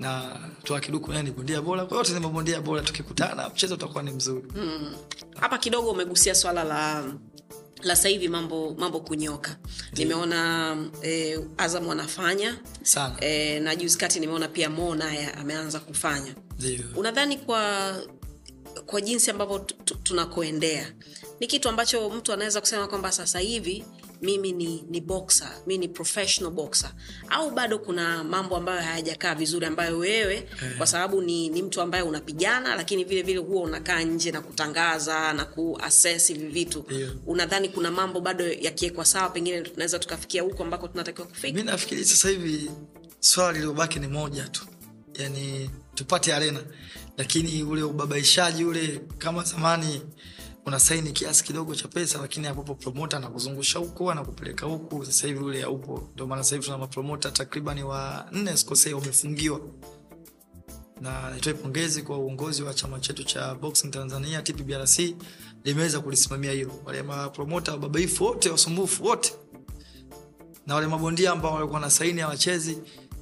na 0.01 0.37
toa 0.65 0.81
kiduku 0.81 1.11
naye 1.11 1.23
ni 1.23 1.31
bondia 1.31 1.63
bora. 1.63 1.85
Kwa 1.87 1.97
yote 1.99 2.13
ni 2.13 2.21
mabondia 2.21 2.61
bora 2.61 2.83
tukikutana 2.83 3.49
mchezo 3.49 3.75
utakuwa 3.75 4.03
ni 4.03 4.11
mzuri. 4.11 4.45
Mm. 4.55 4.95
hapa 5.41 5.59
kidogo 5.59 5.91
umegusia 5.91 6.35
swala 6.35 6.65
la 6.65 7.05
la 7.83 7.97
sasa 7.97 8.09
hivi 8.09 8.29
mambo 8.29 8.75
mambo 8.79 9.01
kunyoka. 9.01 9.57
Nimeona 9.93 10.77
e, 11.03 11.39
azam 11.57 11.87
wanafanya 11.87 12.59
sana. 12.83 13.25
Eh, 13.25 13.63
na 13.63 13.77
juzi 13.77 13.99
kati 13.99 14.21
nimeona 14.21 14.49
pia 14.49 14.71
mo 14.71 14.95
naye 14.95 15.27
ameanza 15.31 15.81
kufanya. 15.81 16.35
Ndio. 16.59 16.85
Unadhani 16.97 17.37
kwa 17.37 17.95
kwa 18.87 19.01
jinsi 19.01 19.31
ambavyo 19.31 19.59
tu- 19.59 19.75
tu- 19.85 19.95
tunakoendea 19.95 20.93
ni 21.41 21.47
kitu 21.47 21.69
ambacho 21.69 22.11
mtu 22.11 22.33
anaweza 22.33 22.61
kusema 22.61 22.89
kwamba 22.89 23.13
sasa 23.13 23.39
hivi 23.39 23.85
mimi 24.23 24.53
ni, 24.53 24.85
ni 24.91 25.01
boxer 25.01 25.51
mi 25.67 25.79
ni 25.79 25.89
professional 25.89 26.53
boxer. 26.53 26.91
Au 27.29 27.51
bado 27.51 27.79
kuna 27.79 28.25
mambo 28.25 28.57
ambayo 28.57 28.81
hayajakaa 28.83 29.35
vizuri 29.35 29.67
ambayo 29.67 29.99
wewe 29.99 30.49
kwa 30.79 30.87
sababu 30.87 31.23
ni, 31.23 31.49
ni 31.49 31.63
mtu 31.63 31.81
ambaye 31.81 32.03
unapigana 32.05 32.75
lakini 32.77 33.05
vile 33.05 33.23
vile 33.23 33.39
huwa 33.39 33.63
unakaa 33.63 34.01
nje 34.03 34.31
na 34.33 34.41
kutangaza 34.41 35.33
na 35.33 35.45
kuases 35.45 36.29
hivi 36.29 36.47
vitu. 36.47 36.85
Yeah. 36.91 37.13
unadhani 37.27 37.69
kuna 37.69 37.91
mambo 37.91 38.21
bado 38.21 38.49
yakiwekwa 38.53 39.05
sawa 39.05 39.31
pengine 39.31 39.61
tunaweza 39.63 39.99
tukafikia 39.99 40.43
huko 40.43 40.63
ambako 40.65 40.89
tunatakiwa 40.89 41.27
kufika? 41.27 41.55
Mi 41.59 41.63
nafikiri 41.63 42.05
sasa 42.05 42.29
hivi 42.29 42.71
swala 43.21 43.53
lililobaki 43.53 43.99
ni 43.99 44.07
moja 44.09 44.49
tu. 44.49 44.67
Yani 45.19 45.71
tupate 45.95 46.35
arena. 46.35 46.61
Lakini 47.17 47.63
ule 47.63 47.83
ubabaishaji 47.83 48.65
ule 48.65 49.01
kama 49.19 49.45
zamani 49.45 50.03
una 50.67 50.81
saini 50.81 51.13
kiasi 51.13 51.45
kidogo 51.45 51.75
cha 51.75 51.89
pesa 51.89 52.19
lakini 52.19 52.47
apopo 52.47 52.75
promota 52.75 53.17
anakuzungusha 53.17 53.79
huku 53.79 54.11
anakupeleka 54.11 54.67
huku 54.67 55.07
sasa 55.07 55.27
hivi 55.27 55.39
ule 55.45 55.63
haupo. 55.63 56.09
Ndio 56.15 56.27
maana 56.27 56.45
sasa 56.45 56.59
tuna 56.63 56.79
mapromota 56.79 57.31
takriban 57.31 57.83
wa 57.83 58.27
nne 58.33 58.57
sikosei 58.57 58.95
wamefungiwa. 58.95 59.61
Na 61.01 61.31
nitoe 61.35 61.55
pongezi 61.55 62.03
kwa 62.03 62.19
uongozi 62.19 62.63
wa 62.63 62.75
chama 62.75 63.01
chetu 63.01 63.25
cha 63.25 63.55
boxing 63.55 63.91
tanzania 63.91 64.43
tpbrc 64.43 64.99
limeweza 65.65 66.01
kulisimamia 66.01 66.53
hilo. 66.53 66.73
Wale 66.85 67.03
mapromota 67.03 67.73
wababaifu 67.73 68.25
wote 68.25 68.51
wasumbufu 68.51 69.05
wote. 69.05 69.33
Na 70.67 70.75
wale 70.75 70.87
mabondia 70.87 71.33
ambao 71.33 71.55
walikuwa 71.55 71.81
na 71.81 71.91
saini 71.91 72.21
hawachezi 72.21 72.79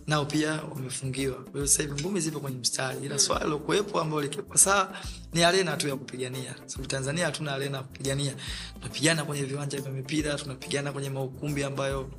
nao 0.08 0.24
pia 0.24 0.52
wamefungiwa. 0.74 1.34
Kwa 1.34 1.52
hiyo 1.52 1.66
sasa 1.66 1.82
hivi 1.82 2.02
ngumi 2.02 2.20
zipo 2.20 2.40
kwenye 2.40 2.58
mstari. 2.58 2.98
Ila 3.06 3.18
swala 3.18 3.44
lilokuwepo 3.44 4.00
ambalo 4.00 4.22
likiwa 4.22 4.58
sawa 4.58 4.92
ni 5.32 5.44
arena 5.44 5.76
tu 5.76 5.88
ya 5.88 5.96
kupigania. 5.96 6.54
Sababu 6.66 6.88
tanzania 6.88 7.24
hatuna 7.26 7.52
arena 7.52 7.76
ya 7.76 7.82
kupigania. 7.82 8.34
Tunapigana 8.80 9.24
kwenye 9.24 9.42
viwanja 9.44 9.80
vya 9.80 9.90
mipira 9.92 10.34
tunapigana 10.34 10.92
kwenye 10.92 11.10
maukumbi 11.10 11.64
ambayo 11.64 12.10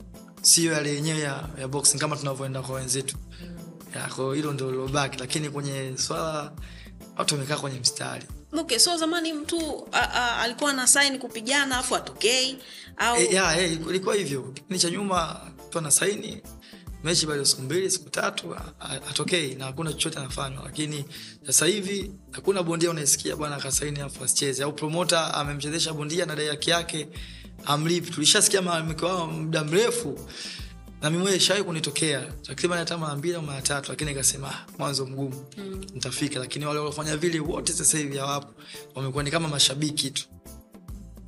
sio 0.41 0.73
yale 0.73 0.93
yenyewe 0.95 1.19
ya, 1.19 1.49
ya 1.59 1.67
boxing 1.67 1.97
kama 1.99 2.15
tunavyoenda 2.15 2.61
kwa 2.61 2.75
wenzetu. 2.75 3.17
Kwa 3.93 4.09
hiyo 4.15 4.33
hilo 4.33 4.53
ndio 4.53 4.71
lilobaki. 4.71 5.19
Lakini 5.19 5.49
kwenye 5.49 5.93
swala 5.97 6.51
watu 7.17 7.35
wamekaa 7.35 7.57
kwenye 7.57 7.79
mstari. 7.79 8.25
Okay 8.57 8.79
so 8.79 8.97
zamani 8.97 9.33
mtu 9.33 9.87
a, 9.91 9.99
a, 10.01 10.37
alikuwa 10.39 10.73
na 10.73 10.87
saini 10.87 11.17
kupigana 11.19 11.77
afu 11.77 11.95
atokei 11.95 12.57
au 12.97 13.17
E, 13.17 13.25
ya, 13.35 13.61
e, 13.61 13.73
ilikuwa 13.73 14.15
hivyo. 14.15 14.41
Kipindi 14.41 14.79
cha 14.79 14.89
nyuma 14.89 15.41
mtu 15.67 15.77
ana 15.77 15.91
saini 15.91 16.41
mechi 17.03 17.25
bado 17.25 17.45
siku 17.45 17.61
mbili 17.61 17.91
siku 17.91 18.09
tatu 18.09 18.55
atokei 19.09 19.55
na 19.55 19.65
hakuna 19.65 19.93
chochote 19.93 20.19
anafanywa. 20.19 20.63
Lakini 20.63 21.05
sasa 21.45 21.65
hivi 21.65 22.11
hakuna 22.31 22.63
bondia 22.63 22.89
unaisikia 22.89 23.35
bwana 23.35 23.55
akasaini 23.55 23.99
afu 23.99 24.23
asicheze. 24.23 24.63
Au 24.63 24.73
promota 24.73 25.33
amemchezesha 25.33 25.93
bondia 25.93 26.25
na 26.25 26.35
dai 26.35 26.47
yake 26.47 26.71
yake 26.71 27.07
amlipi 27.65 28.11
tulishasikia 28.11 28.61
malalamiko 28.61 29.05
wao 29.05 29.27
muda 29.27 29.63
mrefu 29.63 30.19
na 31.01 31.09
mimi 31.09 31.35
ishawai 31.35 31.63
kunitokea. 31.63 32.21
Takriban 32.41 32.77
hata 32.79 32.97
mara 32.97 33.15
mbili 33.15 33.35
au 33.35 33.41
mara 33.41 33.61
tatu 33.61 33.91
lakini 33.91 34.11
ikasema 34.11 34.47
"Ah, 34.49 34.65
mwanzo 34.77 35.05
mgumu. 35.05 35.45
Mm. 35.57 35.85
nitafika. 35.93 36.39
Lakini 36.39 36.65
wale 36.65 36.79
waliofanya 36.79 37.17
vile 37.17 37.39
wote 37.39 37.73
sasa 37.73 37.97
hivi 37.97 38.17
hawapo. 38.17 38.53
Wamekuwa 38.95 39.23
ni 39.23 39.31
kama 39.31 39.47
mashabiki 39.47 40.11
tu. 40.11 40.23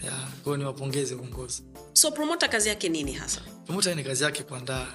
Ya 0.06 0.12
kwa 0.44 0.58
niwapongeze 0.58 1.16
uongozi. 1.16 1.64
So 1.94 2.12
promota 2.12 2.48
kazi 2.48 2.70
yake 2.70 2.90
nini 2.90 3.14
hasa? 3.14 3.42
Promota 3.66 3.96
ni 3.96 4.04
kazi 4.04 4.24
yake 4.24 4.44
kuandaa 4.44 4.88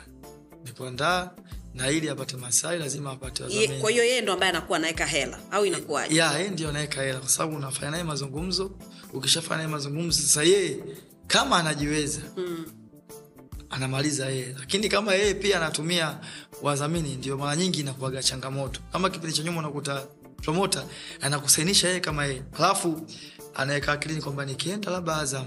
ni 0.66 0.72
kuandaa 0.72 1.30
na 1.74 1.90
ili 1.90 2.08
apate 2.08 2.36
masai 2.36 2.78
lazima 2.78 3.10
apate 3.10 3.42
Ye, 3.42 3.48
wadhamini. 3.48 3.80
kwa 3.80 3.90
hiyo 3.90 4.04
yeye 4.04 4.20
ndo 4.20 4.32
ambaye 4.32 4.50
anakuwa 4.50 4.78
anaweka 4.78 5.06
hela 5.06 5.38
au 5.50 5.66
inakuwaje? 5.66 6.14
Ya 6.16 6.38
yeye 6.38 6.50
ndio 6.50 6.68
anaweka 6.68 7.02
hela 7.02 7.18
kwa 7.18 7.28
sababu 7.28 7.56
unafanya 7.56 7.90
naye 7.90 8.02
mazungumzo. 8.04 8.70
Ukishafanya 9.12 9.56
naye 9.56 9.68
mazungumzo 9.68 10.20
sasa 10.22 10.42
yeye 10.42 10.76
kama 11.26 11.56
anajiweza 11.58 12.20
mm. 12.36 12.66
anamaliza 13.70 14.26
yeye. 14.28 14.54
Lakini 14.58 14.88
kama 14.88 15.14
yeye 15.14 15.34
pia 15.34 15.56
anatumia 15.56 16.18
wadhamini 16.62 17.14
ndio 17.16 17.36
mara 17.36 17.56
nyingi 17.56 17.80
inakuwaga 17.80 18.22
changamoto. 18.22 18.80
Kama 18.92 19.10
kipindi 19.10 19.36
cha 19.36 19.42
nyuma 19.42 19.58
unakuta 19.58 20.06
promota 20.42 20.84
anakusainisha 21.20 21.88
yeye 21.88 22.00
kama 22.00 22.24
yeye. 22.26 22.42
Halafu 22.52 23.06
anaweka 23.54 23.92
akilini 23.92 24.22
kwamba 24.22 24.44
nikienda 24.44 24.90
labda 24.90 25.16
azam 25.16 25.46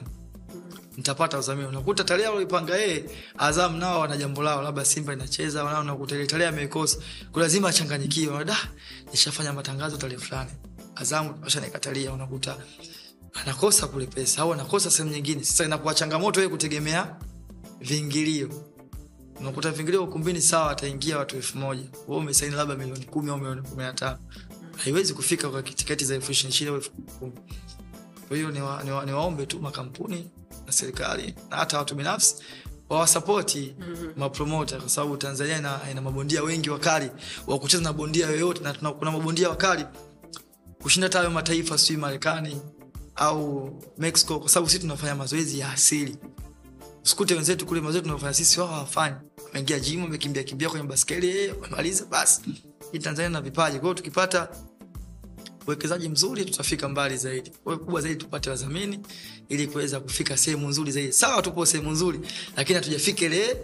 nitapata 0.99 1.39
udhamini 1.39 1.67
unakuta 1.67 2.03
tarehe 2.03 2.27
aloipanga 2.29 2.77
yeye 2.77 3.05
azam 3.37 3.77
nao 3.77 3.99
wana 3.99 4.17
jambo 4.17 4.43
lao 4.43 4.61
labda 4.61 4.85
simba 4.85 5.13
inacheza 5.13 5.63
nao 5.63 5.81
unakuta 5.81 6.15
ile 6.15 6.25
tarehe 6.27 6.49
ameikosa 6.49 6.97
kwa 7.31 7.41
lazima 7.41 7.69
achanganyikiwe 7.69 8.45
da 8.45 8.57
nishafanya 9.11 9.53
matangazo 9.53 9.97
tarehe 9.97 10.19
fulani. 10.19 10.51
Azam 10.95 11.33
ashanikatalia 11.45 12.11
unakuta 12.11 12.57
anakosa 13.33 13.87
kule 13.87 14.05
pesa 14.05 14.41
au 14.41 14.53
anakosa 14.53 14.91
sehemu 14.91 15.13
nyingine. 15.15 15.43
Sasa 15.43 15.65
inakuwa 15.65 15.93
changamoto 15.93 16.39
yeye 16.39 16.49
kutegemea 16.49 17.15
viingilio 17.79 18.49
unakuta 19.39 19.71
viingilio 19.71 20.03
ukumbini 20.03 20.41
sawa 20.41 20.71
ataingia 20.71 21.17
watu 21.17 21.35
elfu 21.35 21.57
moja. 21.57 21.83
Wewe 22.07 22.21
umesaini 22.21 22.55
labda 22.55 22.75
milioni 22.75 23.05
kumi 23.05 23.29
au 23.31 23.37
milioni 23.37 23.61
kumi 23.61 23.83
na 23.83 23.93
tano. 23.93 24.17
Haiwezi 24.77 25.13
kufika 25.13 25.49
kwa 25.49 25.63
tiketi 25.63 26.05
za 26.05 26.15
elfu 26.15 26.31
ishirini 26.31 26.69
au 26.69 26.75
elfu 26.75 26.91
kumi. 26.91 27.33
Kwa 28.27 28.37
hiyo 28.37 28.51
niwaombe 28.51 29.05
ni 29.05 29.11
wa, 29.13 29.31
ni 29.31 29.45
tu 29.45 29.59
makampuni 29.59 30.31
na 30.69 30.73
serikali 30.73 31.33
na 31.49 31.57
hata 31.57 31.77
watu 31.77 31.95
binafsi 31.95 32.35
wawasapoti 32.89 33.75
mm-hmm. 33.79 34.13
mapromota 34.17 34.77
kwa 34.79 34.89
sababu 34.89 35.17
tanzania 35.17 35.57
ina, 35.57 35.79
ina 35.91 36.01
mabondia 36.01 36.43
wengi 36.43 36.69
wakali 36.69 37.09
wa 37.47 37.59
kucheza 37.59 37.83
na 37.83 37.93
bondia 37.93 38.27
yoyote 38.27 38.63
na 38.63 38.73
tuna, 38.73 38.91
kuna 38.91 39.11
mabondia 39.11 39.49
wakali 39.49 39.85
kushinda 40.81 41.05
hata 41.07 41.17
hayo 41.17 41.31
mataifa 41.31 41.77
sijui 41.77 41.97
marekani 41.97 42.61
au 43.15 43.69
mexico 43.97 44.39
kwa 44.39 44.49
sababu 44.49 44.69
sisi 44.69 44.81
tunafanya 44.81 45.15
mazoezi 45.15 45.59
ya 45.59 45.71
asili. 45.71 46.17
Usikute 47.03 47.35
wenzetu 47.35 47.65
kule 47.65 47.81
mazoezi 47.81 48.07
tunafanya 48.07 48.33
sisi 48.33 48.59
wao 48.59 48.69
hawafanyi. 48.69 49.15
Wameingia 49.45 49.79
jimu 49.79 50.03
wamekimbia 50.03 50.43
kimbia 50.43 50.69
kwenye 50.69 50.85
baskeli 50.87 51.29
eh, 51.39 51.53
wamemaliza 51.61 52.05
basi. 52.05 52.41
Hii 52.91 52.99
tanzania 52.99 53.29
na 53.29 53.41
vipaji. 53.41 53.79
Kwao, 53.79 53.93
tukipata 53.93 54.49
uwekezaji 55.69 56.09
mzuri 56.09 56.45
tutafika 56.45 56.89
mbali 56.89 57.17
zaidi. 57.17 57.49
Kwa 57.63 57.77
kubwa 57.77 58.01
zaidi 58.01 58.15
tupate 58.23 58.49
wadhamini 58.49 58.99
ili 59.49 59.67
kuweza 59.67 59.99
kufika 59.99 60.37
sehemu 60.37 60.69
nzuri 60.69 60.91
zaidi. 60.91 61.13
Sawa 61.13 61.41
tupo 61.41 61.65
sehemu 61.65 61.91
nzuri 61.91 62.19
lakini 62.57 62.75
hatujafika 62.75 63.25
ile 63.25 63.57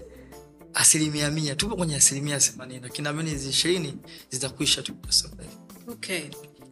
asilimia 0.73 1.31
mia. 1.31 1.55
Tupo 1.55 1.75
kwenye 1.75 1.95
asilimia 1.95 2.39
themanini 2.39 2.79
lakini 2.83 3.03
naamini 3.03 3.29
hizi 3.29 3.49
ishirini 3.49 3.93
zitakwisha 4.29 4.81
tu. 4.81 4.93
Okay. 5.87 6.21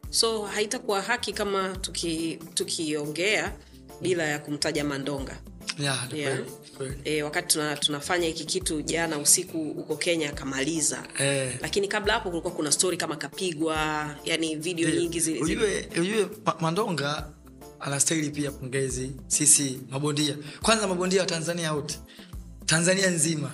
So 0.10 0.42
haitakuwa 0.46 1.02
haki 1.02 1.34
kama 1.34 1.76
tuki- 1.82 2.40
tukiongea 2.54 3.56
bila 4.02 4.24
ya 4.24 4.40
kumtaja 4.40 4.84
mandonga 4.84 5.42
Yeah. 5.80 6.40
kweli. 6.78 6.96
e, 7.04 7.24
wakati 7.24 7.48
tuna, 7.54 7.76
tunafanya 7.78 8.28
hiki 8.28 8.46
kitu 8.46 8.82
jana 8.82 9.18
usiku 9.18 9.58
huko 9.58 9.96
kenya 9.98 10.30
akamaliza 10.30 11.04
Eh. 11.20 11.58
lakini 11.62 11.88
kabla 11.88 12.14
hapo 12.14 12.30
kulikuwa 12.30 12.54
kuna 12.54 12.72
stori 12.72 12.98
kama 12.98 13.16
kapigwa 13.16 13.76
yani 14.26 14.56
video 14.56 14.90
nyingi 14.90 15.20
zi, 15.20 15.34
zi, 15.34 15.40
ujue, 15.40 15.90
ujue 16.02 16.28
mandonga 16.60 17.28
anastahili 17.80 18.30
pia 18.30 18.52
pongezi 18.52 19.12
sisi 19.28 19.80
mabondia 19.90 20.38
kwanza 20.62 20.88
mabondia 20.88 21.20
wa 21.22 21.26
tanzania 21.28 21.74
wote 21.74 22.00
tanzania 22.66 23.10
nzima 23.10 23.52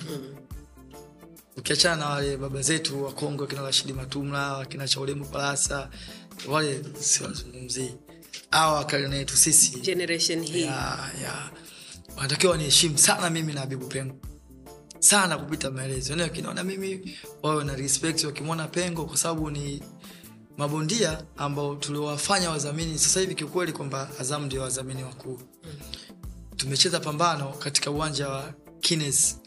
ukiachana 1.58 1.96
na 1.96 2.10
wale 2.10 2.38
baba 2.38 2.62
zetu 2.62 3.04
wakongwe 3.04 3.42
wakina 3.42 3.62
rashidi 3.62 3.94
matumla 3.94 4.54
wakina 4.54 4.88
chaulemu 4.88 5.26
palasa 5.26 5.90
wale 6.48 6.82
siwazungumzii 7.00 7.92
awa 8.52 8.92
yetu 9.16 9.38
sisi 9.38 9.80
generation 9.80 10.44
hii 10.46 10.62
ya, 10.62 11.12
ya. 11.24 11.50
Wanatakiwa 12.16 12.52
waniheshimu 12.52 12.98
sana 12.98 13.30
mimi 13.30 13.54
na 13.54 13.60
habibu 13.60 13.88
pengo. 13.88 14.16
Sana 15.00 15.38
kupita 15.38 15.72
maelezo. 15.72 16.10
Yani 16.10 16.22
wakinaona 16.24 16.64
mimi 16.64 17.18
wawe 17.44 17.64
na 17.64 17.76
respect 17.76 18.24
wakimwona 18.24 18.68
pengo 18.68 19.06
kwa 19.06 19.18
sababu 19.18 19.50
ni 19.52 19.84
mabondia 20.58 21.24
ambao 21.38 21.76
tuliowafanya 21.76 22.50
wadhamini. 22.50 23.00
Sasa 23.00 23.20
hivi 23.20 23.36
kiukweli 23.36 23.72
kwamba 23.72 24.10
azamu 24.20 24.46
ndio 24.46 24.62
wadhamini 24.62 25.04
wakuu. 25.04 25.40
Tumecheza 26.56 27.00
pambano 27.00 27.48
katika 27.50 27.92
uwanja 27.92 28.30
wa 28.30 28.54
kines. 28.80 29.38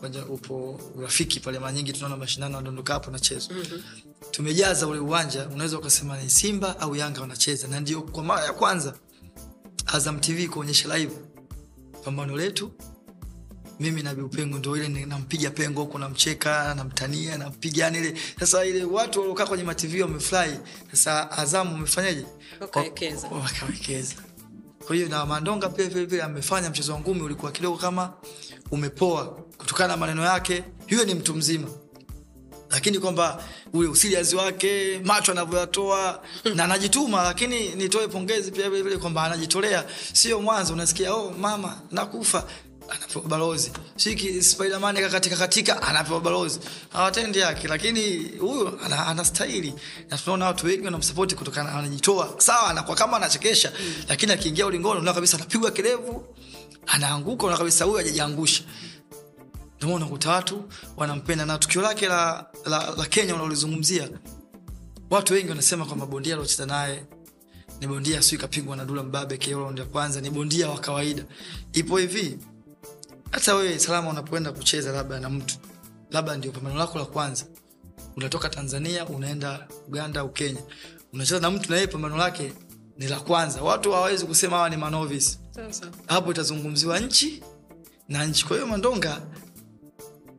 Uwanja 0.00 0.24
upo 0.26 0.80
urafiki 0.96 1.40
pale 1.40 1.58
mara 1.58 1.72
nyingi 1.72 1.92
tunaona 1.92 2.16
mashindano 2.16 2.54
yanadondoka 2.54 2.92
hapo 2.92 3.10
nachezwa 3.10 3.54
mm-hmm. 3.56 3.82
tumejaza 4.30 4.86
ule 4.86 4.98
uwanja 5.00 5.46
unaweza 5.48 5.78
ukasema 5.78 6.22
ni 6.22 6.30
simba 6.30 6.80
au 6.80 6.96
yanga 6.96 7.20
wanacheza. 7.20 7.68
Na 7.68 7.80
ndio 7.80 8.02
kwa 8.02 8.24
mara 8.24 8.44
ya 8.44 8.52
kwanza 8.52 8.94
azam 9.86 10.20
tv 10.20 10.48
kuonyesha 10.48 10.96
live 10.98 11.12
pambano 12.04 12.36
letu. 12.36 12.72
Mimi 13.80 14.02
na 14.02 14.14
Biupengo 14.14 14.58
ndo 14.58 14.76
ile 14.76 14.88
nampiga 15.06 15.50
pengo 15.50 15.80
huko 15.80 15.98
namcheka 15.98 16.74
namtania 16.74 17.38
nampiga 17.38 17.84
yani 17.84 17.98
ile 17.98 18.14
sasa 18.40 18.64
ile 18.64 18.84
watu 18.84 19.20
waliokaa 19.20 19.46
kwenye 19.46 19.64
matv 19.64 20.00
wamefurahi 20.02 20.54
sasa 20.90 21.30
azamu 21.30 21.74
umefanyaje? 21.74 22.26
Wakawekeza. 22.60 23.28
Wakawekeza. 23.28 24.14
Kwa 24.86 24.96
hiyo 24.96 25.08
na 25.08 25.26
mandonga 25.26 25.68
pia 25.68 25.88
vile 25.88 26.04
vile 26.04 26.22
amefanya 26.22 26.70
mchezo 26.70 26.92
wa 26.92 27.00
ngumi 27.00 27.20
ulikuwa 27.22 27.52
kidogo 27.52 27.76
kama 27.76 28.12
umepoa 28.70 29.24
kutokana 29.58 29.88
na 29.88 29.96
maneno 29.96 30.22
yake. 30.24 30.64
Hiyo 30.86 31.04
ni 31.04 31.14
mtu 31.14 31.34
mzima 31.34 31.68
lakini 32.72 32.98
kwamba 32.98 33.44
ule 33.72 33.88
usiliazi 33.88 34.36
wake 34.36 35.00
macho 35.04 35.32
anavyoyatoa 35.32 36.22
na 36.54 36.64
anajituma 36.64 37.22
lakini 37.22 37.68
nitoe 37.68 38.08
pongezi 38.08 38.50
pia 38.52 38.70
vile 38.70 38.82
vile 38.82 38.96
kwamba 38.96 39.22
anajitolea. 39.24 39.84
Sio 40.12 40.40
mwanzo 40.40 40.72
unasikia 40.72 41.14
oh 41.14 41.30
mama 41.40 41.80
nakufa 41.90 42.44
anapewa 42.88 43.24
balozi. 43.24 43.72
Shiki 43.96 44.42
spiderman 44.42 44.96
kakatika 44.96 45.36
katika 45.36 45.82
anapewa 45.82 46.20
balozi. 46.20 46.60
Hawatendi 46.92 47.38
yake 47.38 47.68
lakini 47.68 48.28
huyu 48.40 48.78
ana- 48.84 49.06
na 50.10 50.18
tunaona 50.18 50.46
watu 50.46 50.66
wengi 50.66 50.84
wanamsapoti 50.84 51.34
kutokana 51.34 51.72
anajitoa. 51.72 52.34
Sawa 52.38 52.70
anakuwa 52.70 52.96
kama 52.96 53.16
anachekesha 53.16 53.72
lakini 54.08 54.32
akiingia 54.32 54.66
ulingoni 54.66 54.92
unaona 55.00 55.12
kabisa 55.14 55.36
anapigwa 55.36 55.70
kirevu 55.70 56.24
anaanguka 56.86 57.42
unaona 57.42 57.58
kabisa 57.58 57.84
huyu 57.84 57.96
hajajiangusha 57.96 58.62
unakuta 59.86 60.30
watu 60.30 60.64
wanampenda. 60.96 61.46
Na 61.46 61.58
tukio 61.58 61.82
lake 61.82 62.06
la, 62.08 62.46
la, 62.66 62.90
la 62.96 63.06
kenya 63.06 63.34
unalozungumzia 63.34 64.08
watu 65.10 65.32
wengi 65.34 65.48
wanasema 65.50 65.86
kwamba 65.86 66.06
bondia 66.06 66.34
aliocheza 66.34 66.66
naye 66.66 67.04
ni 67.80 67.86
bondia 67.86 68.22
siu 68.22 68.38
ikapigwa 68.38 68.76
na 68.76 68.84
dula 68.84 69.02
mbabe 69.02 69.36
keolo 69.36 69.78
ya 69.78 69.84
kwanza 69.84 70.20
ni 70.20 70.30
bondia 70.30 70.68
wa 70.68 70.78
kawaida. 70.78 71.24
Ipo 71.72 71.96
hivi 71.98 72.38
hata 73.30 73.54
wewe 73.54 73.78
salama 73.78 74.10
unapoenda 74.10 74.52
kucheza 74.52 74.92
labda 74.92 75.20
na 75.20 75.30
mtu 75.30 75.54
labda 76.10 76.36
ndio 76.36 76.52
pambano 76.52 76.76
lako 76.78 76.98
la 76.98 77.04
kwanza 77.04 77.44
unatoka 78.16 78.48
tanzania 78.48 79.06
unaenda 79.06 79.68
uganda 79.88 80.20
au 80.20 80.28
kenya 80.32 80.60
unacheza 81.12 81.40
na 81.40 81.50
mtu 81.50 81.70
na 81.70 81.76
yeye 81.76 81.86
pambano 81.88 82.16
lake 82.16 82.52
ni 82.98 83.08
la 83.08 83.20
kwanza. 83.20 83.62
Watu 83.62 83.92
hawawezi 83.92 84.26
kusema 84.26 84.56
hawa 84.56 84.70
ni 84.70 84.76
manovis 84.76 85.38
hapo 86.06 86.30
itazungumziwa 86.30 87.00
nchi 87.00 87.42
na 88.08 88.24
nchi. 88.26 88.46
Kwa 88.46 88.56
hiyo 88.56 88.66
mandonga 88.68 89.20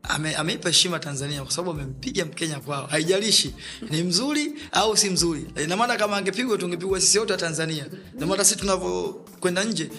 ame- 0.08 0.34
ameipa 0.36 0.68
heshima 0.68 0.98
tanzania 0.98 1.42
kwa 1.42 1.50
sababu 1.52 1.70
amempiga 1.70 2.24
mkenya 2.24 2.60
kwao. 2.60 2.86
Haijalishi 2.86 3.54
ni 3.90 4.02
mzuri 4.02 4.52
au 4.72 4.96
si 4.96 5.10
mzuri. 5.10 5.46
Inamaana 5.64 5.96
kama 5.96 6.16
angepigwa 6.16 6.58
tungepigwa 6.58 7.00
sisi 7.00 7.18
wote 7.18 7.32
wa 7.32 7.38
tanzania. 7.38 7.86
Namaana 8.18 8.44
sisi 8.44 8.56
tunavyokwenda 8.60 9.64
nje 9.64 9.90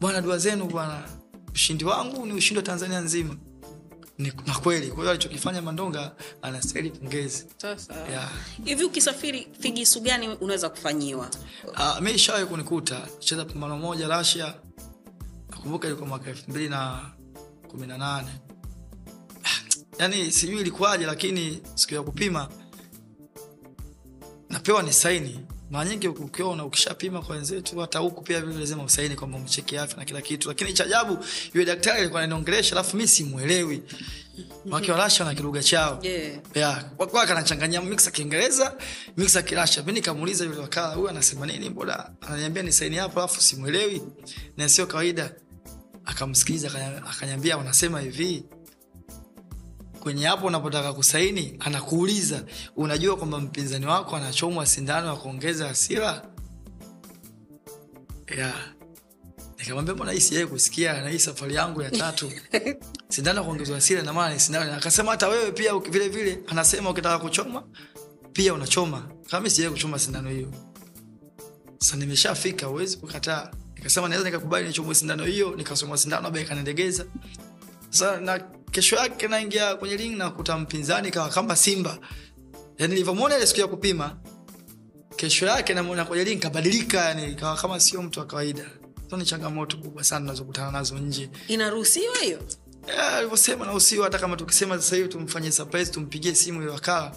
bwana 0.00 0.20
dua 0.20 0.38
zenu 0.38 0.64
bwana 0.64 1.02
ushindi 1.54 1.84
wangu 1.84 2.26
ni 2.26 2.32
ushindi 2.32 2.56
wa 2.58 2.62
tanzania 2.64 3.00
nzima. 3.00 3.36
Ni, 4.18 4.32
na 4.46 4.54
kweli. 4.54 4.86
Kwa 4.86 4.96
hiyo 4.98 5.10
alichokifanya 5.10 5.62
mandonga 5.62 6.12
anastahili 6.42 6.90
pongezi. 6.90 7.46
Sasa 7.56 7.94
hivi 8.64 8.84
ukisafiri 8.84 9.48
figisu 9.60 10.00
gani 10.00 10.28
unaweza 10.28 10.68
kufanyiwa? 10.68 11.28
Uh, 11.66 12.00
mi 12.00 12.10
ishawai 12.12 12.46
kunikuta 12.46 13.08
cheza 13.18 13.44
pambano 13.44 13.78
moja 13.78 14.08
Rasia, 14.08 14.54
nakumbuka 15.50 15.86
ilikuwa 15.86 16.08
mwaka 16.08 16.30
elfu 16.30 16.50
mbili 16.50 16.68
na 16.68 17.00
kumi 17.68 17.86
na 17.86 17.98
nane 17.98 18.28
yani 19.98 20.32
sijui 20.32 20.60
ilikuwaje, 20.60 21.06
lakini 21.06 21.62
siku 21.74 21.94
ya 21.94 22.02
kupima 22.02 22.48
napewa 24.48 24.82
ni 24.82 24.92
saini. 24.92 25.40
Mara 25.70 25.90
nyingi 25.90 26.08
ukiona 26.08 26.64
ukishapima 26.64 27.22
kwa 27.22 27.36
wenzetu, 27.36 27.78
hata 27.80 27.98
huku 27.98 28.22
pia 28.22 28.40
vile 28.40 28.58
lazima 28.60 28.82
usaini 28.82 29.16
kwamba 29.16 29.38
umecheki 29.38 29.76
afya 29.78 29.96
na 29.96 30.04
kila 30.04 30.20
kitu, 30.20 30.48
lakini 30.48 30.72
cha 30.72 30.84
ajabu 30.84 31.18
yule 31.54 31.66
daktari 31.66 31.98
alikuwa 32.00 32.20
ananiongelesha, 32.22 32.74
alafu 32.74 32.96
mi 32.96 33.08
simwelewi 33.08 33.82
wake 34.70 34.92
warasha 34.92 35.24
na 35.24 35.34
kilugha 35.34 35.62
chao. 35.62 35.98
Yeah. 36.02 36.32
yeah. 36.54 36.84
kanachanganyia 37.26 37.80
mix 37.82 38.06
ya 38.06 38.10
kiingereza 38.12 38.74
mix 39.16 39.34
ya 39.34 39.42
kirasha 39.42 39.82
mi 39.82 39.92
nikamuuliza 39.92 40.44
yule 40.44 40.58
wakala 40.58 40.94
huyu 40.94 41.08
anasema 41.08 41.46
nini? 41.46 41.70
Mbona 41.70 42.10
ananiambia 42.20 42.62
ni 42.62 42.72
saini 42.72 42.96
hapo 42.96 43.18
alafu 43.20 43.40
simwelewi 43.40 44.02
na 44.56 44.68
sio 44.68 44.86
kawaida. 44.86 45.32
Akamsikiliza 46.04 46.70
akanyambia 47.10 47.56
wanasema 47.56 48.00
hivi 48.00 48.44
kwenye 50.00 50.26
hapo 50.26 50.46
unapotaka 50.46 50.92
kusaini 50.92 51.56
anakuuliza. 51.60 52.44
Unajua 52.76 53.16
kwamba 53.16 53.38
mpinzani 53.40 53.86
wako 53.86 54.16
anachomwa 54.16 54.66
sindano 54.66 55.06
ya 55.08 55.16
kuongeza 55.16 55.68
hasira? 55.68 56.22
Yeah. 58.36 58.54
nikamwambia 59.58 59.94
mbona 59.94 60.12
hii 60.12 60.20
sijai 60.20 60.46
kusikia 60.46 61.02
na 61.02 61.08
hii 61.08 61.18
safari 61.18 61.54
yangu 61.54 61.82
ya 61.82 61.90
tatu? 61.90 62.32
Sindano 63.08 63.38
ya 63.38 63.44
kuongezwa 63.44 63.74
hasira 63.74 64.02
namaana 64.02 64.34
ni 64.34 64.40
sindano 64.40 64.74
akasema 64.74 65.10
hata 65.10 65.28
wewe 65.28 65.52
pia 65.52 65.78
vile 65.78 66.08
vile 66.08 66.40
anasema 66.46 66.90
ukitaka 66.90 67.18
kuchoma 67.18 67.62
pia 68.32 68.54
unachoma. 68.54 69.08
Kama 69.30 69.50
sijai 69.50 69.70
kuchoma 69.70 69.98
sindano 69.98 70.30
hiyo. 70.30 70.52
Sa 71.78 71.96
nimeshafika 71.96 72.68
uwezi 72.68 72.96
kukataa. 72.96 73.50
Nikasema 73.76 74.08
naweza 74.08 74.28
nikakubali 74.28 74.68
nichomwe 74.68 74.94
sindano 74.94 75.24
hiyo 75.24 75.56
nikasomwa 75.56 75.98
sindano 75.98 76.22
labda 76.22 76.40
ikanendegeza 76.40 77.06
sasa 77.90 78.20
na 78.20 78.40
kesho 78.70 78.96
yake 78.96 79.28
naingia 79.28 79.76
kwenye 79.76 79.96
ring 79.96 80.16
na 80.16 80.30
kuta 80.30 80.58
mpinzani 80.58 81.10
kawa 81.10 81.28
kama 81.28 81.56
simba. 81.56 81.98
Yani 82.78 82.92
nilivyomwona 82.94 83.36
ile 83.36 83.46
siku 83.46 83.60
ya 83.60 83.66
kupima 83.66 84.16
kesho 85.16 85.46
yake 85.46 85.74
namwona 85.74 86.04
kwenye 86.04 86.24
ring 86.24 86.40
kabadilika 86.42 87.04
yani 87.04 87.34
kawa 87.34 87.56
kama 87.56 87.80
sio 87.80 88.02
mtu 88.02 88.20
wa 88.20 88.26
kawaida. 88.26 88.64
So 89.10 89.16
ni 89.16 89.24
changamoto 89.24 89.76
kubwa 89.76 90.04
sana 90.04 90.26
nazokutana 90.26 90.70
nazo 90.70 90.98
nje. 90.98 91.30
Inaruhusiwa 91.48 92.16
hiyo? 92.16 92.38
Alivyosema 93.16 93.64
yeah, 93.64 93.76
usiwa 93.76 94.04
hata 94.04 94.18
kama 94.18 94.36
tukisema 94.36 94.76
sasa 94.76 94.96
hivi 94.96 95.08
tumfanye 95.08 95.52
surprise 95.52 95.92
tumpigie 95.92 96.34
simu 96.34 96.70
wakala 96.70 97.14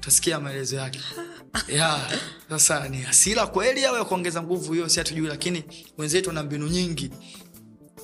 tutasikia 0.00 0.40
maelezo 0.40 0.76
yake. 0.76 1.00
Ya 1.68 2.00
sasa 2.50 2.88
ni 2.88 3.00
hasira 3.02 3.46
kweli 3.46 3.84
au 3.84 3.96
ya 3.96 4.04
kuongeza 4.04 4.42
nguvu 4.42 4.72
hiyo 4.72 4.88
si 4.88 4.98
hatujui 4.98 5.26
lakini 5.28 5.64
wenzetu 5.98 6.28
wana 6.28 6.42
mbinu 6.42 6.66
nyingi 6.68 7.10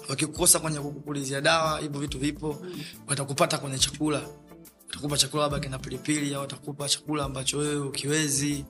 wakikukosa 0.08 0.58
kwenye 0.60 0.78
kukupulizia 0.78 1.40
dawa 1.40 1.80
hivyo 1.80 2.00
vitu 2.00 2.18
vipo 2.18 2.66
watakupata 3.06 3.58
kwenye 3.58 3.78
chakula. 3.78 4.22
Watakupa 4.88 5.16
chakula 5.18 5.42
labda 5.42 5.60
kina 5.60 5.78
pilipili 5.78 6.34
au 6.34 6.40
watakupa 6.40 6.88
chakula 6.88 7.24
ambacho 7.24 7.58
wewe 7.58 7.76
ukiwezi 7.86 8.64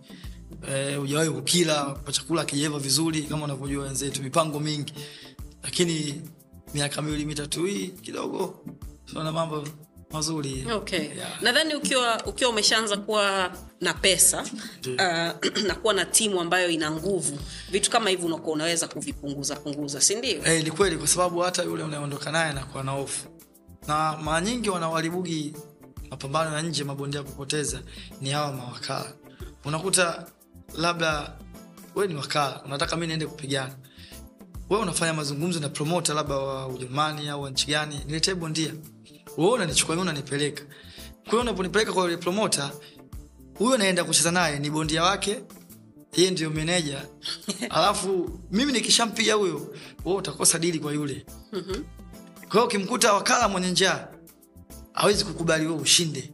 eh, 0.68 0.98
hujawahi 0.98 1.30
kukila 1.30 1.84
kwa 1.84 2.12
chakula 2.12 2.44
kijaiva 2.44 2.78
vizuri 2.78 3.22
kama 3.22 3.44
unavyojua 3.44 3.84
wenzetu 3.84 4.22
mipango 4.22 4.60
mingi. 4.60 4.92
Lakini 5.62 6.22
miaka 6.74 7.02
miwili 7.02 7.24
mitatu 7.24 7.64
hii 7.64 7.88
kidogo 7.88 8.64
tunaona 9.06 9.32
mambo 9.32 9.64
mazuri. 10.12 10.66
Okay. 10.72 10.98
Yeah. 11.00 11.42
nadhani 11.42 11.74
ukiwa 11.74 12.24
ukiwa 12.26 12.50
umeshaanza 12.50 12.96
kuwa 12.96 13.52
na 13.80 13.94
pesa 13.94 14.42
uh, 14.86 15.62
na 15.68 15.74
kuwa 15.74 15.94
na 15.94 16.04
timu 16.04 16.40
ambayo 16.40 16.70
ina 16.70 16.90
nguvu 16.90 17.38
vitu 17.70 17.90
kama 17.90 18.10
hivi 18.10 18.26
unakuwa 18.26 18.54
unaweza 18.54 18.88
kuvipunguza 18.88 19.56
punguza 19.56 20.00
si 20.00 20.14
ndio? 20.14 20.44
Eh, 20.46 20.64
ni 20.64 20.70
kweli 20.70 20.96
kwa 20.96 21.06
sababu 21.06 21.40
hata 21.40 21.62
yule 21.62 21.82
unayeondoka 21.82 22.32
naye 22.32 22.50
anakuwa 22.50 22.84
na 22.84 22.92
hofu. 22.92 23.28
Na 23.88 24.16
mara 24.16 24.40
nyingi 24.40 24.70
wanawaribugi 24.70 25.54
mapambano 26.10 26.56
ya 26.56 26.62
nje 26.62 26.84
mabondia 26.84 27.22
kupoteza 27.22 27.82
ni 28.20 28.30
hawa 28.30 28.52
mawakala. 28.52 29.12
Unakuta 29.64 30.26
labda 30.74 31.32
we 31.94 32.06
ni 32.06 32.14
wakala 32.14 32.62
unataka 32.64 32.96
mi 32.96 33.06
niende 33.06 33.26
kupigana. 33.26 33.74
We 34.70 34.78
unafanya 34.78 35.14
mazungumzo 35.14 35.60
na 35.60 35.68
promota 35.68 36.14
labda 36.14 36.34
wa 36.36 36.68
ujerumani 36.68 37.28
au 37.28 37.42
wa 37.42 37.50
nchi 37.50 37.66
gani 37.66 38.00
niletee 38.06 38.34
bondia 38.34 38.72
we 39.36 39.46
unanichukua 39.46 39.94
mimi 39.96 40.08
unanipeleka. 40.08 40.64
Kwa 41.22 41.30
hiyo 41.30 41.42
unaponipeleka 41.42 41.92
kwa 41.92 42.02
yule 42.04 42.16
promoter 42.16 42.72
huyo 43.58 43.76
naenda 43.78 44.04
kucheza 44.04 44.30
naye 44.30 44.58
ni 44.58 44.70
bondia 44.70 45.02
wake 45.02 45.40
yeye 46.16 46.30
ndio 46.30 46.50
meneja 46.50 47.06
alafu 47.70 48.40
mimi 48.50 48.72
nikishampiga 48.72 49.34
huyo 49.34 49.74
wewe 50.04 50.18
utakosa 50.18 50.58
dili 50.58 50.78
kwa 50.78 50.92
yule. 50.92 51.26
Kwa 52.40 52.52
hiyo 52.52 52.64
ukimkuta 52.64 53.12
wakala 53.12 53.48
mwenye 53.48 53.70
njaa 53.70 54.08
hawezi 54.92 55.24
kukubali 55.24 55.66
wewe 55.66 55.78
ushinde. 55.80 56.32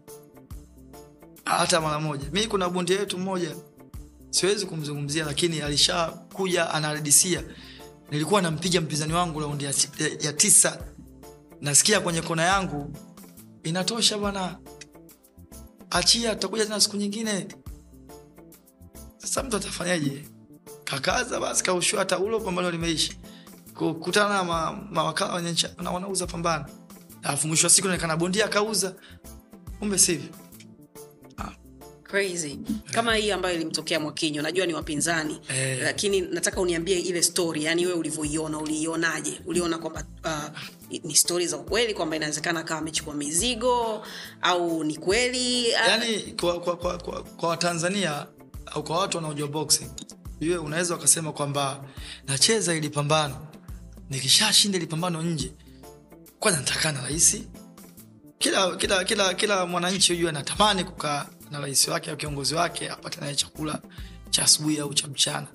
Hata 1.44 1.80
mara 1.80 2.00
moja. 2.00 2.30
Mi 2.32 2.46
kuna 2.46 2.68
bondia 2.68 2.98
wetu 3.00 3.18
mmoja 3.18 3.54
siwezi 4.30 4.66
kumzungumzia 4.66 5.24
lakini 5.24 5.60
alishakuja 5.60 6.70
anaradisia 6.70 7.42
nilikuwa 8.10 8.42
nampiga 8.42 8.80
mpinzani 8.80 9.12
wangu 9.12 9.40
raundi 9.40 9.64
ya, 9.64 9.74
ya, 9.98 10.08
ya 10.20 10.32
tisa 10.32 10.84
nasikia 11.60 12.00
kwenye 12.00 12.22
kona 12.22 12.42
yangu 12.42 12.96
inatosha 13.62 14.18
bwana. 14.18 14.58
Achia 15.90 16.34
tutakuja 16.34 16.64
tena 16.64 16.80
siku 16.80 16.96
nyingine. 16.96 17.46
Sasa 19.16 19.42
mtu 19.42 19.56
atafanyaje? 19.56 20.28
Kakaza 20.84 21.40
basi 21.40 21.64
kaushua 21.64 22.04
taulo 22.04 22.40
pambano 22.40 22.70
limeishi 22.70 23.18
kukutana 23.74 24.28
na 24.34 24.44
ma- 24.44 24.72
mawakala 24.90 25.34
wenye 25.34 25.54
na 25.82 25.90
wanauza 25.90 26.26
pambano. 26.26 26.66
Alafu 27.22 27.48
mwisho 27.48 27.66
wa 27.66 27.70
siku 27.70 27.88
naonekana 27.88 28.16
bondia 28.16 28.44
akauza. 28.44 28.94
Kumbe 29.78 29.98
sivyo 29.98 30.30
crazy. 32.08 32.58
Kama 32.92 33.14
hii 33.14 33.30
ambayo 33.30 33.54
ilimtokea 33.54 34.00
mwakinyo 34.00 34.42
najua 34.42 34.66
ni 34.66 34.74
wapinzani 34.74 35.40
Eh. 35.48 35.78
lakini 35.82 36.20
nataka 36.20 36.60
uniambie 36.60 36.98
ile 37.00 37.22
story 37.22 37.64
yani 37.64 37.86
wewe 37.86 37.98
ulivyoiona 37.98 38.58
uliionaje 38.58 39.40
uliona 39.46 39.78
kwamba 39.78 40.04
uh, 40.24 40.58
ni 41.04 41.16
stori 41.16 41.46
za 41.46 41.56
ukweli 41.56 41.94
kwamba 41.94 42.16
inawezekana 42.16 42.60
akawa 42.60 42.80
amechukua 42.80 43.14
mizigo 43.14 44.06
au 44.42 44.84
ni 44.84 44.96
kweli? 44.96 45.70
Yani 45.70 46.18
kwa, 46.40 46.60
kwa, 46.60 46.76
kwa, 46.76 46.98
kwa, 46.98 47.22
kwa 47.22 47.48
watanzania 47.48 48.26
au 48.66 48.84
kwa 48.84 48.98
watu 48.98 49.16
wanaojua 49.16 49.48
boxing 49.48 49.90
iwe 50.40 50.56
unaweza 50.56 50.94
wakasema 50.94 51.32
kwamba 51.32 51.84
nacheza 52.26 52.74
ili 52.74 52.88
pambano. 52.90 53.46
Nikishashinda 54.10 54.78
ili 54.78 54.86
pambano 54.86 55.22
nje 55.22 55.52
kwanza 56.38 56.60
nitakaa 56.60 56.92
na 56.92 57.02
rahisi. 57.02 57.48
Kila 58.38 58.76
kila 58.76 59.04
kila 59.04 59.34
kila 59.34 59.66
mwananchi 59.66 60.12
hujua 60.14 60.30
anatamani 60.30 60.84
kukaa 60.84 61.26
na 61.50 61.60
rais 61.60 61.88
wake 61.88 62.10
au 62.10 62.16
kiongozi 62.16 62.54
wake 62.54 62.90
apate 62.90 63.20
naye 63.20 63.34
chakula 63.34 63.82
cha 64.30 64.42
asubuhi 64.42 64.78
au 64.78 64.94
cha 64.94 65.08
mchana. 65.08 65.46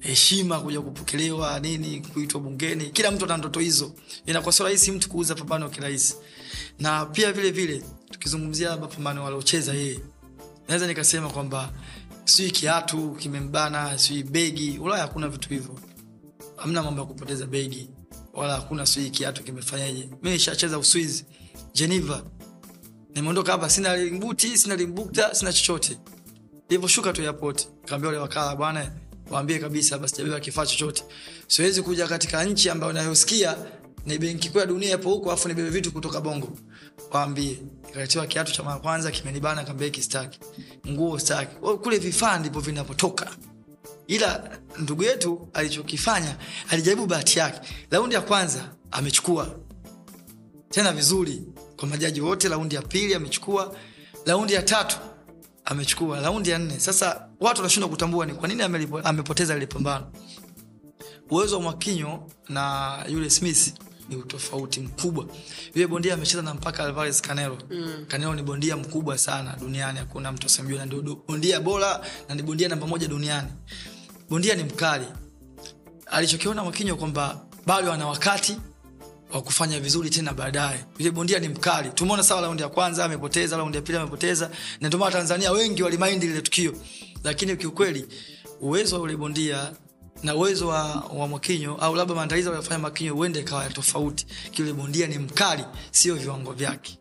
Heshima 0.00 0.60
kuja 0.60 0.80
kupokelewa 0.80 1.60
nini 1.60 2.00
kuitwa 2.00 2.40
bungeni 2.40 2.90
kila 2.90 3.10
mtu 3.10 3.24
ana 3.24 3.36
ndoto 3.36 3.60
hizo. 3.60 3.92
Inakuwa 4.26 4.52
sio 4.52 4.64
rahisi 4.66 4.92
mtu 4.92 5.08
kuuza 5.08 5.34
pambano 5.34 5.68
kirahisi. 5.68 6.14
Na 6.78 7.06
pia 7.06 7.32
vile 7.32 7.50
vile 7.50 7.82
tukizungumzia 8.10 8.76
mapambano 8.76 9.24
waliocheza 9.24 9.74
yeye 9.74 10.00
naweza 10.68 10.86
nikasema 10.86 11.30
kwamba 11.30 11.72
sijui 12.24 12.50
kiatu 12.50 13.10
kimembana 13.12 13.98
sijui 13.98 14.22
begi 14.22 14.78
ulaya 14.78 15.02
hakuna 15.02 15.28
vitu 15.28 15.48
hivyo. 15.48 15.78
Hamna 16.56 16.82
mambo 16.82 17.00
ya 17.00 17.06
kupoteza 17.06 17.46
begi 17.46 17.90
wala 18.34 18.54
hakuna 18.54 18.86
sijui 18.86 19.10
kiatu 19.10 19.42
kimefanyaje 19.42 20.08
mi 20.22 20.30
nishacheza 20.30 20.78
uswizi 20.78 21.24
geneva 21.74 22.22
nimeondoka 23.16 23.52
hapa 23.52 23.70
sina 23.70 23.96
limbuti 23.96 24.58
sina 24.58 24.76
limbukta 24.76 25.34
sina 25.34 25.52
chochote. 25.52 25.98
Ilivyoshuka 26.68 27.12
tu 27.12 27.22
airport. 27.22 27.68
Kaambia 27.84 28.08
wale 28.08 28.20
wakala 28.20 28.56
bwana 28.56 28.92
waambie 29.30 29.58
kabisa 29.58 29.98
basi 29.98 30.16
jabeba 30.16 30.40
kifaa 30.40 30.66
chochote. 30.66 31.04
Siwezi 31.46 31.82
kuja 31.82 32.06
katika 32.08 32.44
nchi 32.44 32.70
ambayo 32.70 32.92
nayosikia 32.92 33.56
ni 34.06 34.18
benki 34.18 34.50
kuu 34.50 34.58
ya 34.58 34.66
dunia 34.66 34.94
ipo 34.94 35.10
huko 35.10 35.32
afu 35.32 35.48
nibebe 35.48 35.68
vitu 35.70 35.92
kutoka 35.92 36.20
bongo. 36.20 36.58
Waambie. 37.10 37.58
Ikaletewa 37.90 38.26
kiatu 38.26 38.52
cha 38.52 38.62
mara 38.62 38.78
kwanza 38.80 39.10
kimenibana 39.10 39.64
kaambia 39.64 39.90
kistaki 39.90 40.38
nguo 40.88 41.18
staki 41.18 41.56
kule 41.56 41.98
vifaa 41.98 42.38
ndipo 42.38 42.60
vinapotoka 42.60 43.30
ila 44.06 44.58
ndugu 44.78 45.02
yetu 45.02 45.48
alichokifanya 45.54 46.36
alijaribu 46.68 47.06
bahati 47.06 47.38
yake. 47.38 47.60
Raundi 47.90 48.14
ya 48.14 48.20
kwanza 48.20 48.72
amechukua. 48.90 49.56
Tena 50.70 50.92
vizuri 50.92 51.42
kwa 51.76 51.88
majaji 51.88 52.20
wote 52.20 52.48
raundi 52.48 52.74
ya 52.74 52.82
pili 52.82 53.14
amechukua 53.14 53.76
raundi 54.26 54.52
ya 54.52 54.62
tatu 54.62 54.96
amechukua 55.64 56.20
raundi 56.20 56.50
ya 56.50 56.58
nne. 56.58 56.80
Sasa 56.80 57.28
watu 57.40 57.60
wanashindwa 57.60 57.90
kutambua 57.90 58.26
ni 58.26 58.34
kwa 58.34 58.48
nini 58.48 58.62
amelipo- 58.62 59.00
amepoteza 59.08 59.54
lile 59.54 59.66
pambano. 59.66 60.06
Uwezo 61.30 61.56
wa 61.56 61.62
mwakinyo 61.62 62.30
na 62.48 62.94
yule 63.08 63.30
smith 63.30 63.74
ni 64.08 64.16
utofauti 64.16 64.80
mkubwa. 64.80 65.26
Yule 65.74 65.86
bondia 65.86 66.14
amecheza 66.14 66.42
na 66.42 66.54
mpaka 66.54 66.84
alvarez 66.84 67.20
canelo. 67.20 67.58
Mm. 67.70 68.04
canelo 68.08 68.34
ni 68.34 68.42
bondia 68.42 68.76
mkubwa 68.76 69.18
sana 69.18 69.56
duniani 69.60 69.98
hakuna 69.98 70.32
mtu 70.32 70.46
asemjua 70.46 70.78
na 70.78 70.86
ndio 70.86 71.02
bondia 71.28 71.60
bora 71.60 72.00
na 72.28 72.34
ni 72.34 72.42
bondia 72.42 72.68
namba 72.68 72.86
moja 72.86 73.08
duniani. 73.08 73.48
Bondia 74.30 74.54
ni 74.54 74.64
mkali. 74.64 75.06
Alichokiona 76.06 76.62
mwakinyo 76.64 76.96
kwamba 76.96 77.40
bado 77.66 77.92
ana 77.92 78.06
wakati 78.06 78.56
wa 79.36 79.42
kufanya 79.42 79.80
vizuri 79.80 80.10
tena 80.10 80.32
baadaye. 80.32 80.84
Yule 80.98 81.10
bondia 81.10 81.38
ni 81.38 81.48
mkali. 81.48 81.88
Tumeona 81.90 82.22
sawa 82.22 82.40
raundi 82.40 82.62
ya 82.62 82.68
kwanza 82.68 83.04
amepoteza 83.04 83.56
raundi 83.56 83.76
ya 83.76 83.82
pili 83.82 83.98
amepoteza. 83.98 84.50
Na 84.80 84.88
ndio 84.88 84.98
maana 85.00 85.12
tanzania 85.12 85.52
wengi 85.52 85.82
walimaindi 85.82 86.26
lile 86.26 86.42
tukio. 86.42 86.72
Lakini 87.24 87.56
kiukweli 87.56 88.06
uwezo 88.60 88.94
wa 88.96 89.00
yule 89.00 89.16
bondia 89.16 89.72
na 90.22 90.34
uwezo 90.34 90.68
wa, 90.68 90.94
wa 91.16 91.28
mwakinyo 91.28 91.74
au 91.76 91.94
labda 91.94 92.14
maandalizi 92.14 92.48
aliyofanya 92.48 92.78
Mwakinyo 92.78 93.14
huende 93.14 93.40
ikawa 93.40 93.64
ya 93.64 93.70
tofauti. 93.70 94.26
Kile 94.50 94.72
bondia 94.72 95.06
ni 95.06 95.18
mkali 95.18 95.64
sio 95.90 96.14
viwango 96.14 96.52
vyake. 96.52 96.98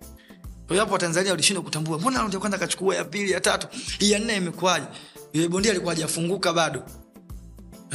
Hapo 0.77 0.97
Tanzania 0.97 1.31
walishindwa 1.31 1.63
kutambua 1.63 1.97
mbona 1.99 2.17
raundi 2.17 2.35
ya 2.35 2.39
kwanza 2.39 2.57
akachukua 2.57 2.95
ya 2.95 3.03
pili 3.05 3.31
ya 3.31 3.41
tatu 3.41 3.67
ya 3.99 4.19
nne 4.19 4.35
imekuwaje? 4.35 4.85
Yule 5.33 5.47
bondia 5.47 5.71
alikuwa 5.71 5.93
hajafunguka 5.93 6.53
bado 6.53 6.83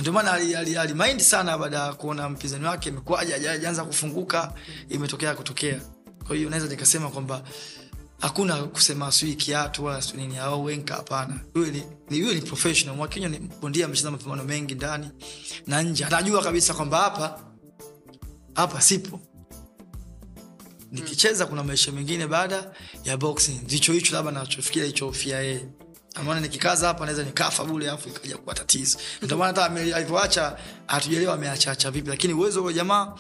ndio 0.00 0.12
alimaindi 0.32 0.56
ali, 0.56 0.76
ali 0.78 1.20
sana 1.20 1.58
baada 1.58 1.78
ya 1.78 1.92
kuona 1.92 2.28
mpinzani 2.28 2.64
wake 2.64 2.88
imekuwaje 2.88 3.34
ajaanza 3.34 3.84
kufunguka 3.84 4.52
imetokea 4.88 5.34
kutokea. 5.34 5.80
Kwa 6.26 6.36
naweza 6.50 6.68
nikasema 6.68 7.10
kwamba 7.10 7.42
hakuna 8.20 8.62
kusema 8.62 9.12
sijui 9.12 9.34
kiatu 9.34 9.84
wala 9.84 10.02
sijui 10.02 10.22
nini 10.22 10.36
wenka 10.62 10.94
hapana. 10.94 11.40
Huyo 11.54 11.66
ni, 11.66 11.82
ni, 12.10 12.18
ni 12.18 12.18
ni 13.28 13.38
bondia 13.38 13.84
amecheza 13.86 14.10
mapambano 14.10 14.44
mengi 14.44 14.74
ndani 14.74 15.08
na 15.66 15.82
nje. 15.82 16.04
Anajua 16.04 16.42
kabisa 16.42 16.74
kwamba 16.74 16.98
hapa 16.98 17.40
hapa 18.54 18.80
sipo. 18.80 19.20
Nikicheza 20.92 21.46
kuna 21.46 21.62
maisha 21.64 21.92
mengine 21.92 22.26
baada 22.26 22.70
ya 23.04 23.16
boxing. 23.16 23.60
Ndicho 23.64 23.92
hicho 23.92 24.14
labda 24.14 24.30
nachofikiria 24.30 24.86
hichofia 24.86 25.40
yeye 25.40 25.66
amaona 26.14 26.40
nikikaza 26.40 26.86
hapa 26.86 27.04
naweza 27.04 27.24
nikafa 27.24 27.64
bule 27.64 27.90
afu 27.90 28.08
ikaja 28.08 28.36
kuwa 28.36 28.54
tatizo. 28.54 28.98
Ndio 29.22 29.36
maana 29.38 29.62
hata 29.62 29.74
alivyoacha 29.96 30.56
hatujaelewa 30.86 31.34
ameachaacha 31.34 31.90
vipi 31.90 32.08
lakini 32.10 32.34
uwezo 32.34 32.64
wa 32.64 32.72
jamaa 32.72 33.14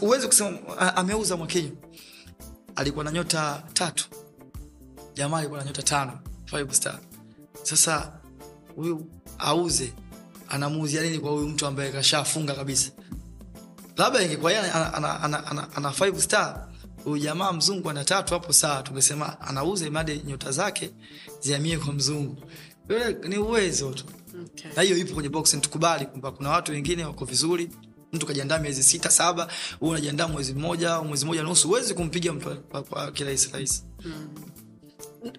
huwezi 0.00 0.26
kusema 0.26 0.58
ameuza 0.96 1.36
mwakinyo 1.36 1.70
alikuwa 2.76 3.04
na 3.04 3.12
nyota 3.12 3.62
tatu. 3.72 4.08
Jamaa 5.14 5.38
alikuwa 5.38 5.60
na 5.60 5.66
nyota 5.66 5.82
tano. 5.82 6.18
Five 6.46 6.72
star. 6.74 6.98
Sasa 7.62 8.12
huyu 8.76 9.06
auze 9.38 9.92
anamuuzia 10.48 11.02
nini 11.02 11.18
kwa 11.18 11.30
huyu 11.30 11.48
mtu 11.48 11.66
ambaye 11.66 11.92
kashafunga 11.92 12.54
kabisa? 12.54 12.90
Labda 13.96 14.22
ingekuwa 14.22 14.52
yeye 14.52 14.70
ana, 14.70 14.94
ana, 14.94 15.20
ana, 15.22 15.46
ana, 15.46 15.68
ana 15.76 15.90
five 15.92 16.20
star 16.22 16.68
huyu 17.04 17.18
jamaa 17.22 17.52
mzungu 17.52 17.90
ana 17.90 18.04
tatu 18.04 18.34
hapo 18.34 18.52
saa 18.52 18.82
tungesema 18.82 19.40
anauza 19.40 19.86
imadi 19.86 20.22
nyota 20.26 20.50
zake 20.52 20.90
ziamie 21.44 21.78
kwa 21.78 21.92
mzungu. 21.92 22.36
Ni 23.28 23.38
uwezo 23.38 23.90
tu. 23.92 24.04
Okay. 24.44 24.70
na 24.76 24.82
hiyo 24.82 24.96
ipo 24.96 25.14
kwenye 25.14 25.28
boxing 25.28 25.60
tukubali 25.60 26.06
kwamba 26.06 26.32
kuna 26.32 26.50
watu 26.50 26.72
wengine 26.72 27.04
wako 27.04 27.24
vizuri. 27.24 27.70
Mtu 28.12 28.26
kajiandaa 28.26 28.58
miezi 28.58 28.82
sita 28.82 29.10
saba 29.10 29.48
huu 29.80 29.88
unajiandaa 29.88 30.28
mwezi 30.28 30.54
mmoja 30.54 30.94
au 30.94 31.04
mwezi 31.04 31.24
mmoja 31.24 31.42
nusu 31.42 31.68
huwezi 31.68 31.94
kumpiga 31.94 32.32
mtu 32.32 32.56
kwa, 32.90 33.12
kirahisi 33.12 33.50
rahisi. 33.52 33.84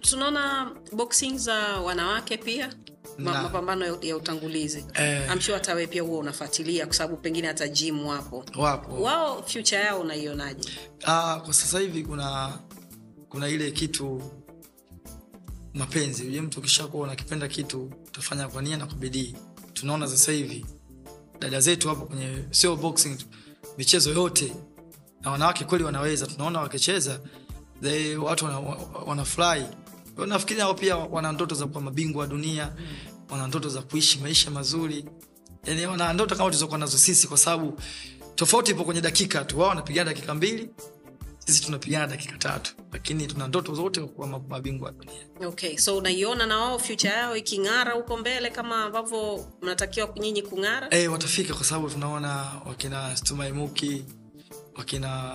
Tunaona 0.00 0.70
boxing 0.92 1.38
za 1.38 1.54
wanawake 1.80 2.36
pia 2.36 2.72
Ma, 3.18 3.42
mapambano 3.42 3.84
ya, 3.86 3.96
ya 4.02 4.16
utangulizi. 4.16 4.84
Eh. 4.94 5.30
I'm 5.32 5.40
sure 5.40 5.54
hata 5.54 5.74
wewe 5.74 5.86
pia 5.86 6.02
huwa 6.02 6.18
unafuatilia 6.18 6.86
kwa 6.86 6.94
sababu 6.94 7.16
pengine 7.16 7.48
hata 7.48 7.68
gym 7.68 8.06
wapo. 8.06 8.44
Wapo. 8.56 9.02
Wao 9.02 9.42
future 9.42 9.80
yao 9.80 10.00
unaionaje? 10.00 10.68
Ah, 11.04 11.40
kwa 11.44 11.54
sasa 11.54 11.80
hivi 11.80 12.02
kuna 12.04 12.58
kuna 13.28 13.48
ile 13.48 13.70
kitu 13.70 14.22
mapenzi. 15.76 16.26
Ujue 16.26 16.40
mtu 16.40 16.58
ukishakuwa 16.60 17.02
unakipenda 17.04 17.48
kitu 17.48 17.90
utafanya 18.06 18.48
kwa 18.48 18.62
nia 18.62 18.76
na 18.76 18.86
kwa 18.86 18.94
bidii. 18.94 19.34
Tunaona 19.72 20.08
sasa 20.08 20.32
hivi 20.32 20.66
dada 21.40 21.60
zetu 21.60 21.88
hapo 21.88 22.06
kwenye 22.06 22.44
sio 22.50 22.76
boxing 22.76 23.16
michezo 23.78 24.10
yote 24.10 24.52
na 25.20 25.30
wanawake 25.30 25.64
kweli 25.64 25.84
wanaweza. 25.84 26.26
Tunaona 26.26 26.60
wakicheza 26.60 27.20
watu 28.22 28.44
wanafurahi 29.06 29.64
wana 30.16 30.34
nafikiri 30.34 30.58
nao 30.60 30.74
pia 30.74 30.96
wana 30.96 31.32
ndoto 31.32 31.54
za 31.54 31.66
kuwa 31.66 31.82
mabingwa 31.82 32.20
wa 32.20 32.26
dunia 32.26 32.72
wana 33.30 33.46
ndoto 33.46 33.68
za 33.68 33.82
kuishi 33.82 34.18
maisha 34.18 34.50
mazuri. 34.50 35.04
Yani 35.64 35.86
wana 35.86 36.12
ndoto 36.12 36.36
kama 36.36 36.48
tulizokuwa 36.50 36.78
nazo 36.78 36.98
sisi 36.98 37.28
kwa 37.28 37.38
sababu 37.38 37.80
tofauti 38.34 38.70
ipo 38.70 38.84
kwenye 38.84 39.00
dakika 39.00 39.44
tu. 39.44 39.58
Wao 39.58 39.68
wanapigana 39.68 40.10
dakika 40.10 40.34
mbili 40.34 40.70
sisi 41.46 41.62
tunapigana 41.62 42.06
dakika 42.06 42.38
tatu 42.38 42.74
lakini 42.92 43.26
tuna 43.26 43.48
ndoto 43.48 43.74
zote 43.74 44.00
kuwa 44.00 44.26
mabingwa 44.48 44.86
wa 44.86 44.92
dunia 44.92 45.48
okay 45.48 45.76
so 45.76 45.96
unaiona 45.96 46.46
na 46.46 46.58
wao 46.58 46.78
future 46.78 47.12
yao 47.12 47.36
iking'ara 47.36 47.92
huko 47.92 48.16
mbele 48.16 48.50
kama 48.50 48.84
ambavyo 48.84 49.46
mnatakiwa 49.62 50.08
nyinyi 50.20 50.42
kung'ara 50.42 50.88
e, 50.90 51.08
watafika 51.08 51.54
kwa 51.54 51.64
sababu 51.64 51.90
tunaona 51.90 52.52
wakina 52.66 53.16
stumaimuki 53.16 54.04
wakina 54.76 55.34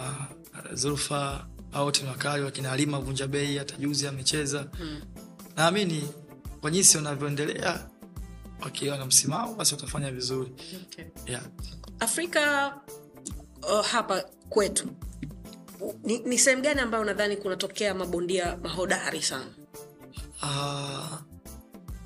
zulfa 0.73 1.47
au 1.73 1.85
wote 1.85 2.03
ni 2.03 2.09
wakali 2.09 2.43
wakina 2.43 2.71
alima 2.71 2.99
vunja 2.99 3.27
bei 3.27 3.57
hata 3.57 3.75
juzi 3.77 4.07
amecheza 4.07 4.67
hmm. 4.77 5.01
naamini 5.55 6.09
kwa 6.61 6.71
jinsi 6.71 6.97
wanavyoendelea 6.97 7.87
wakiwa 8.61 8.97
na 8.97 9.05
msimamo 9.05 9.53
basi 9.55 9.75
watafanya 9.75 10.11
vizuri 10.11 10.51
okay. 10.83 11.05
yeah. 11.27 11.43
afrika 11.99 12.73
uh, 13.63 13.85
hapa 13.85 14.21
kwetu 14.49 14.87
ni, 16.03 16.19
ni 16.19 16.37
sehemu 16.39 16.61
gani 16.61 16.79
ambayo 16.81 17.03
nadhani 17.03 17.37
kunatokea 17.37 17.93
mabondia 17.93 18.57
mahodari 18.63 19.21
sana? 19.21 19.45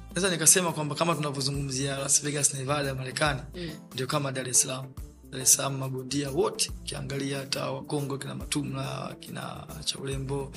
Naweza 0.09 0.27
uh, 0.27 0.33
nikasema 0.33 0.71
kwamba 0.71 0.95
kama 0.95 1.15
tunavyozungumzia 1.15 1.97
las 1.97 2.23
vegas 2.23 2.53
nevada 2.53 2.87
ya 2.87 2.95
marekani 2.95 3.41
Mm. 3.55 3.69
ndio 3.93 4.07
kama 4.07 4.31
dar 4.31 4.49
es 4.49 4.61
salaam. 4.61 4.85
Dar 5.29 5.41
es 5.41 5.53
salaam 5.53 5.77
mabondia 5.77 6.29
wote 6.29 6.71
ukiangalia 6.81 7.37
hata 7.37 7.71
wakongo 7.71 8.17
kina 8.17 8.35
matumla 8.35 9.15
kina 9.19 9.67
chaulembo 9.85 10.51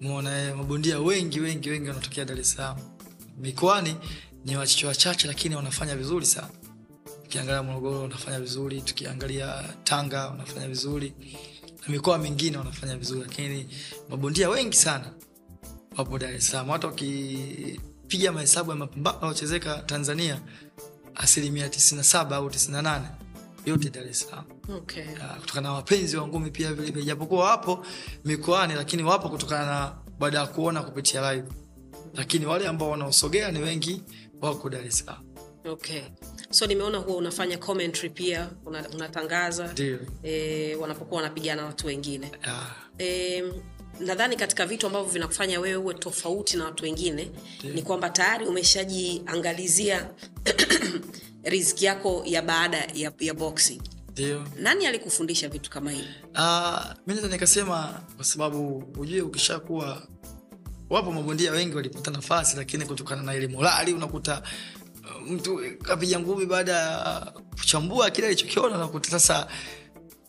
mona 0.00 0.42
eh, 0.42 0.56
mabondia 0.56 0.98
wengi 1.00 1.40
wengi 1.40 1.70
wengi 1.70 1.88
wanatokea 1.88 2.24
dar 2.24 2.40
es 2.40 2.52
salaam. 2.52 2.76
Mikoani 3.38 3.96
ni 4.44 4.56
wachache 4.56 4.86
wachache 4.86 5.26
lakini 5.28 5.54
wanafanya 5.56 5.96
vizuri 5.96 6.26
sana. 6.26 6.48
Ukiangalia 7.24 7.62
morogoro 7.62 8.00
wanafanya 8.02 8.40
vizuri. 8.40 8.80
Tukiangalia 8.80 9.64
tanga 9.84 10.26
wanafanya 10.28 10.68
vizuri 10.68 11.14
na 11.86 11.92
mikoa 11.92 12.18
mingine 12.18 12.56
wanafanya 12.58 12.96
vizuri 12.96 13.20
lakini 13.20 13.68
mabondia 14.08 14.48
wengi 14.48 14.76
sana 14.76 15.10
wapo 15.96 16.18
dar 16.18 16.34
es 16.34 16.46
salaam. 16.50 16.68
Hata 16.68 16.88
ukipiga 16.88 18.32
mahesabu 18.32 18.70
ya 18.70 18.76
mapambano 18.76 19.16
yanayochezeka 19.16 19.78
tanzania 19.86 20.40
asilimia 21.14 21.68
97 21.68 22.34
au 22.34 22.48
98 22.48 23.00
yote 23.66 23.90
dar 23.90 24.06
es 24.08 24.20
salaam. 24.20 24.44
Okay. 24.76 25.04
Ah, 25.22 25.34
kutokana 25.40 25.68
na 25.68 25.74
wapenzi 25.74 26.16
wa 26.16 26.28
ngumi 26.28 26.50
pia 26.50 26.72
vile 26.72 26.90
vile. 26.90 27.04
Japokuwa 27.04 27.44
wapo 27.50 27.86
mikoani 28.24 28.74
lakini 28.74 29.02
wapo 29.02 29.28
kutokana 29.28 29.66
na 29.66 29.92
baada 30.18 30.38
ya 30.38 30.46
kuona 30.46 30.82
kupitia 30.82 31.32
live. 31.34 31.48
Lakini 32.14 32.46
wale 32.46 32.66
ambao 32.68 32.90
wanaosogea 32.90 33.50
ni 33.52 33.58
wengi 33.58 34.02
wako 34.40 34.70
dar 34.70 34.86
es 34.86 34.98
salaam. 34.98 35.24
Okay 35.64 36.02
so 36.54 36.66
nimeona 36.66 36.98
huwa 36.98 37.16
unafanya 37.16 37.58
commentary 37.58 38.10
pia 38.10 38.50
unatangaza 38.92 39.64
una 39.64 39.98
e, 40.22 40.74
wanapokuwa 40.74 41.22
wanapigana 41.22 41.64
watu 41.64 41.86
wengine. 41.86 42.30
Ah. 42.48 42.66
e, 42.98 43.44
nadhani 44.00 44.36
katika 44.36 44.66
vitu 44.66 44.86
ambavyo 44.86 45.10
vinakufanya 45.12 45.60
wewe 45.60 45.76
uwe 45.76 45.94
tofauti 45.94 46.56
na 46.56 46.64
watu 46.64 46.84
wengine 46.84 47.30
ni 47.74 47.82
kwamba 47.82 48.10
tayari 48.10 48.46
umeshajiangalizia 48.46 50.10
riziki 51.44 51.84
yako 51.84 52.22
ya 52.26 52.42
baada 52.42 52.76
ya, 52.94 53.12
ya 53.20 53.34
boxing. 53.34 53.82
Ndio. 54.12 54.44
Nani 54.60 54.86
alikufundisha 54.86 55.48
vitu 55.48 55.70
kama 55.70 55.90
hivi? 55.90 56.08
Uh, 56.34 56.84
mi 57.06 57.14
naweza 57.14 57.28
nikasema 57.28 58.00
kwa 58.16 58.24
sababu 58.24 58.84
ujue 58.96 59.20
ukishakuwa 59.20 60.02
wapo 60.90 61.12
mabondia 61.12 61.52
wengi 61.52 61.76
walipata 61.76 62.10
nafasi 62.10 62.56
lakini 62.56 62.84
kutokana 62.84 63.22
na 63.22 63.34
ile 63.34 63.46
morali 63.48 63.92
unakuta 63.92 64.42
mtu 65.28 65.60
kapiga 65.82 66.20
ngumi 66.20 66.46
baada 66.46 66.72
ya 66.72 67.32
kuchambua 67.60 68.10
kile 68.10 68.26
alichokiona 68.26 68.78
nakuta 68.78 69.10
sasa 69.10 69.48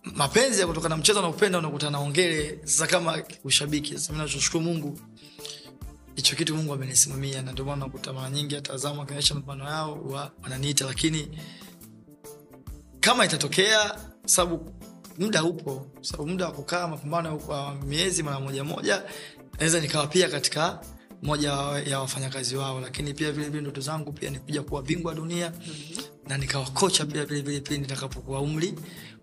mapenzi 0.03 0.59
ya 0.61 0.67
kutoka 0.67 0.89
na 0.89 0.97
mchezo 0.97 1.21
naupenda 1.21 1.59
unakuta 1.59 1.89
naongele 1.89 2.59
sasa 2.63 2.87
kama 2.87 3.23
ushabiki 3.43 3.93
sasa 3.93 4.13
nachoshukuru 4.13 4.63
mungu. 4.63 4.99
Hicho 6.15 6.35
kitu 6.35 6.55
mungu 6.55 6.73
amenisimamia 6.73 7.41
na 7.41 7.51
ndio 7.51 7.65
maana 7.65 7.85
unakuta 7.85 8.13
mara 8.13 8.29
nyingi 8.29 8.55
atazama 8.55 9.03
akionyesha 9.03 9.35
mapambano 9.35 9.69
yao 9.71 10.01
wa- 10.03 10.31
wananiita 10.43 10.85
lakini 10.85 11.39
kama 12.99 13.25
itatokea 13.25 13.99
sababu 14.25 14.71
muda 15.17 15.43
upo 15.43 15.87
sababu 16.01 16.27
muda 16.29 16.45
wa 16.45 16.51
kukaa 16.51 16.87
mapambano 16.87 17.37
kwa 17.37 17.75
miezi 17.75 18.23
mara 18.23 18.39
moja 18.39 18.63
moja 18.63 19.03
naweza 19.59 19.79
nikawa 19.79 20.07
pia 20.07 20.29
katika 20.29 20.79
moja 21.23 21.49
ya 21.85 21.99
wafanyakazi 21.99 22.55
wao 22.55 22.79
lakini 22.81 23.13
pia 23.13 23.31
vile 23.31 23.49
vile 23.49 23.61
ndoto 23.61 23.81
zangu 23.81 24.11
pia 24.11 24.29
ni 24.29 24.39
kuja 24.39 24.61
kuwa 24.63 24.81
bingwa 24.81 25.13
dunia. 25.15 25.49
Mm-hmm. 25.67 26.05
na 26.27 26.37
nikawa 26.37 26.65
kocha 26.65 27.05
pia 27.05 27.25
vilevile 27.25 27.41
vile 27.41 27.59
pindi 27.61 27.81
nitakapokuwa 27.81 28.41
umri 28.41 28.73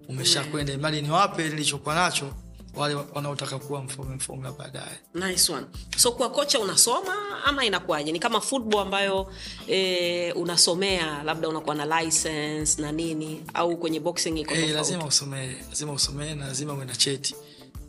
umesha 0.09 0.45
kwenda. 0.45 0.73
Imali 0.73 1.03
niwape 1.03 1.49
nilichokuwa 1.49 1.95
nacho 1.95 2.35
wale 2.75 2.95
wanaotaka 2.95 3.59
kuwa 3.59 3.83
mfome 3.83 4.15
mfome 4.15 4.49
baadaye. 4.59 5.01
Nice 5.15 5.53
one. 5.53 5.67
So 5.97 6.13
kuwa 6.13 6.31
kocha 6.31 6.61
unasoma 6.61 7.15
ama 7.45 7.65
inakuwaje? 7.65 8.13
Ni 8.13 8.19
kama 8.19 8.41
football 8.41 8.81
ambayo 8.81 9.33
e, 9.69 10.33
unasomea 10.33 11.23
labda 11.23 11.49
unakuwa 11.49 11.75
na 11.75 12.03
license 12.03 12.83
na 12.83 12.93
nini 12.93 13.43
au 13.55 13.77
kwenye 13.77 14.01
boxing 14.01 14.39
iko 14.41 14.55
Eh, 14.55 14.61
tofauti? 14.61 14.73
lazima 14.75 15.05
usomee 15.07 15.57
lazima 15.69 15.93
usomee 15.93 16.35
na 16.35 16.47
lazima 16.47 16.73
uwe 16.75 16.85
na 16.85 16.97
cheti. 16.97 17.35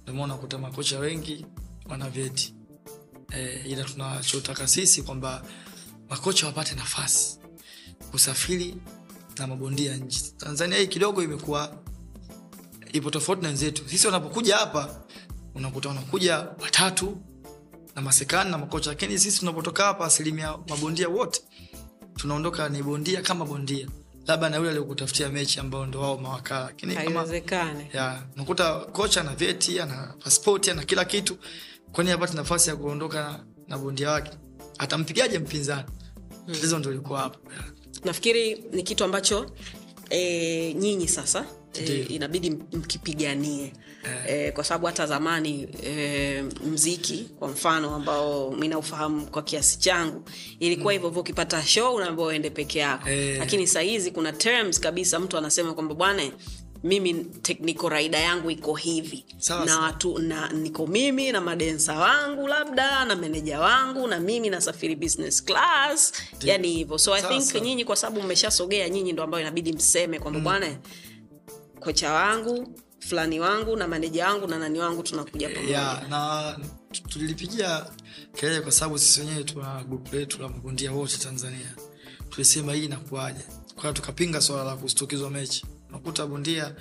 Ndio 0.04 0.14
maana 0.14 0.24
unakuta 0.34 0.58
makocha 0.58 1.00
wengi 1.00 1.46
wana 1.90 2.10
vyeti 2.10 2.54
eh, 3.34 3.62
ila 3.66 3.84
tunachotaka 3.84 4.68
sisi 4.68 5.02
kwamba 5.04 5.44
makocha 6.10 6.46
wapate 6.46 6.76
nafasi 6.76 7.40
kusafiri 8.12 8.76
na 9.38 9.48
mabondia 9.48 9.98
nje 9.98 10.20
tanzania 10.38 10.78
hii 10.78 10.88
kidogo 10.88 11.24
imekuwa 11.24 11.84
ipo 12.94 13.10
tofauti 13.12 13.42
na 13.42 13.48
wenzetu. 13.48 13.90
Sisi 13.90 14.08
wanapokuja 14.08 14.58
hapa 14.58 15.02
unakuta 15.56 15.90
wanakuja 15.90 16.38
watatu 16.38 17.18
na 17.96 18.02
masekani 18.02 18.52
na 18.52 18.58
makocha. 18.58 18.90
Lakini 18.90 19.20
sisi 19.20 19.40
tunapotoka 19.40 19.84
hapa 19.84 20.06
asilimia 20.06 20.58
mabondia 20.70 21.10
wote 21.10 21.42
tunaondoka 22.16 22.70
ni 22.70 22.84
bondia 22.84 23.22
kama 23.22 23.46
bondia. 23.46 23.88
Labda 24.28 24.50
na 24.50 24.58
yule 24.58 24.70
aliyokutafutia 24.70 25.30
mechi 25.30 25.60
ambao 25.60 25.86
ndo 25.86 26.02
wao 26.02 26.18
mawakala. 26.18 26.66
Lakini 26.66 26.96
unakuta 28.36 28.76
kocha 28.80 29.22
ana 29.22 29.36
vyeti 29.36 29.80
ana 29.80 30.14
paspoti 30.24 30.72
ana 30.72 30.84
kila 30.86 31.06
kitu 31.06 31.38
kwani 31.94 32.12
apate 32.12 32.34
nafasi 32.34 32.70
ya 32.70 32.76
kuondoka 32.76 33.40
na, 33.68 33.78
bondia 33.78 34.12
wake? 34.12 34.32
Atampigaje 34.78 35.40
mpinzani? 35.40 35.84
Tatizo 36.48 36.80
ndo 36.80 36.92
likuwa 36.92 37.20
hapa 37.20 37.40
nafikiri 38.06 38.64
ni 38.72 38.84
kitu 38.84 39.04
ambacho 39.04 39.52
e, 40.10 40.74
nyinyi 40.74 41.08
sasa 41.08 41.46
e, 41.74 42.02
inabidi 42.10 42.50
mkipiganie. 42.52 43.74
E, 44.28 44.52
kwa 44.52 44.64
sababu 44.64 44.86
hata 44.86 45.08
zamani 45.08 45.68
e, 45.86 46.44
mziki 46.66 47.30
kwa 47.40 47.48
mfano 47.48 47.96
ambao 47.96 48.52
mi 48.52 48.68
naufahamu 48.68 49.26
kwa 49.28 49.42
kiasi 49.44 49.80
changu 49.80 50.24
ilikuwa 50.60 50.94
hivyo 50.94 51.08
hivyo 51.10 51.22
ukipata 51.22 51.64
show 51.66 51.96
unaambia 51.96 52.26
uende 52.26 52.50
peke 52.50 52.80
yako. 52.80 53.10
E. 53.10 53.36
lakini 53.38 53.68
sahizi 53.68 54.12
kuna 54.12 54.32
terms 54.32 54.80
kabisa 54.80 55.20
mtu 55.20 55.38
anasema 55.38 55.74
kwamba 55.74 55.96
bwana 55.96 56.32
mimi 56.84 57.26
niko 57.60 57.90
raida 57.90 58.20
yangu 58.20 58.52
iko 58.52 58.74
hivi. 58.76 59.26
Sawa, 59.38 59.66
na 59.66 59.80
watu 59.80 60.20
na 60.20 60.50
niko 60.54 60.88
mimi 60.88 61.32
na 61.32 61.42
madensa 61.42 61.96
wangu 62.00 62.48
labda 62.48 63.06
na 63.06 63.16
meneja 63.16 63.60
wangu 63.60 64.08
na 64.08 64.20
mimi 64.20 64.50
nasafiri 64.50 64.96
business 64.96 65.44
class. 65.44 66.14
Yani 66.44 66.72
hivyo. 66.74 66.98
So 66.98 67.14
i 67.16 67.22
think 67.22 67.62
nyinyi 67.64 67.86
kwa 67.86 67.96
sababu 67.96 68.22
mmeshasogea 68.24 68.90
nyinyi 68.90 69.14
ndo 69.14 69.24
ambayo 69.24 69.42
inabidi 69.42 69.74
mseme 69.74 70.20
kwamba 70.20 70.40
bwana 70.40 70.78
kocha 71.80 72.12
wangu 72.14 72.68
fulani 73.00 73.40
wangu 73.40 73.76
na 73.76 73.88
maneja 73.88 74.28
wangu 74.28 74.48
na 74.48 74.60
nani 74.60 74.80
wangu 74.80 75.04
tunakuja 75.04 75.50
pamoja. 75.50 75.78
ya 75.78 76.06
na 76.10 76.56
tulipigia 77.10 77.86
kelele 78.36 78.62
kwa 78.62 78.72
sababu 78.72 79.00
sisi 79.00 79.20
wenyewe 79.20 79.44
tuna 79.44 79.84
grupu 79.84 80.16
letu 80.16 80.42
la 80.42 80.50
mabondia 80.50 80.92
wote 80.92 81.18
tanzania. 81.18 81.76
Tulisema 82.30 82.74
hii 82.74 82.86
inakuaje 82.86 83.42
kwa 83.76 83.94
tukapinga 83.94 84.42
swala 84.42 84.64
la 84.64 84.76
kustukizwa 84.76 85.30
mechi 85.30 85.66
unakuta 85.94 86.28
bondia 86.28 86.76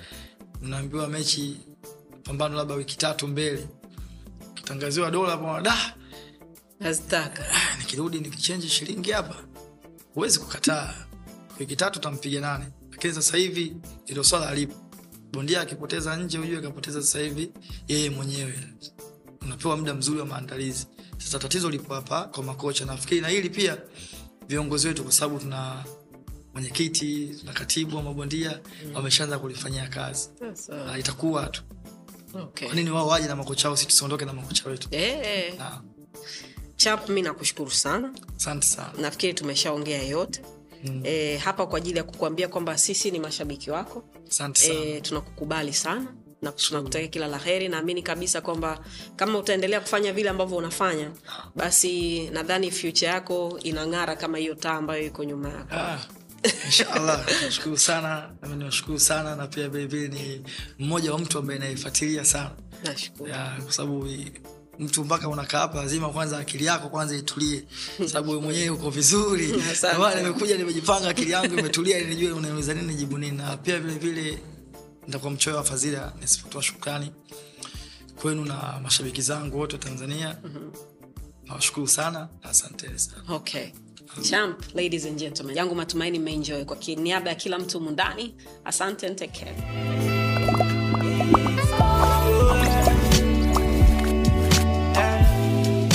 mnaambiwa 0.61 1.07
mechi 1.07 1.59
pambano 2.23 2.55
labda 2.57 2.75
wiki 2.75 2.97
tatu 2.97 3.27
mbele. 3.27 3.67
Kitangaziwa 4.53 5.11
dola 5.11 5.37
nazitaka. 6.79 7.43
Ah, 7.51 7.77
nikirudi 7.77 8.19
nikichenji 8.19 8.69
shilingi 8.69 9.11
hapa. 9.11 9.35
Huwezi 10.13 10.39
kukataa. 10.39 10.93
Wiki 11.59 11.75
tatu 11.75 11.99
tampiga 11.99 12.41
nane. 12.41 12.65
Lakini 12.91 13.13
sasa 13.13 13.37
hivi 13.37 13.75
ilo 14.05 14.23
swala 14.23 14.49
alipo 14.49 14.75
bondia 15.33 15.61
akipoteza 15.61 16.15
nje 16.17 16.39
ujue 16.39 16.61
kapoteza 16.61 17.01
sasa 17.01 17.19
hivi 17.19 17.51
yeye 17.87 18.09
mwenyewe. 18.09 18.59
Unapewa 19.41 19.77
muda 19.77 19.93
mzuri 19.93 20.19
wa 20.19 20.25
maandalizi. 20.25 20.87
Sasa 21.17 21.39
tatizo 21.39 21.69
lipo 21.69 21.93
hapa 21.93 22.23
kwa 22.23 22.43
makocha. 22.43 22.85
Nafikiri 22.85 23.21
na 23.21 23.27
hili 23.27 23.49
pia 23.49 23.77
viongozi 24.47 24.87
wetu 24.87 25.03
kwa 25.03 25.11
sababu 25.11 25.39
tuna 25.39 25.85
mwenyekiti 26.53 27.35
na 27.43 27.53
katibu 27.53 27.97
wa 27.97 28.03
mabondia 28.03 28.59
wameshaanza 28.95 29.39
kulifanyia 29.39 29.87
kazi. 29.87 30.29
Na 30.85 30.97
itakuwa 30.97 31.45
tu. 31.47 31.61
Okay. 32.41 32.67
kwanini 32.67 32.89
wao 32.91 33.07
waje 33.07 33.27
na 33.27 33.35
makocha 33.35 33.67
ao 33.67 33.77
si 33.77 33.85
tusiondoke 33.85 34.25
na 34.25 34.33
makocha 34.33 34.69
wetu? 34.69 34.87
Hey. 34.91 35.51
Chap 36.75 37.09
mi 37.09 37.21
nakushukuru 37.21 37.71
sana. 37.71 38.13
Asante 38.37 38.65
sana. 38.67 38.93
Nafikiri 39.01 39.33
tumeshaongea 39.33 40.03
yote. 40.03 40.41
Mm. 40.85 41.01
e, 41.05 41.37
hapa 41.37 41.65
kwa 41.67 41.77
ajili 41.77 41.97
ya 41.97 42.03
kukuambia 42.03 42.47
kwamba 42.47 42.77
sisi 42.77 43.11
ni 43.11 43.19
mashabiki 43.19 43.71
wako. 43.71 44.03
E, 44.63 45.01
tunakukubali 45.01 45.73
sana 45.73 46.13
na 46.41 46.51
tunakutakia 46.51 47.07
kila 47.07 47.27
la 47.27 47.37
heri. 47.37 47.69
Naamini 47.69 48.01
kabisa 48.03 48.41
kwamba 48.41 48.79
kama 49.15 49.39
utaendelea 49.39 49.79
kufanya 49.81 50.13
vile 50.13 50.29
ambavyo 50.29 50.57
unafanya 50.57 51.11
basi 51.55 52.21
nadhani 52.29 52.71
future 52.71 53.07
yako 53.07 53.59
inang'ara 53.63 54.15
kama 54.15 54.37
hiyo 54.37 54.55
taa 54.55 54.73
ambayo 54.73 55.05
iko 55.05 55.23
nyuma 55.23 55.49
yako. 55.49 55.67
Ah, 55.75 55.99
inshallah 56.65 57.25
nashukuru 57.43 57.77
sana 57.77 58.29
nami 58.41 58.55
niwashukuru 58.55 58.99
sana 58.99 59.35
na 59.35 59.47
pia 59.47 59.69
vilevile 59.69 60.07
ni 60.07 60.41
mmoja 60.79 61.11
wa 61.13 61.19
mtu 61.19 61.37
ambaye 61.39 61.59
naifuatilia 61.59 62.25
sana. 62.25 62.51
Kwa 63.63 63.71
sababu 63.73 64.07
mtu 64.79 65.05
mpaka 65.05 65.29
unakaa 65.29 65.59
hapa 65.59 65.81
lazima 65.81 66.09
kwanza 66.09 66.37
akili 66.37 66.65
yako 66.65 66.89
kwanza 66.89 67.15
itulie. 67.15 67.63
Sababu 68.05 68.41
mwenyewe 68.41 68.69
uko 68.69 68.89
vizuri. 68.89 69.47
Nimekuja 70.17 70.57
nimejipanga 70.57 71.09
akili 71.09 71.31
yangu 71.31 71.53
imetulia 71.59 72.01
nijue 72.01 72.31
unauliza 72.31 72.73
nini 72.73 72.95
jibu 72.95 73.17
nini. 73.17 73.37
Na 73.37 73.57
pia 73.57 73.79
vilevile 73.79 74.21
vile 74.21 74.39
nitakuwa 75.07 75.31
mchoyo 75.31 75.57
wa 75.57 75.63
fadhila 75.63 76.13
nisipotoa 76.21 76.63
shukrani 76.63 77.11
kwenu 78.21 78.45
na 78.45 78.79
mashabiki 78.83 79.21
zangu 79.21 79.59
wote 79.59 79.77
tanzania. 79.77 80.37
Nawashukuru 81.45 81.87
sana 81.87 82.29
na 82.43 82.49
asanteni 82.49 82.99
sana. 82.99 83.23
Okay 83.29 83.67
champ 84.29 84.61
ladies 84.75 85.05
and 85.05 85.17
gentlemen. 85.19 85.55
Yangu 85.55 85.75
matumaini 85.75 86.19
mmeenjoy. 86.19 86.63
Kwa 86.65 86.77
niaba 86.97 87.29
ya 87.29 87.35
kila 87.35 87.59
mtu 87.59 87.81
mundani 87.81 88.35
asante 88.65 89.07
and 89.07 89.15
take 89.17 89.39
care. 89.45 89.55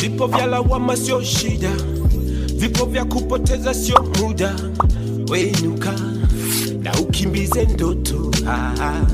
Vipo 0.01 0.27
vya 0.27 0.47
lawama 0.47 0.97
sio 0.97 1.23
shida 1.23 1.71
vipo 2.55 2.85
vya 2.85 3.05
kupoteza 3.05 3.75
sio 3.75 4.03
muda. 4.21 4.55
Wenuka 5.31 5.93
na 6.83 6.93
ukimbize 7.01 7.65
ndoto. 7.65 8.31
Ah, 8.47 8.73
ah, 8.81 9.07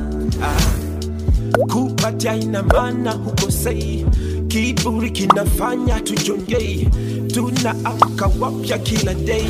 ah. 0.43 1.65
kupatia 1.73 2.37
ina 2.37 2.63
maana 2.63 3.13
hukosei. 3.13 4.07
Kiburi 4.49 5.11
kinafanya 5.11 6.01
tujongei 6.01 6.89
tuna 7.35 7.71
amka 7.85 8.27
wapya 8.41 8.79
kila 8.79 9.15
day 9.15 9.43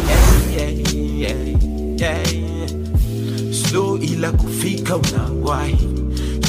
yeah, 0.56 0.70
yeah, 1.18 1.36
yeah, 1.98 2.32
yeah. 2.32 2.68
slow 3.52 3.96
ila 3.98 4.32
kufika 4.32 4.96
unawai 4.96 5.76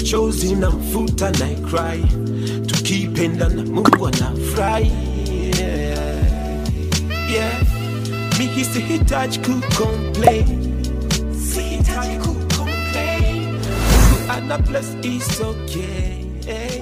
chozi 0.03 0.55
na 0.55 0.69
mfuta 0.69 1.31
na 1.31 1.47
cry 1.69 2.03
tukipenda 2.65 3.49
na 3.49 3.63
mungu 3.63 4.07
anafurahi 4.07 4.91
yeah, 5.59 6.17
yeah. 7.33 7.61
miki 8.39 8.65
sihitaji 8.65 9.39
kucomplain 9.39 10.45
sihitaji 11.53 12.17
kucomplain 12.17 13.43
mungu 13.51 14.31
ana 14.31 14.57
bless 14.57 14.87
is 15.03 15.41
okay 15.41 16.15
hey. 16.45 16.81